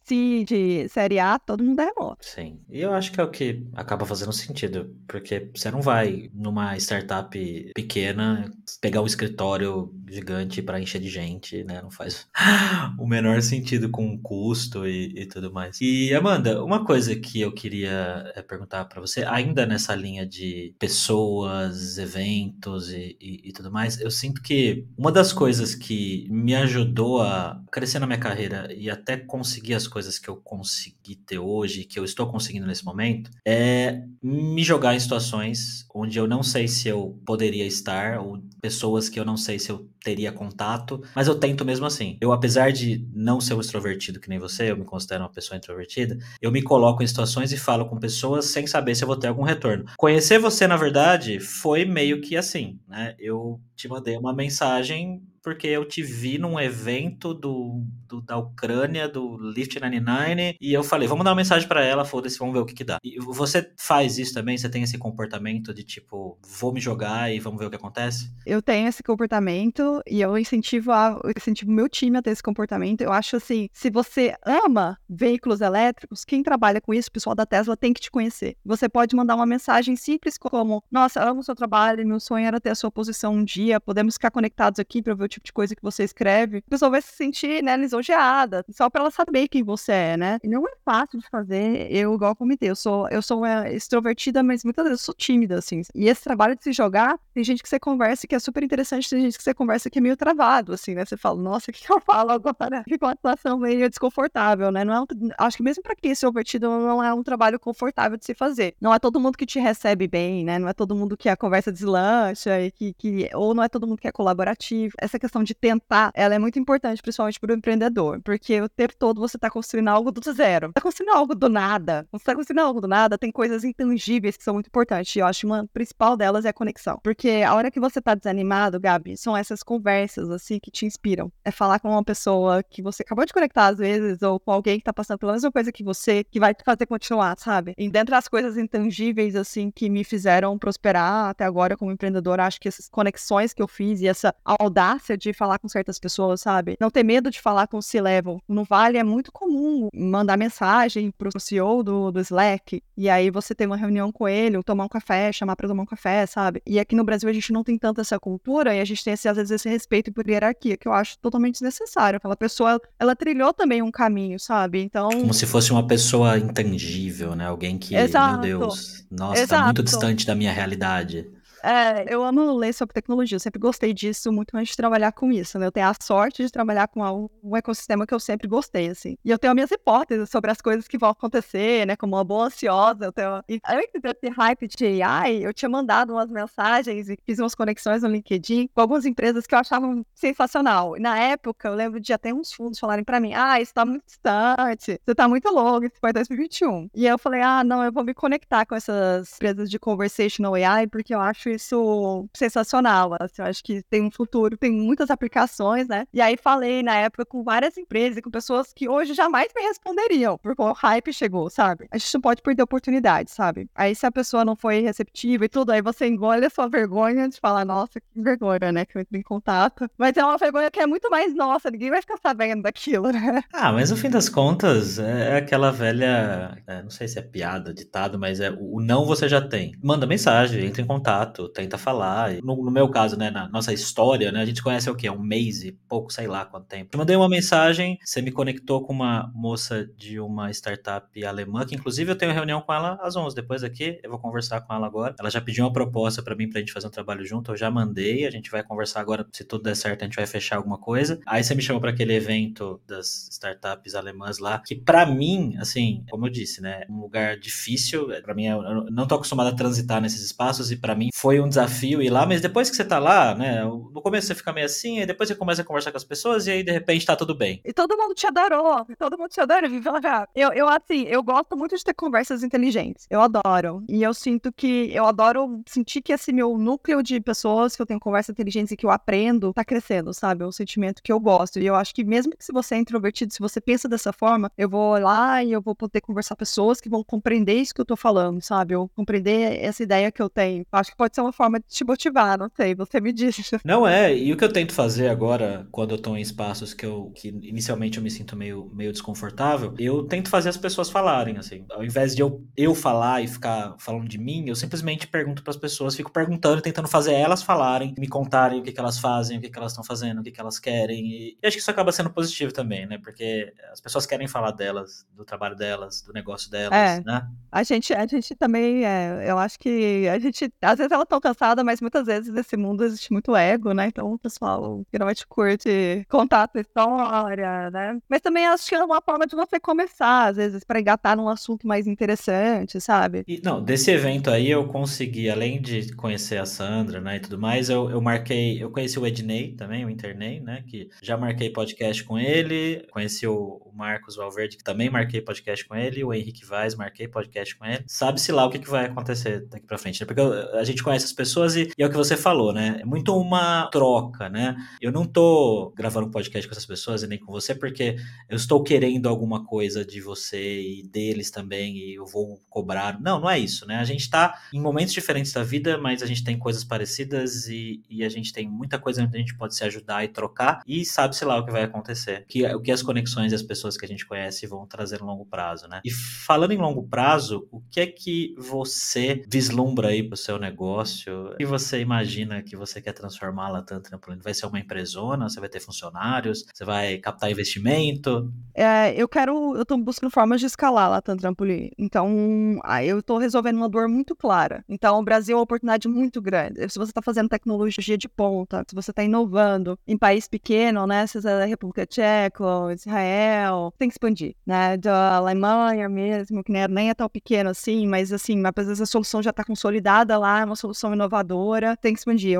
seed, 0.05 0.89
série 0.89 1.19
A, 1.19 1.39
todo 1.39 1.65
mundo 1.65 1.81
é 1.81 1.87
remoto. 1.87 2.25
Sim. 2.25 2.61
E 2.71 2.81
eu 2.81 2.93
acho 2.95 3.13
que 3.13 3.21
é 3.21 3.25
o 3.25 3.31
que 3.31 3.67
acaba 3.75 4.07
fazendo 4.07 4.33
sentido, 4.33 4.95
porque 5.07 5.51
você 5.55 5.71
não 5.71 5.81
vai 5.81 6.31
numa 6.33 6.77
startup 6.77 7.73
pequena 7.75 8.51
pegar 8.81 9.03
o 9.03 9.07
escritório 9.07 9.93
gigante 10.11 10.63
para 10.63 10.81
encher 10.81 11.01
de 11.01 11.09
gente, 11.09 11.65
né? 11.65 11.81
Não 11.83 11.91
faz 11.91 12.27
o 12.99 13.07
menor 13.07 13.41
sentido 13.43 13.91
com 13.91 14.15
o 14.15 14.19
custo 14.19 14.87
e, 14.87 15.23
e, 15.23 15.27
tudo 15.27 15.53
mais. 15.53 15.79
E 15.81 16.15
Amanda, 16.15 16.65
uma 16.65 16.85
coisa 16.85 17.15
que 17.17 17.41
eu 17.41 17.53
queria 17.53 18.33
é, 18.35 18.43
perguntar 18.43 18.85
para 18.87 19.01
você, 19.01 19.25
ainda 19.25 19.67
nessa 19.67 19.95
linha 19.95 20.27
de 20.27 20.75
pessoas, 20.79 21.99
eventos 21.99 22.91
e, 22.91 23.17
e, 23.21 23.49
e, 23.49 23.53
tudo 23.53 23.71
mais, 23.71 24.01
eu 24.01 24.11
sinto 24.11 24.43
que 24.43 24.87
uma 24.97 25.13
das 25.13 25.33
coisas 25.33 25.75
que 25.75 26.27
me 26.31 26.55
ajudou 26.55 27.23
a 27.23 27.63
crescer 27.71 27.99
na 27.99 28.07
minha 28.07 28.19
carreira 28.19 28.73
e 28.75 28.91
até 28.91 29.17
conseguir 29.17 29.75
as 29.75 29.87
coisas 29.87 30.19
que 30.19 30.29
eu 30.29 30.37
consegui 30.37 31.17
ter 31.17 31.39
hoje, 31.39 31.85
que 31.85 31.99
eu 31.99 32.05
estou 32.05 32.31
conseguindo 32.31 32.67
nesse 32.67 32.85
momento, 32.85 33.31
é 33.47 34.03
me 34.23 34.63
jogar 34.63 34.95
em 34.95 35.01
situações 35.01 35.87
onde 35.95 36.19
eu 36.19 36.27
não 36.27 36.43
sei 36.43 36.69
se 36.69 36.89
eu 36.89 37.21
poderia 37.25 37.67
estar 37.67 38.21
ou 38.21 38.41
pessoas 38.61 39.09
que 39.09 39.19
eu 39.19 39.25
não 39.25 39.37
sei 39.37 39.59
se 39.59 39.71
eu 39.71 39.89
teria 40.03 40.33
contato, 40.33 41.03
mas 41.15 41.27
eu 41.27 41.35
tento 41.35 41.65
mesmo 41.65 41.87
assim. 41.87 42.17
Eu, 42.21 42.33
apesar 42.33 42.73
de 42.73 43.07
não 43.13 43.41
ser 43.41 43.55
um 43.55 43.61
extrovertido 43.61 44.21
que 44.21 44.29
nem 44.29 44.39
você, 44.39 44.71
eu 44.71 44.77
me 44.77 44.85
considero 44.85 45.23
uma 45.23 45.31
pessoa 45.31 45.57
introvertida, 45.57 46.19
eu 46.41 46.51
me 46.51 46.63
coloco 46.63 47.03
em 47.03 47.07
situações 47.07 47.53
e 47.53 47.57
falo 47.57 47.87
com 47.87 47.99
pessoas 47.99 48.47
sem 48.47 48.67
saber 48.67 48.95
se 48.95 49.05
eu 49.05 49.09
vou 49.09 49.17
ter 49.17 49.29
algum 49.29 49.43
retorno. 49.43 49.85
Conhecer 49.97 50.39
você, 50.39 50.67
na 50.67 50.77
verdade, 50.77 51.41
foi 51.41 51.85
meio 51.85 52.21
que 52.21 52.37
assim, 52.37 52.79
né? 52.89 53.15
Eu 53.19 53.61
te 53.77 53.89
mandei 53.89 54.17
uma 54.17 54.33
mensagem 54.33 55.23
porque 55.49 55.67
eu 55.67 55.87
te 55.87 56.03
vi 56.03 56.37
num 56.37 56.61
evento 56.61 57.33
do, 57.33 57.83
do 58.07 58.21
da 58.21 58.37
Ucrânia, 58.37 59.09
do 59.09 59.39
Lift 59.39 59.81
99, 59.81 60.59
e 60.61 60.75
eu 60.75 60.85
falei, 60.85 61.09
vamos 61.09 61.25
dar 61.25 61.31
uma 61.31 61.37
mensagem 61.37 61.67
para 61.67 61.83
ela, 61.83 62.05
foda-se, 62.05 62.39
vamos 62.39 62.53
ver 62.53 62.61
o 62.61 62.67
que 62.67 62.75
que 62.75 62.85
dá. 62.85 62.99
E 63.03 63.19
você 63.19 63.73
faz 63.79 64.19
isso 64.19 64.35
também? 64.35 64.59
Você 64.59 64.69
tem 64.69 64.83
esse 64.83 64.99
comportamento 64.99 65.73
de 65.73 65.83
tipo, 65.83 66.39
vou 66.61 66.71
me 66.71 66.81
jogar 66.81 67.33
e 67.33 67.41
vamos 67.41 67.59
ver 67.59 67.65
o 67.65 67.71
que 67.71 67.77
acontece? 67.77 68.31
Eu 68.45 68.61
tenho 68.61 68.89
esse 68.89 69.03
comportamento 69.03 70.03
e 70.07 70.21
eu 70.21 70.37
incentivo 70.37 70.93
a, 70.93 71.19
incentivo 71.35 71.73
meu 71.73 71.89
time 71.89 72.19
a 72.19 72.23
ter 72.23 72.33
esse 72.33 72.43
comportamento. 72.43 73.01
Eu 73.01 73.11
acho 73.11 73.37
assim, 73.37 73.71
se 73.73 73.89
você 73.89 74.35
ama 74.45 74.99
veículos 75.09 75.63
elétricos, 75.63 76.27
quem 76.27 76.43
trabalha 76.43 76.79
com 76.79 76.93
isso, 76.93 77.09
o 77.09 77.13
pessoal 77.13 77.35
da 77.35 77.47
Tesla 77.47 77.75
tem 77.75 77.95
que 77.95 78.03
te 78.03 78.11
conhecer. 78.11 78.55
Você 78.67 78.87
pode 78.87 79.17
mandar 79.17 79.35
uma 79.35 79.47
mensagem 79.47 79.97
simples 79.97 80.37
como, 80.37 80.85
nossa, 80.91 81.27
amo 81.27 81.41
o 81.41 81.45
seu 81.45 81.55
trabalho, 81.55 82.07
meu 82.07 82.21
sonho 82.21 82.47
era 82.47 82.61
ter 82.61 82.69
a 82.69 82.75
sua 82.75 82.91
posição 82.91 83.33
um 83.33 83.45
dia, 83.45 83.81
podemos 83.81 84.15
ficar 84.15 84.31
conectados 84.31 84.79
aqui 84.79 85.01
para 85.01 85.15
ver 85.15 85.25
o 85.25 85.29
tipo 85.39 85.49
de 85.49 85.53
coisa 85.53 85.75
que 85.75 85.83
você 85.83 86.05
escreve, 86.05 86.59
a 86.59 86.71
pessoa 86.71 86.91
vai 86.91 87.03
se 87.03 87.13
sentir, 87.13 87.63
né, 87.63 87.77
lisonjeada, 87.77 88.65
só 88.71 88.89
para 88.91 89.03
ela 89.03 89.11
saber 89.11 89.49
quem 89.49 89.63
você 89.63 89.93
é, 89.93 90.17
né? 90.17 90.39
E 90.43 90.49
não 90.49 90.67
é 90.67 90.73
fácil 90.85 91.19
de 91.19 91.29
fazer, 91.29 91.91
eu, 91.91 92.15
igual 92.15 92.35
comentei, 92.37 92.71
eu 92.71 92.77
sou, 92.77 93.09
eu 93.09 93.23
sou 93.23 93.45
extrovertida, 93.47 94.43
mas 94.43 94.65
muitas 94.65 94.85
vezes 94.85 95.01
eu 95.01 95.05
sou 95.05 95.15
tímida, 95.15 95.59
assim. 95.59 95.83
E 95.95 96.09
esse 96.09 96.23
trabalho 96.23 96.57
de 96.57 96.63
se 96.63 96.73
jogar, 96.73 97.19
tem 97.35 97.43
gente 97.43 97.63
que 97.63 97.69
você 97.69 97.79
conversa 97.79 98.27
que 98.27 98.35
é 98.35 98.39
super 98.39 98.63
interessante, 98.63 99.09
tem 99.09 99.21
gente 99.21 99.37
que 99.37 99.43
você 99.43 99.55
conversa 99.55 99.91
que 99.91 99.99
é 99.99 100.03
meio 100.03 100.17
travado, 100.17 100.73
assim, 100.73 100.95
né? 100.95 101.05
Você 101.05 101.17
fala, 101.17 101.41
nossa, 101.41 101.71
o 101.71 101.75
que, 101.75 101.91
eu 101.91 102.01
falo 102.01 102.31
agora? 102.31 102.85
Fica 102.85 103.07
uma 103.07 103.13
situação 103.13 103.59
meio 103.59 103.89
desconfortável, 103.89 104.71
né? 104.71 104.85
Não 104.85 104.95
é 104.95 105.01
um, 105.01 105.07
acho 105.39 105.57
que 105.57 105.63
mesmo 105.63 105.83
para 105.83 105.95
quem 105.95 106.11
é 106.11 106.13
extrovertido, 106.13 106.69
não 106.69 107.03
é 107.03 107.13
um 107.13 107.23
trabalho 107.23 107.59
confortável 107.59 108.17
de 108.17 108.25
se 108.25 108.35
fazer. 108.35 108.75
Não 108.81 108.93
é 108.93 108.99
todo 108.99 109.21
mundo 109.21 109.37
que 109.37 109.47
te 109.47 109.59
recebe 109.59 110.07
bem, 110.07 110.45
né? 110.45 110.59
Não 110.59 110.69
é 110.69 110.73
todo 110.73 110.95
mundo 110.95 111.17
que 111.17 111.29
a 111.29 111.37
conversa 111.37 111.73
deslancha 111.73 112.61
e 112.61 112.71
que, 112.71 112.93
que 112.95 113.31
ou 113.35 113.55
não 113.55 113.63
é 113.63 113.69
todo 113.69 113.87
mundo 113.87 113.99
que 113.99 114.09
é 114.09 114.13
colaborativo. 114.13 114.95
Essa 114.99 115.19
questão 115.19 115.28
de 115.45 115.55
tentar, 115.55 116.11
ela 116.15 116.35
é 116.35 116.39
muito 116.39 116.59
importante, 116.59 117.03
principalmente 117.03 117.39
para 117.39 117.53
o 117.53 117.57
empreendedor, 117.57 118.21
porque 118.23 118.61
o 118.61 118.69
tempo 118.69 118.95
todo 118.97 119.21
você 119.21 119.37
está 119.37 119.51
construindo 119.51 119.89
algo 119.89 120.11
do 120.11 120.33
zero. 120.33 120.69
Está 120.69 120.81
construindo 120.81 121.15
algo 121.15 121.35
do 121.35 121.49
nada. 121.49 122.07
Você 122.11 122.23
está 122.23 122.35
construindo 122.35 122.61
algo 122.61 122.81
do 122.81 122.89
nada, 122.89 123.19
tem 123.19 123.31
coisas 123.31 123.65
intangíveis 123.65 124.37
que 124.37 124.45
são 124.45 124.55
muito 124.55 124.67
importantes. 124.67 125.15
E 125.15 125.19
eu 125.19 125.27
acho 125.27 125.41
que 125.41 125.47
uma 125.47 125.67
principal 125.73 126.17
delas 126.17 126.45
é 126.45 126.49
a 126.49 126.53
conexão. 126.53 126.99
Porque 127.03 127.43
a 127.47 127.55
hora 127.55 127.71
que 127.71 127.81
você 127.81 127.99
está 127.99 128.15
desanimado, 128.15 128.81
Gabi, 128.81 129.17
são 129.17 129.37
essas 129.37 129.63
conversas, 129.63 130.31
assim, 130.31 130.59
que 130.59 130.71
te 130.71 130.87
inspiram. 130.87 131.31
É 131.45 131.51
falar 131.51 131.79
com 131.79 131.91
uma 131.91 132.05
pessoa 132.05 132.63
que 132.63 132.83
você 132.83 133.03
acabou 133.03 133.25
de 133.25 133.33
conectar, 133.33 133.67
às 133.67 133.79
vezes, 133.79 134.23
ou 134.23 134.41
com 134.41 134.53
alguém 134.53 134.77
que 134.77 134.83
está 134.83 134.93
passando 134.93 135.19
pela 135.19 135.33
mesma 135.33 135.53
coisa 135.53 135.73
que 135.73 135.85
você, 135.85 136.25
que 136.25 136.41
vai 136.41 136.55
te 136.55 136.65
fazer 136.65 136.87
continuar, 136.87 137.37
sabe? 137.39 137.75
E 137.77 137.89
dentre 137.91 138.15
as 138.15 138.29
coisas 138.29 138.57
intangíveis, 138.57 139.37
assim, 139.37 139.71
que 139.71 139.89
me 139.89 140.05
fizeram 140.05 140.59
prosperar 140.59 141.31
até 141.31 141.45
agora 141.45 141.77
como 141.77 141.91
empreendedor, 141.91 142.41
acho 142.41 142.61
que 142.61 142.69
essas 142.69 142.89
conexões 142.89 143.53
que 143.53 143.63
eu 143.63 143.69
fiz 143.69 144.01
e 144.01 144.09
essa 144.09 144.35
audácia 144.45 145.08
de 145.17 145.33
falar 145.33 145.59
com 145.59 145.69
certas 145.69 145.99
pessoas, 145.99 146.41
sabe? 146.41 146.77
Não 146.81 146.91
ter 146.91 147.03
medo 147.03 147.31
de 147.31 147.41
falar 147.41 147.67
com 147.67 147.79
o 147.79 147.83
C-Level. 147.83 148.41
No 148.49 148.65
Vale 148.65 148.99
é 148.99 149.05
muito 149.05 149.33
comum 149.33 149.89
mandar 149.95 150.37
mensagem 150.37 151.11
pro 151.11 151.39
CEO 151.41 151.83
do, 151.83 152.11
do 152.11 152.21
Slack, 152.21 152.83
e 152.97 153.09
aí 153.09 153.31
você 153.31 153.55
ter 153.55 153.67
uma 153.67 153.77
reunião 153.77 154.11
com 154.11 154.29
ele, 154.29 154.57
ou 154.57 154.63
tomar 154.63 154.85
um 154.85 154.89
café, 154.89 155.33
chamar 155.33 155.57
pra 155.57 155.69
tomar 155.69 155.83
um 155.83 155.87
café, 155.87 156.27
sabe? 156.27 156.63
E 156.67 156.79
aqui 156.79 156.95
no 156.95 157.05
Brasil 157.05 157.29
a 157.29 157.33
gente 157.33 157.53
não 157.53 157.65
tem 157.65 157.79
tanto 157.79 158.01
essa 158.01 158.19
cultura, 158.19 158.75
e 158.75 158.81
a 158.81 158.85
gente 158.85 159.05
tem, 159.05 159.13
esse, 159.13 159.29
às 159.29 159.37
vezes, 159.37 159.51
esse 159.51 159.69
respeito 159.69 160.13
por 160.13 160.29
hierarquia, 160.29 160.77
que 160.77 160.89
eu 160.89 160.93
acho 160.93 161.19
totalmente 161.19 161.55
desnecessário. 161.55 162.17
Aquela 162.17 162.37
pessoa, 162.37 162.81
ela 162.99 163.15
trilhou 163.15 163.53
também 163.53 163.83
um 163.83 163.91
caminho, 163.91 164.39
sabe? 164.39 164.81
Então... 164.81 165.11
Como 165.11 165.35
se 165.35 165.47
fosse 165.47 165.71
uma 165.73 165.87
pessoa 165.87 166.39
intangível, 166.39 167.35
né? 167.35 167.47
Alguém 167.47 167.79
que, 167.79 167.95
Exato. 167.95 168.41
meu 168.41 168.59
Deus, 168.59 169.07
nossa, 169.11 169.43
Exato. 169.43 169.61
tá 169.61 169.65
muito 169.67 169.83
distante 169.83 170.27
da 170.27 170.35
minha 170.35 170.53
realidade. 170.53 171.31
É, 171.63 172.13
eu 172.13 172.23
amo 172.23 172.55
ler 172.57 172.73
sobre 172.73 172.95
tecnologia, 172.95 173.37
eu 173.37 173.41
sempre 173.41 173.59
gostei 173.59 173.93
disso, 173.93 174.33
muito 174.33 174.57
antes 174.57 174.71
de 174.71 174.77
trabalhar 174.77 175.13
com 175.13 175.33
isso, 175.33 175.59
né? 175.59 175.67
Eu 175.67 175.73
tenho 175.73 175.89
a 175.89 175.95
sorte 176.01 176.45
de 176.45 176.51
trabalhar 176.51 176.89
com 176.89 177.29
um 177.43 177.57
ecossistema 177.57 178.07
que 178.07 178.15
eu 178.15 178.21
sempre 178.21 178.47
gostei, 178.47 178.89
assim. 178.89 179.17
E 179.25 179.31
eu 179.31 179.39
tenho 179.39 179.55
minhas 179.55 179.71
hipóteses 179.71 180.31
sobre 180.31 180.51
as 180.51 180.61
coisas 180.61 180.87
que 180.87 180.99
vão 180.99 181.11
acontecer, 181.11 181.87
né? 181.87 181.97
Como 181.97 182.17
uma 182.17 182.25
boa 182.25 182.47
ansiosa, 182.47 183.07
eu 183.07 183.13
tenho... 183.13 183.43
E 183.49 183.61
antes 183.67 184.01
desse 184.01 184.35
hype 184.35 184.69
de 184.69 185.03
AI, 185.03 185.45
eu 185.45 185.53
tinha 185.53 185.69
mandado 185.69 186.13
umas 186.13 186.31
mensagens 186.31 187.09
e 187.09 187.19
fiz 187.25 187.39
umas 187.39 187.55
conexões 187.55 188.03
no 188.03 188.09
LinkedIn 188.09 188.69
com 188.75 188.81
algumas 188.81 189.05
empresas 189.05 189.47
que 189.47 189.55
eu 189.55 189.59
achava 189.59 189.87
sensacional. 190.15 190.97
E 190.97 191.01
na 191.01 191.19
época, 191.19 191.69
eu 191.69 191.75
lembro 191.75 192.01
de 192.01 192.13
até 192.13 192.33
uns 192.33 192.53
fundos 192.53 192.79
falarem 192.79 193.05
para 193.05 193.21
mim, 193.21 193.33
ah, 193.35 193.61
isso 193.61 193.75
tá 193.75 193.85
muito 193.85 194.05
distante, 194.07 195.01
você 195.05 195.15
tá 195.15 195.29
muito 195.29 195.49
longo, 195.51 195.87
isso 195.87 195.97
foi 196.01 196.13
2021. 196.13 196.89
E 196.95 197.07
eu 197.07 197.19
falei, 197.19 197.41
ah, 197.43 197.65
não, 197.65 197.83
eu 197.85 197.93
vou 197.93 198.05
me 198.05 198.15
conectar 198.15 198.65
com 198.65 198.75
essas 198.75 199.33
empresas 199.35 199.71
de 199.71 199.79
conversational 199.79 200.55
AI, 200.55 200.87
porque 200.87 201.15
eu 201.15 201.21
acho 201.21 201.48
isso 201.49 202.29
sensacional. 202.35 203.15
Assim, 203.21 203.43
eu 203.43 203.47
acho 203.47 203.63
que 203.63 203.83
tem 203.83 204.03
um 204.03 204.11
futuro, 204.11 204.57
tem 204.57 204.71
muitas 204.71 205.11
aplicações, 205.11 205.89
né? 205.89 206.07
E 206.13 206.21
aí 206.21 206.37
falei 206.37 206.83
na 206.83 206.97
época 206.97 207.25
com 207.25 207.43
várias 207.43 207.77
empresas, 207.77 208.21
com 208.21 208.31
pessoas 208.31 208.73
que 208.75 208.89
hoje 208.89 209.15
jamais 209.15 209.49
me 209.55 209.63
responderiam, 209.63 210.39
porque 210.39 210.61
o 210.61 210.73
hype 210.73 211.13
chegou, 211.13 211.51
sabe? 211.51 211.87
A 211.91 211.99
gente 211.99 212.15
não 212.15 212.21
pode 212.21 212.43
perder 212.43 212.63
oportunidade, 212.63 213.31
sabe? 213.31 213.69
Aí 213.75 213.95
se 213.95 214.07
a 214.07 214.13
pessoa 214.13 214.45
não 214.45 214.57
foi 214.57 214.81
receptiva 214.81 215.45
e 215.45 215.49
tudo, 215.49 215.71
aí 215.71 215.83
você 215.83 216.07
engole 216.07 216.45
a 216.45 216.51
sua 216.51 216.69
vergonha 216.69 217.29
de 217.29 217.39
falar, 217.39 217.65
nossa, 217.65 218.01
que 218.01 218.21
vergonha, 218.21 218.73
né? 218.73 218.85
Que 218.85 218.97
eu 218.97 219.03
entrei 219.03 219.21
em 219.21 219.25
contato. 219.25 219.89
Mas 219.97 220.17
é 220.17 220.25
uma 220.25 220.37
vergonha 220.37 220.71
que 220.71 220.81
é 220.81 220.87
muito 220.87 221.11
mais 221.11 221.35
nossa, 221.35 221.71
ninguém 221.71 221.91
vai 221.91 222.01
ficar 222.01 222.19
sabendo 222.23 222.63
daquilo, 222.63 223.11
né? 223.13 223.43
Ah, 223.53 223.73
mas 223.73 223.91
no 223.91 223.97
fim 223.97 224.11
das 224.11 224.29
contas, 224.29 224.99
é 224.99 225.37
aquela 225.37 225.71
velha. 225.71 226.59
É, 226.67 226.83
não 226.83 226.91
sei 226.91 227.09
se 227.09 227.19
é 227.19 227.23
piada, 227.23 227.73
ditado, 227.73 228.19
mas 228.19 228.41
é 228.41 228.51
o 228.51 228.81
não 228.81 229.05
você 229.05 229.29
já 229.29 229.41
tem. 229.41 229.73
Manda 229.83 230.07
mensagem, 230.07 230.65
entra 230.65 230.83
em 230.83 230.87
contato, 230.87 231.38
tenta 231.47 231.77
falar. 231.77 232.33
No, 232.43 232.57
no 232.57 232.71
meu 232.71 232.89
caso, 232.89 233.19
né, 233.19 233.31
na 233.31 233.47
nossa 233.49 233.71
história, 233.73 234.33
né, 234.33 234.41
a 234.41 234.47
gente 234.47 234.63
conhece 234.63 234.89
o 234.89 234.95
quê? 234.95 235.11
Um 235.11 235.19
mês 235.19 235.63
e 235.63 235.73
pouco, 235.89 236.11
sei 236.11 236.27
lá 236.27 236.47
quanto 236.47 236.67
tempo. 236.67 236.89
Eu 236.95 236.99
mandei 236.99 237.15
uma 237.15 237.29
mensagem, 237.29 237.99
você 238.03 238.23
me 238.23 238.33
conectou 238.33 238.83
com 238.83 238.95
uma 238.95 239.31
moça 239.35 239.87
de 239.97 240.19
uma 240.19 240.51
startup 240.51 241.25
alemã, 241.25 241.67
que 241.67 241.75
inclusive 241.75 242.11
eu 242.11 242.17
tenho 242.17 242.33
reunião 242.33 242.63
com 242.63 242.73
ela 242.73 242.99
às 243.03 243.15
11 243.15 243.37
depois 243.37 243.63
aqui, 243.63 244.01
eu 244.03 244.11
vou 244.11 244.19
conversar 244.19 244.63
com 244.63 244.73
ela 244.73 244.87
agora. 244.87 245.15
Ela 245.21 245.31
já 245.31 245.41
pediu 245.41 245.65
uma 245.65 245.73
proposta 245.73 246.23
para 246.23 246.35
mim 246.35 246.49
pra 246.49 246.61
gente 246.61 246.73
fazer 246.73 246.87
um 246.87 246.91
trabalho 246.91 247.25
junto, 247.25 247.53
eu 247.53 247.57
já 247.57 247.71
mandei, 247.71 248.27
a 248.27 248.31
gente 248.31 248.51
vai 248.51 248.63
conversar 248.63 249.01
agora, 249.01 249.27
se 249.33 249.45
tudo 249.45 249.65
der 249.65 249.77
certo, 249.77 250.03
a 250.03 250.05
gente 250.07 250.17
vai 250.17 250.27
fechar 250.27 250.57
alguma 250.57 250.79
coisa. 250.79 251.21
Aí 251.27 251.45
você 251.45 251.55
me 251.55 251.61
chamou 251.61 251.81
para 251.81 251.91
aquele 251.91 252.15
evento 252.15 252.81
das 252.87 253.29
startups 253.31 253.95
alemãs 253.95 254.39
lá, 254.39 254.63
que 254.65 254.75
para 254.75 255.05
mim, 255.05 255.57
assim, 255.59 256.05
como 256.11 256.27
eu 256.27 256.31
disse, 256.31 256.63
né, 256.63 256.85
um 256.89 257.01
lugar 257.01 257.39
difícil, 257.39 258.09
para 258.23 258.35
mim 258.35 258.47
eu 258.47 258.63
não 258.91 259.07
tô 259.07 259.17
acostumado 259.17 259.49
a 259.49 259.55
transitar 259.55 260.01
nesses 260.01 260.23
espaços 260.25 260.71
e 260.71 260.77
para 260.77 260.95
mim 260.95 261.11
foi 261.15 261.28
um 261.41 261.49
desafio 261.49 262.03
ir 262.03 262.11
lá, 262.11 262.27
mas 262.27 262.41
depois 262.41 262.71
que 262.71 262.77
você 262.77 262.85
tá 262.85 262.99
lá, 262.99 263.35
né, 263.35 263.65
no 263.65 264.01
começo 264.03 264.27
você 264.27 264.35
fica 264.35 264.53
meio 264.53 264.67
assim, 264.67 265.01
e 265.01 265.07
depois 265.07 265.29
você 265.29 265.35
começa 265.35 265.63
a 265.63 265.65
conversar 265.65 265.91
com 265.91 265.97
as 265.97 266.05
pessoas 266.05 266.47
e 266.47 266.51
aí 266.51 266.63
de 266.63 266.73
repente 266.73 267.07
tá 267.07 267.17
tudo 267.17 267.35
bem. 267.35 267.61
E 267.65 267.73
todo 267.73 267.97
mundo 267.97 268.15
te 268.15 268.27
adorou, 268.27 268.87
todo 268.99 269.19
mundo 269.19 269.31
te 269.31 269.41
adora, 269.41 269.69
Vivi 269.69 269.89
Eu, 270.35 270.53
eu 270.53 270.69
assim, 270.69 271.05
eu 271.05 271.23
gosto 271.23 271.57
muito 271.57 271.77
de 271.77 271.85
ter 271.85 271.95
conversas 271.95 272.43
inteligentes. 272.43 273.07
Eu 273.11 273.21
adoro. 273.21 273.85
E 273.89 274.03
eu 274.03 274.15
sinto 274.15 274.53
que 274.53 274.91
eu 274.95 275.05
adoro 275.05 275.63
sentir 275.67 276.01
que 276.03 276.13
esse 276.13 276.33
meu 276.33 276.57
núcleo 276.57 277.03
de 277.03 277.21
pessoas 277.21 277.77
que 277.77 277.83
eu 277.83 277.87
tenho 277.87 278.01
conversas 278.01 278.33
inteligentes 278.33 278.73
e 278.73 278.77
que 278.77 278.87
eu 278.87 278.91
aprendo 278.91 279.53
tá 279.53 279.65
crescendo, 279.65 280.13
sabe? 280.15 280.45
É 280.45 280.47
um 280.47 280.53
sentimento 280.53 281.03
que 281.03 281.13
eu 281.13 281.21
gosto. 281.21 281.59
E 281.59 281.67
eu 281.67 281.75
acho 281.75 281.95
que 281.95 282.05
mesmo 282.05 282.37
que 282.37 282.45
se 282.45 282.53
você 282.53 282.75
é 282.75 282.79
introvertido, 282.79 283.33
se 283.33 283.41
você 283.41 283.61
pensa 283.61 283.89
dessa 283.89 284.13
forma, 284.13 284.51
eu 284.57 284.69
vou 284.69 284.99
lá 284.99 285.43
e 285.43 285.53
eu 285.53 285.61
vou 285.61 285.75
poder 285.75 286.01
conversar 286.01 286.35
com 286.35 286.39
pessoas 286.39 286.81
que 286.81 286.89
vão 286.89 287.03
compreender 287.03 287.55
isso 287.55 287.75
que 287.75 287.81
eu 287.81 287.85
tô 287.85 287.97
falando, 287.97 288.41
sabe? 288.43 288.75
Compreender 288.95 289.63
essa 289.63 289.83
ideia 289.83 290.11
que 290.13 290.23
eu 290.23 290.31
tenho. 290.31 290.65
Acho 290.71 290.91
que 290.91 290.97
pode 290.97 291.15
ser 291.15 291.18
uma 291.23 291.33
forma 291.33 291.59
de 291.59 291.67
te 291.67 291.85
motivar, 291.85 292.39
não 292.39 292.51
sei, 292.55 292.75
você 292.75 293.01
me 293.01 293.13
diz. 293.13 293.39
Não 293.65 293.87
é, 293.87 294.17
e 294.17 294.33
o 294.33 294.37
que 294.37 294.45
eu 294.45 294.53
tento 294.53 294.73
fazer 294.73 295.09
agora, 295.09 295.67
quando 295.71 295.93
eu 295.93 295.99
tô 295.99 296.17
em 296.17 296.21
espaços 296.21 296.75
que 296.75 296.85
eu 296.85 297.13
que 297.15 297.29
inicialmente 297.29 297.99
eu 297.99 298.03
me 298.03 298.11
sinto 298.11 298.37
meio, 298.37 298.71
meio 298.75 298.93
desconfortável, 298.93 299.75
eu 299.79 300.05
tento 300.05 300.29
fazer 300.29 300.49
as 300.49 300.57
pessoas 300.57 300.91
falarem, 300.91 301.37
assim. 301.37 301.65
Ao 301.71 301.85
invés 301.85 302.15
de 302.15 302.23
eu, 302.23 302.45
eu 302.57 302.75
falar 302.75 303.23
e 303.23 303.29
ficar 303.29 303.75
falando 303.79 304.09
de 304.09 304.19
mim, 304.19 304.49
eu 304.49 304.55
simplesmente 304.55 305.07
pergunto 305.07 305.43
para 305.43 305.51
as 305.51 305.57
pessoas, 305.57 305.97
fico 305.97 306.13
perguntando, 306.13 306.61
tentando 306.63 306.89
fazer 306.89 307.15
elas 307.15 307.43
falarem, 307.43 307.95
me 307.99 308.09
contarem 308.09 308.61
o 308.61 308.63
que, 308.63 308.73
que 308.73 308.81
elas 308.81 308.99
fazem, 308.99 309.39
o 309.39 309.41
que, 309.41 309.51
que 309.51 309.59
elas 309.59 309.73
estão 309.73 309.85
fazendo, 309.85 310.21
o 310.21 310.23
que, 310.23 310.31
que 310.31 310.41
elas 310.41 310.59
querem. 310.59 311.07
E, 311.07 311.39
e 311.43 311.47
acho 311.47 311.57
que 311.57 311.61
isso 311.61 311.71
acaba 311.71 311.93
sendo 311.93 312.11
positivo 312.11 312.53
também, 312.53 312.87
né? 312.87 312.99
Porque 312.99 313.53
as 313.73 313.81
pessoas 313.81 314.07
querem 314.07 314.29
falar 314.29 314.53
delas, 314.53 315.07
do 315.15 315.25
trabalho 315.25 315.57
delas, 315.57 316.03
do 316.03 316.13
negócio 316.13 316.51
delas, 316.51 316.73
é, 316.73 317.03
né? 317.05 317.27
A 317.51 317.63
gente, 317.63 317.93
a 317.93 318.07
gente 318.07 318.35
também, 318.35 318.85
é, 318.85 319.25
eu 319.27 319.39
acho 319.39 319.59
que 319.59 320.09
a 320.09 320.19
gente, 320.19 320.53
às 320.63 320.79
vezes 320.79 320.93
ela 320.93 321.07
tá 321.09 321.21
cansada, 321.21 321.65
mas 321.65 321.81
muitas 321.81 322.07
vezes 322.07 322.33
nesse 322.33 322.57
mundo 322.57 322.85
existe 322.85 323.13
muito 323.13 323.35
ego, 323.35 323.73
né? 323.73 323.89
Então 323.89 324.13
o 324.13 324.19
pessoal 324.19 324.83
geralmente 324.93 325.27
curte 325.27 326.07
contar 326.09 326.51
a 326.55 326.61
história, 326.61 327.71
né? 327.71 327.99
Mas 328.09 328.21
também 328.21 328.47
acho 328.47 328.69
que 328.69 328.75
é 328.75 328.85
uma 328.85 329.01
forma 329.01 329.27
de 329.27 329.35
você 329.35 329.59
começar, 329.59 330.29
às 330.29 330.37
vezes, 330.37 330.65
para 330.65 330.81
engatar 330.81 331.17
num 331.17 331.29
assunto 331.29 331.67
mais 331.67 331.87
interessante, 331.87 332.81
sabe? 332.81 333.25
E, 333.27 333.41
não, 333.43 333.63
desse 333.63 333.91
evento 333.91 334.31
aí 334.31 334.51
eu 334.51 334.67
consegui, 334.67 335.29
além 335.29 335.61
de 335.61 335.95
conhecer 335.95 336.39
a 336.39 336.47
Sandra, 336.47 337.01
né, 337.01 337.17
e 337.17 337.21
tudo 337.21 337.39
mais, 337.39 337.71
eu, 337.71 337.91
eu 337.91 338.01
marquei, 338.01 338.63
eu 338.63 338.71
conheci 338.71 338.99
o 338.99 339.07
Ednei 339.07 339.55
também, 339.55 339.85
o 339.85 339.91
Internei, 339.91 340.41
né, 340.41 340.65
que 340.67 340.89
já 341.03 341.17
marquei 341.17 341.51
podcast 341.51 342.05
com 342.05 342.19
ele, 342.19 342.87
conheci 342.91 343.27
o, 343.27 343.61
o 343.65 343.73
Marcos 343.75 344.17
Valverde, 344.17 344.57
que 344.57 344.65
também 344.65 344.91
marquei 344.91 345.21
podcast 345.21 345.65
com 345.67 345.75
ele, 345.75 346.05
o 346.05 346.13
Henrique 346.13 346.45
Vaz, 346.45 346.75
marquei 346.75 347.09
podcast 347.09 347.57
com 347.57 347.65
ele. 347.65 347.85
Sabe-se 347.87 348.33
lá 348.33 348.45
o 348.45 348.51
que, 348.51 348.59
que 348.59 348.69
vai 348.69 348.87
acontecer 348.87 349.47
daqui 349.49 349.67
pra 349.67 349.79
frente, 349.79 350.01
né? 350.01 350.07
Porque 350.07 350.21
a 350.57 350.65
gente 350.65 350.83
conhece 350.83 350.98
as 351.05 351.13
pessoas 351.13 351.57
e, 351.57 351.71
e, 351.77 351.83
é 351.83 351.87
o 351.87 351.91
que 351.91 351.97
você 351.97 352.17
falou, 352.17 352.53
né? 352.53 352.79
É 352.81 352.85
muito 352.85 353.15
uma 353.17 353.69
troca, 353.71 354.29
né? 354.29 354.57
Eu 354.81 354.93
não 354.93 355.07
tô 355.07 355.73
gravando 355.77 356.07
um 356.07 356.11
podcast 356.11 356.47
com 356.47 356.53
essas 356.53 356.67
pessoas 356.67 357.03
e 357.03 357.07
nem 357.07 357.19
com 357.19 357.33
você 357.33 357.55
porque 357.55 357.97
eu 358.29 358.37
estou 358.37 358.63
querendo 358.63 359.09
alguma 359.09 359.45
coisa 359.45 359.85
de 359.85 360.01
você 360.01 360.61
e 360.61 360.83
deles 360.83 361.31
também 361.31 361.77
e 361.77 361.95
eu 361.95 362.07
vou 362.07 362.41
cobrar. 362.49 363.01
Não, 363.01 363.21
não 363.21 363.31
é 363.31 363.39
isso, 363.39 363.67
né? 363.67 363.77
A 363.77 363.85
gente 363.85 364.09
tá 364.09 364.39
em 364.53 364.61
momentos 364.61 364.93
diferentes 364.93 365.33
da 365.33 365.43
vida, 365.43 365.79
mas 365.79 366.03
a 366.03 366.07
gente 366.07 366.25
tem 366.25 366.39
coisas 366.39 366.65
parecidas 366.65 367.49
e, 367.49 367.83
e 367.89 368.05
a 368.05 368.09
gente 368.09 368.33
tem 368.33 368.49
muita 368.49 368.79
coisa 368.79 369.03
onde 369.03 369.17
a 369.17 369.21
gente 369.21 369.37
pode 369.37 369.55
se 369.55 369.65
ajudar 369.65 370.05
e 370.05 370.09
trocar 370.09 370.63
e 370.67 370.85
sabe-se 370.85 371.25
lá 371.25 371.39
o 371.39 371.45
que 371.45 371.53
vai 371.53 371.63
acontecer. 371.63 372.25
Que, 372.29 372.45
o 372.47 372.61
que 372.61 372.71
as 372.71 372.83
conexões 372.83 373.33
e 373.33 373.35
as 373.35 373.43
pessoas 373.43 373.77
que 373.77 373.85
a 373.85 373.89
gente 373.89 374.07
conhece 374.07 374.47
vão 374.47 374.67
trazer 374.67 375.01
no 375.01 375.07
longo 375.07 375.27
prazo, 375.27 375.69
né? 375.69 375.81
E 375.85 375.91
falando 375.91 376.53
em 376.53 376.59
longo 376.59 376.87
prazo, 376.87 377.49
o 377.51 377.61
que 377.61 377.81
é 377.81 377.87
que 377.87 378.35
você 378.37 379.23
vislumbra 379.29 379.89
aí 379.89 380.03
pro 380.03 380.17
seu 380.17 380.39
negócio? 380.39 380.88
O 381.35 381.37
que 381.37 381.47
você 381.47 381.81
imagina 381.81 382.43
que 382.43 382.57
você 382.57 382.81
quer 382.81 382.93
transformar 382.93 383.47
a 383.47 383.49
Latam 383.51 383.81
Trampoline? 383.81 384.23
Vai 384.23 384.35
ser 384.35 384.47
uma 384.47 384.59
empresona? 384.59 385.29
Você 385.29 385.41
vai 385.41 385.49
ter 385.49 385.61
funcionários? 385.61 386.45
Você 386.53 386.65
vai 386.65 386.99
captar 386.99 387.31
investimento? 387.31 388.33
É, 388.55 388.95
eu 389.01 389.09
quero, 389.09 389.57
eu 389.57 389.65
tô 389.65 389.77
buscando 389.77 390.11
formas 390.11 390.41
de 390.41 390.47
escalar 390.47 390.87
a 390.87 390.89
Latam 390.89 391.17
Trampoline. 391.17 391.73
Então, 391.79 392.59
eu 392.85 393.03
tô 393.03 393.19
resolvendo 393.19 393.57
uma 393.57 393.69
dor 393.69 393.89
muito 393.89 394.15
clara. 394.17 394.65
Então, 394.69 394.99
o 394.99 395.05
Brasil 395.05 395.35
é 395.35 395.39
uma 395.39 395.45
oportunidade 395.45 395.89
muito 395.89 396.21
grande. 396.21 396.69
Se 396.69 396.79
você 396.79 396.91
está 396.91 397.03
fazendo 397.03 397.29
tecnologia 397.29 397.97
de 397.97 398.09
ponta, 398.09 398.65
se 398.69 398.75
você 398.75 398.91
está 398.91 399.03
inovando 399.03 399.79
em 399.87 399.97
país 399.97 400.29
pequeno, 400.29 400.87
né? 400.87 401.07
Se 401.07 401.19
é 401.27 401.45
República 401.45 401.87
Tcheca, 401.87 402.45
Israel, 402.75 403.73
tem 403.79 403.89
que 403.89 403.95
expandir, 403.95 404.35
né? 404.47 404.77
Da 404.77 405.17
Alemanha 405.17 405.89
mesmo, 405.89 406.43
que 406.43 406.53
nem 406.53 406.91
é 406.91 406.95
tão 406.95 407.09
pequeno 407.09 407.51
assim, 407.51 407.87
mas 407.87 408.13
assim, 408.13 408.43
às 408.45 408.67
vezes 408.67 408.81
a 408.81 408.87
solução 408.87 409.23
já 409.23 409.31
está 409.31 409.45
consolidada 409.45 410.19
lá, 410.19 410.41
é 410.41 410.45
uma 410.45 410.57
solução 410.57 410.68
inovadora, 410.93 411.77
tem 411.77 411.93
que 411.93 411.99
expandir. 411.99 412.39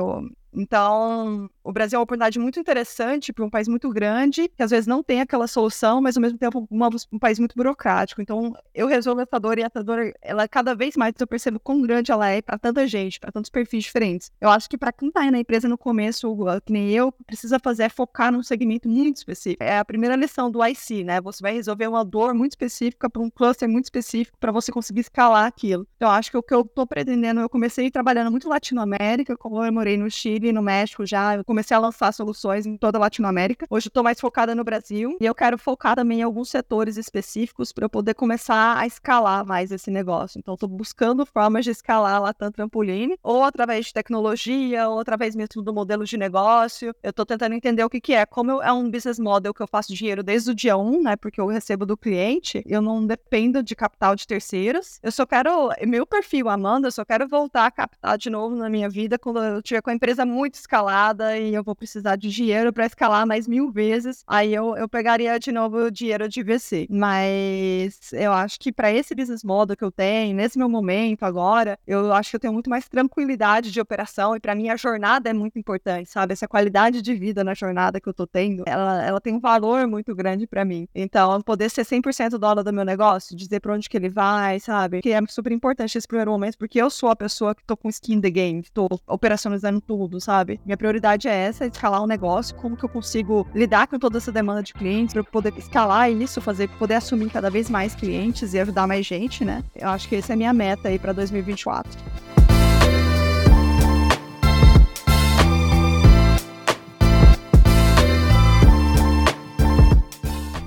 Então, 0.53 1.49
o 1.69 1.73
Brasil 1.73 1.97
é 1.97 1.99
uma 1.99 2.03
oportunidade 2.03 2.39
muito 2.39 2.59
interessante 2.59 3.31
para 3.31 3.45
um 3.45 3.49
país 3.49 3.67
muito 3.67 3.89
grande, 3.89 4.47
que 4.49 4.63
às 4.63 4.71
vezes 4.71 4.87
não 4.87 5.03
tem 5.03 5.21
aquela 5.21 5.47
solução, 5.47 6.01
mas 6.01 6.17
ao 6.17 6.21
mesmo 6.21 6.37
tempo 6.37 6.67
uma, 6.69 6.89
um 7.11 7.19
país 7.19 7.37
muito 7.37 7.55
burocrático. 7.55 8.21
Então, 8.21 8.55
eu 8.73 8.87
resolvo 8.87 9.21
essa 9.21 9.39
dor 9.39 9.59
e 9.59 9.61
essa 9.61 9.83
dor, 9.83 10.13
ela 10.21 10.47
cada 10.47 10.73
vez 10.73 10.95
mais 10.97 11.13
eu 11.19 11.27
percebo 11.27 11.59
quão 11.59 11.81
grande 11.81 12.11
ela 12.11 12.27
é 12.29 12.41
para 12.41 12.57
tanta 12.57 12.87
gente, 12.87 13.19
para 13.19 13.31
tantos 13.31 13.51
perfis 13.51 13.83
diferentes. 13.83 14.31
Eu 14.41 14.49
acho 14.49 14.69
que 14.69 14.77
para 14.77 14.91
quem 14.91 15.09
está 15.09 15.21
aí 15.21 15.31
na 15.31 15.39
empresa 15.39 15.67
no 15.67 15.77
começo, 15.77 16.35
que 16.65 16.73
nem 16.73 16.89
eu, 16.91 17.11
precisa 17.11 17.59
fazer 17.59 17.83
é 17.83 17.89
focar 17.89 18.31
num 18.31 18.43
segmento 18.43 18.89
muito 18.89 19.17
específico. 19.17 19.63
É 19.63 19.77
a 19.77 19.85
primeira 19.85 20.15
lição 20.15 20.49
do 20.51 20.65
IC, 20.65 21.03
né? 21.03 21.21
Você 21.21 21.41
vai 21.41 21.53
resolver 21.53 21.87
uma 21.87 22.03
dor 22.03 22.33
muito 22.33 22.53
específica 22.53 23.09
para 23.09 23.21
um 23.21 23.29
cluster 23.29 23.69
muito 23.69 23.85
específico 23.85 24.37
para 24.39 24.51
você 24.51 24.71
conseguir 24.71 25.01
escalar 25.01 25.45
aquilo. 25.45 25.87
Então, 25.95 26.09
acho 26.09 26.31
que 26.31 26.37
o 26.37 26.43
que 26.43 26.53
eu 26.53 26.61
estou 26.61 26.85
pretendendo, 26.85 27.39
eu 27.39 27.49
comecei 27.49 27.89
trabalhando 27.89 28.31
muito 28.31 28.49
Latinoamérica, 28.49 29.37
como 29.37 29.63
eu 29.63 29.71
morei 29.71 29.97
no 29.97 30.09
Chile, 30.09 30.51
no 30.51 30.61
México 30.61 31.05
já, 31.05 31.35
eu 31.35 31.43
comecei 31.59 31.75
a 31.75 31.79
lançar 31.79 32.13
soluções 32.13 32.65
em 32.65 32.77
toda 32.77 32.97
a 32.97 33.01
Latinoamérica. 33.01 33.67
Hoje 33.69 33.89
tô 33.89 34.01
mais 34.01 34.17
focada 34.17 34.55
no 34.55 34.63
Brasil 34.63 35.17
e 35.19 35.25
eu 35.25 35.35
quero 35.35 35.57
focar 35.57 35.93
também 35.93 36.19
em 36.19 36.23
alguns 36.23 36.49
setores 36.49 36.95
específicos 36.95 37.73
para 37.73 37.83
eu 37.83 37.89
poder 37.89 38.13
começar 38.13 38.77
a 38.77 38.87
escalar 38.87 39.45
mais 39.45 39.69
esse 39.69 39.91
negócio. 39.91 40.39
Então, 40.39 40.53
estou 40.53 40.69
buscando 40.69 41.25
formas 41.25 41.65
de 41.65 41.71
escalar 41.71 42.15
a 42.15 42.19
Latam 42.19 42.49
Trampoline, 42.49 43.17
ou 43.21 43.43
através 43.43 43.87
de 43.87 43.93
tecnologia, 43.93 44.87
ou 44.87 44.99
através 44.99 45.35
mesmo 45.35 45.61
do 45.61 45.73
modelo 45.73 46.05
de 46.05 46.15
negócio. 46.15 46.95
Eu 47.03 47.09
estou 47.09 47.25
tentando 47.25 47.53
entender 47.53 47.83
o 47.83 47.89
que, 47.89 47.99
que 47.99 48.13
é. 48.13 48.25
Como 48.25 48.51
eu, 48.51 48.61
é 48.61 48.71
um 48.71 48.89
business 48.89 49.19
model 49.19 49.53
que 49.53 49.61
eu 49.61 49.67
faço 49.67 49.93
dinheiro 49.93 50.23
desde 50.23 50.51
o 50.51 50.55
dia 50.55 50.77
1, 50.77 51.03
né? 51.03 51.17
Porque 51.17 51.41
eu 51.41 51.47
recebo 51.47 51.85
do 51.85 51.97
cliente, 51.97 52.63
eu 52.65 52.81
não 52.81 53.05
dependo 53.05 53.61
de 53.61 53.75
capital 53.75 54.15
de 54.15 54.25
terceiros. 54.25 54.97
Eu 55.03 55.11
só 55.11 55.25
quero, 55.25 55.71
meu 55.85 56.05
perfil, 56.05 56.47
Amanda, 56.47 56.87
eu 56.87 56.91
só 56.91 57.03
quero 57.03 57.27
voltar 57.27 57.65
a 57.65 57.71
captar 57.71 58.17
de 58.17 58.29
novo 58.29 58.55
na 58.55 58.69
minha 58.69 58.89
vida 58.89 59.19
quando 59.19 59.43
eu 59.43 59.61
tiver 59.61 59.81
com 59.81 59.89
a 59.89 59.93
empresa 59.93 60.25
muito 60.25 60.53
escalada 60.53 61.37
e 61.39 61.53
eu 61.53 61.63
vou 61.63 61.75
precisar 61.75 62.15
de 62.15 62.29
dinheiro 62.29 62.71
para 62.71 62.85
escalar 62.85 63.25
mais 63.25 63.47
mil 63.47 63.71
vezes. 63.71 64.23
Aí 64.27 64.53
eu, 64.53 64.75
eu 64.77 64.87
pegaria 64.87 65.39
de 65.39 65.51
novo 65.51 65.85
o 65.85 65.91
dinheiro 65.91 66.27
de 66.29 66.43
VC. 66.43 66.87
Mas 66.89 68.11
eu 68.13 68.31
acho 68.31 68.59
que 68.59 68.71
para 68.71 68.91
esse 68.91 69.15
business 69.15 69.43
model 69.43 69.75
que 69.75 69.83
eu 69.83 69.91
tenho, 69.91 70.35
nesse 70.35 70.57
meu 70.57 70.69
momento 70.69 71.23
agora, 71.23 71.79
eu 71.87 72.13
acho 72.13 72.29
que 72.29 72.35
eu 72.35 72.39
tenho 72.39 72.53
muito 72.53 72.69
mais 72.69 72.87
tranquilidade 72.87 73.71
de 73.71 73.81
operação 73.81 74.35
e 74.35 74.39
para 74.39 74.53
mim 74.53 74.69
a 74.69 74.75
jornada 74.75 75.29
é 75.29 75.33
muito 75.33 75.57
importante, 75.57 76.09
sabe? 76.09 76.33
Essa 76.33 76.47
qualidade 76.47 77.01
de 77.01 77.15
vida 77.15 77.43
na 77.43 77.53
jornada 77.53 77.99
que 77.99 78.07
eu 78.07 78.13
tô 78.13 78.27
tendo, 78.27 78.63
ela, 78.67 79.03
ela 79.03 79.21
tem 79.21 79.33
um 79.33 79.39
valor 79.39 79.87
muito 79.87 80.15
grande 80.15 80.45
para 80.45 80.63
mim. 80.63 80.87
Então, 80.93 81.41
poder 81.41 81.69
ser 81.69 81.85
100% 81.85 82.37
dólar 82.37 82.63
do 82.63 82.73
meu 82.73 82.85
negócio, 82.85 83.35
dizer 83.35 83.59
para 83.59 83.73
onde 83.73 83.89
que 83.89 83.97
ele 83.97 84.09
vai, 84.09 84.59
sabe? 84.59 85.01
Que 85.01 85.11
é 85.11 85.19
super 85.27 85.51
importante 85.51 85.97
esse 85.97 86.07
primeiro 86.07 86.31
momento, 86.31 86.57
porque 86.57 86.79
eu 86.79 86.89
sou 86.89 87.09
a 87.09 87.15
pessoa 87.15 87.55
que 87.55 87.63
tô 87.63 87.75
com 87.75 87.89
skin 87.89 88.19
in 88.19 88.21
the 88.21 88.29
game, 88.29 88.61
que 88.61 88.71
tô 88.71 88.87
operacionalizando 89.07 89.81
tudo, 89.81 90.19
sabe? 90.19 90.59
Minha 90.65 90.77
prioridade 90.77 91.27
é 91.29 91.47
essa, 91.47 91.65
escalar 91.65 92.01
o 92.01 92.03
um 92.03 92.07
negócio, 92.07 92.55
como 92.55 92.75
que 92.75 92.83
eu 92.83 92.89
consigo 92.89 93.47
lidar 93.53 93.87
com 93.87 93.97
toda 93.97 94.17
essa 94.17 94.31
demanda 94.31 94.63
de 94.63 94.73
clientes 94.73 95.13
para 95.13 95.23
poder 95.23 95.53
escalar 95.57 96.11
isso, 96.11 96.41
fazer, 96.41 96.67
poder 96.69 96.95
assumir 96.95 97.29
cada 97.29 97.49
vez 97.49 97.69
mais 97.69 97.95
clientes 97.95 98.53
e 98.53 98.59
ajudar 98.59 98.87
mais 98.87 99.05
gente, 99.05 99.45
né? 99.45 99.63
Eu 99.75 99.89
acho 99.89 100.07
que 100.07 100.15
essa 100.15 100.33
é 100.33 100.35
a 100.35 100.37
minha 100.37 100.53
meta 100.53 100.89
aí 100.89 100.97
para 100.97 101.13
2024. 101.13 101.97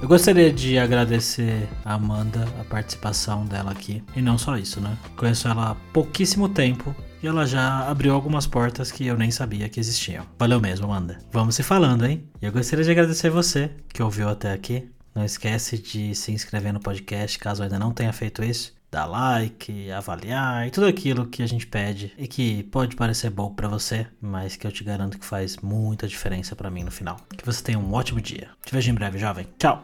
Eu 0.01 0.09
gostaria 0.09 0.53
de 0.53 0.79
agradecer 0.79 1.69
a 1.85 1.95
Amanda 1.95 2.45
a 2.61 2.65
participação 2.65 3.47
dela 3.47 3.71
aqui. 3.71 4.03
E 4.17 4.21
não 4.21 4.37
só 4.37 4.57
isso, 4.59 4.81
né? 4.81 4.97
Conheço 5.17 5.47
ela 5.47 5.71
há 5.71 5.75
pouquíssimo 5.93 6.49
tempo 6.49 6.95
e 7.23 7.27
ela 7.27 7.47
já 7.47 7.89
abriu 7.89 8.13
algumas 8.15 8.47
portas 8.47 8.91
que 8.91 9.07
eu 9.07 9.17
nem 9.17 9.31
sabia 9.31 9.69
que 9.69 9.79
existiam. 9.79 10.27
Valeu 10.39 10.61
mesmo, 10.61 10.87
Amanda. 10.87 11.19
Vamos 11.31 11.55
se 11.55 11.63
falando, 11.63 12.05
hein? 12.05 12.29
E 12.41 12.47
eu 12.47 12.53
gostaria 12.53 12.85
de 12.85 12.91
agradecer 12.91 13.31
você 13.31 13.71
que 13.89 14.03
ouviu 14.03 14.29
até 14.29 14.53
aqui. 14.53 14.91
Não 15.15 15.25
esquece 15.25 15.79
de 15.79 16.15
se 16.15 16.33
inscrever 16.33 16.73
no 16.73 16.81
podcast 16.81 17.39
caso 17.39 17.63
ainda 17.63 17.79
não 17.79 17.93
tenha 17.93 18.13
feito 18.13 18.43
isso. 18.43 18.75
Dar 18.91 19.07
like, 19.07 19.91
avaliar 19.91 20.67
e 20.67 20.71
tudo 20.71 20.87
aquilo 20.87 21.27
que 21.27 21.43
a 21.43 21.47
gente 21.47 21.67
pede 21.67 22.13
e 22.19 22.27
que 22.27 22.65
pode 22.65 22.95
parecer 22.95 23.31
bom 23.31 23.55
para 23.55 23.69
você, 23.69 24.07
mas 24.21 24.55
que 24.57 24.67
eu 24.67 24.73
te 24.73 24.85
garanto 24.85 25.19
que 25.19 25.25
faz 25.25 25.57
muita 25.59 26.07
diferença 26.07 26.55
para 26.55 26.71
mim 26.71 26.85
no 26.85 26.91
final. 26.91 27.17
Que 27.37 27.45
você 27.45 27.63
tenha 27.63 27.79
um 27.79 27.93
ótimo 27.95 28.21
dia. 28.21 28.49
Te 28.65 28.73
vejo 28.73 28.91
em 28.91 28.95
breve, 28.95 29.19
jovem. 29.19 29.47
Tchau! 29.59 29.83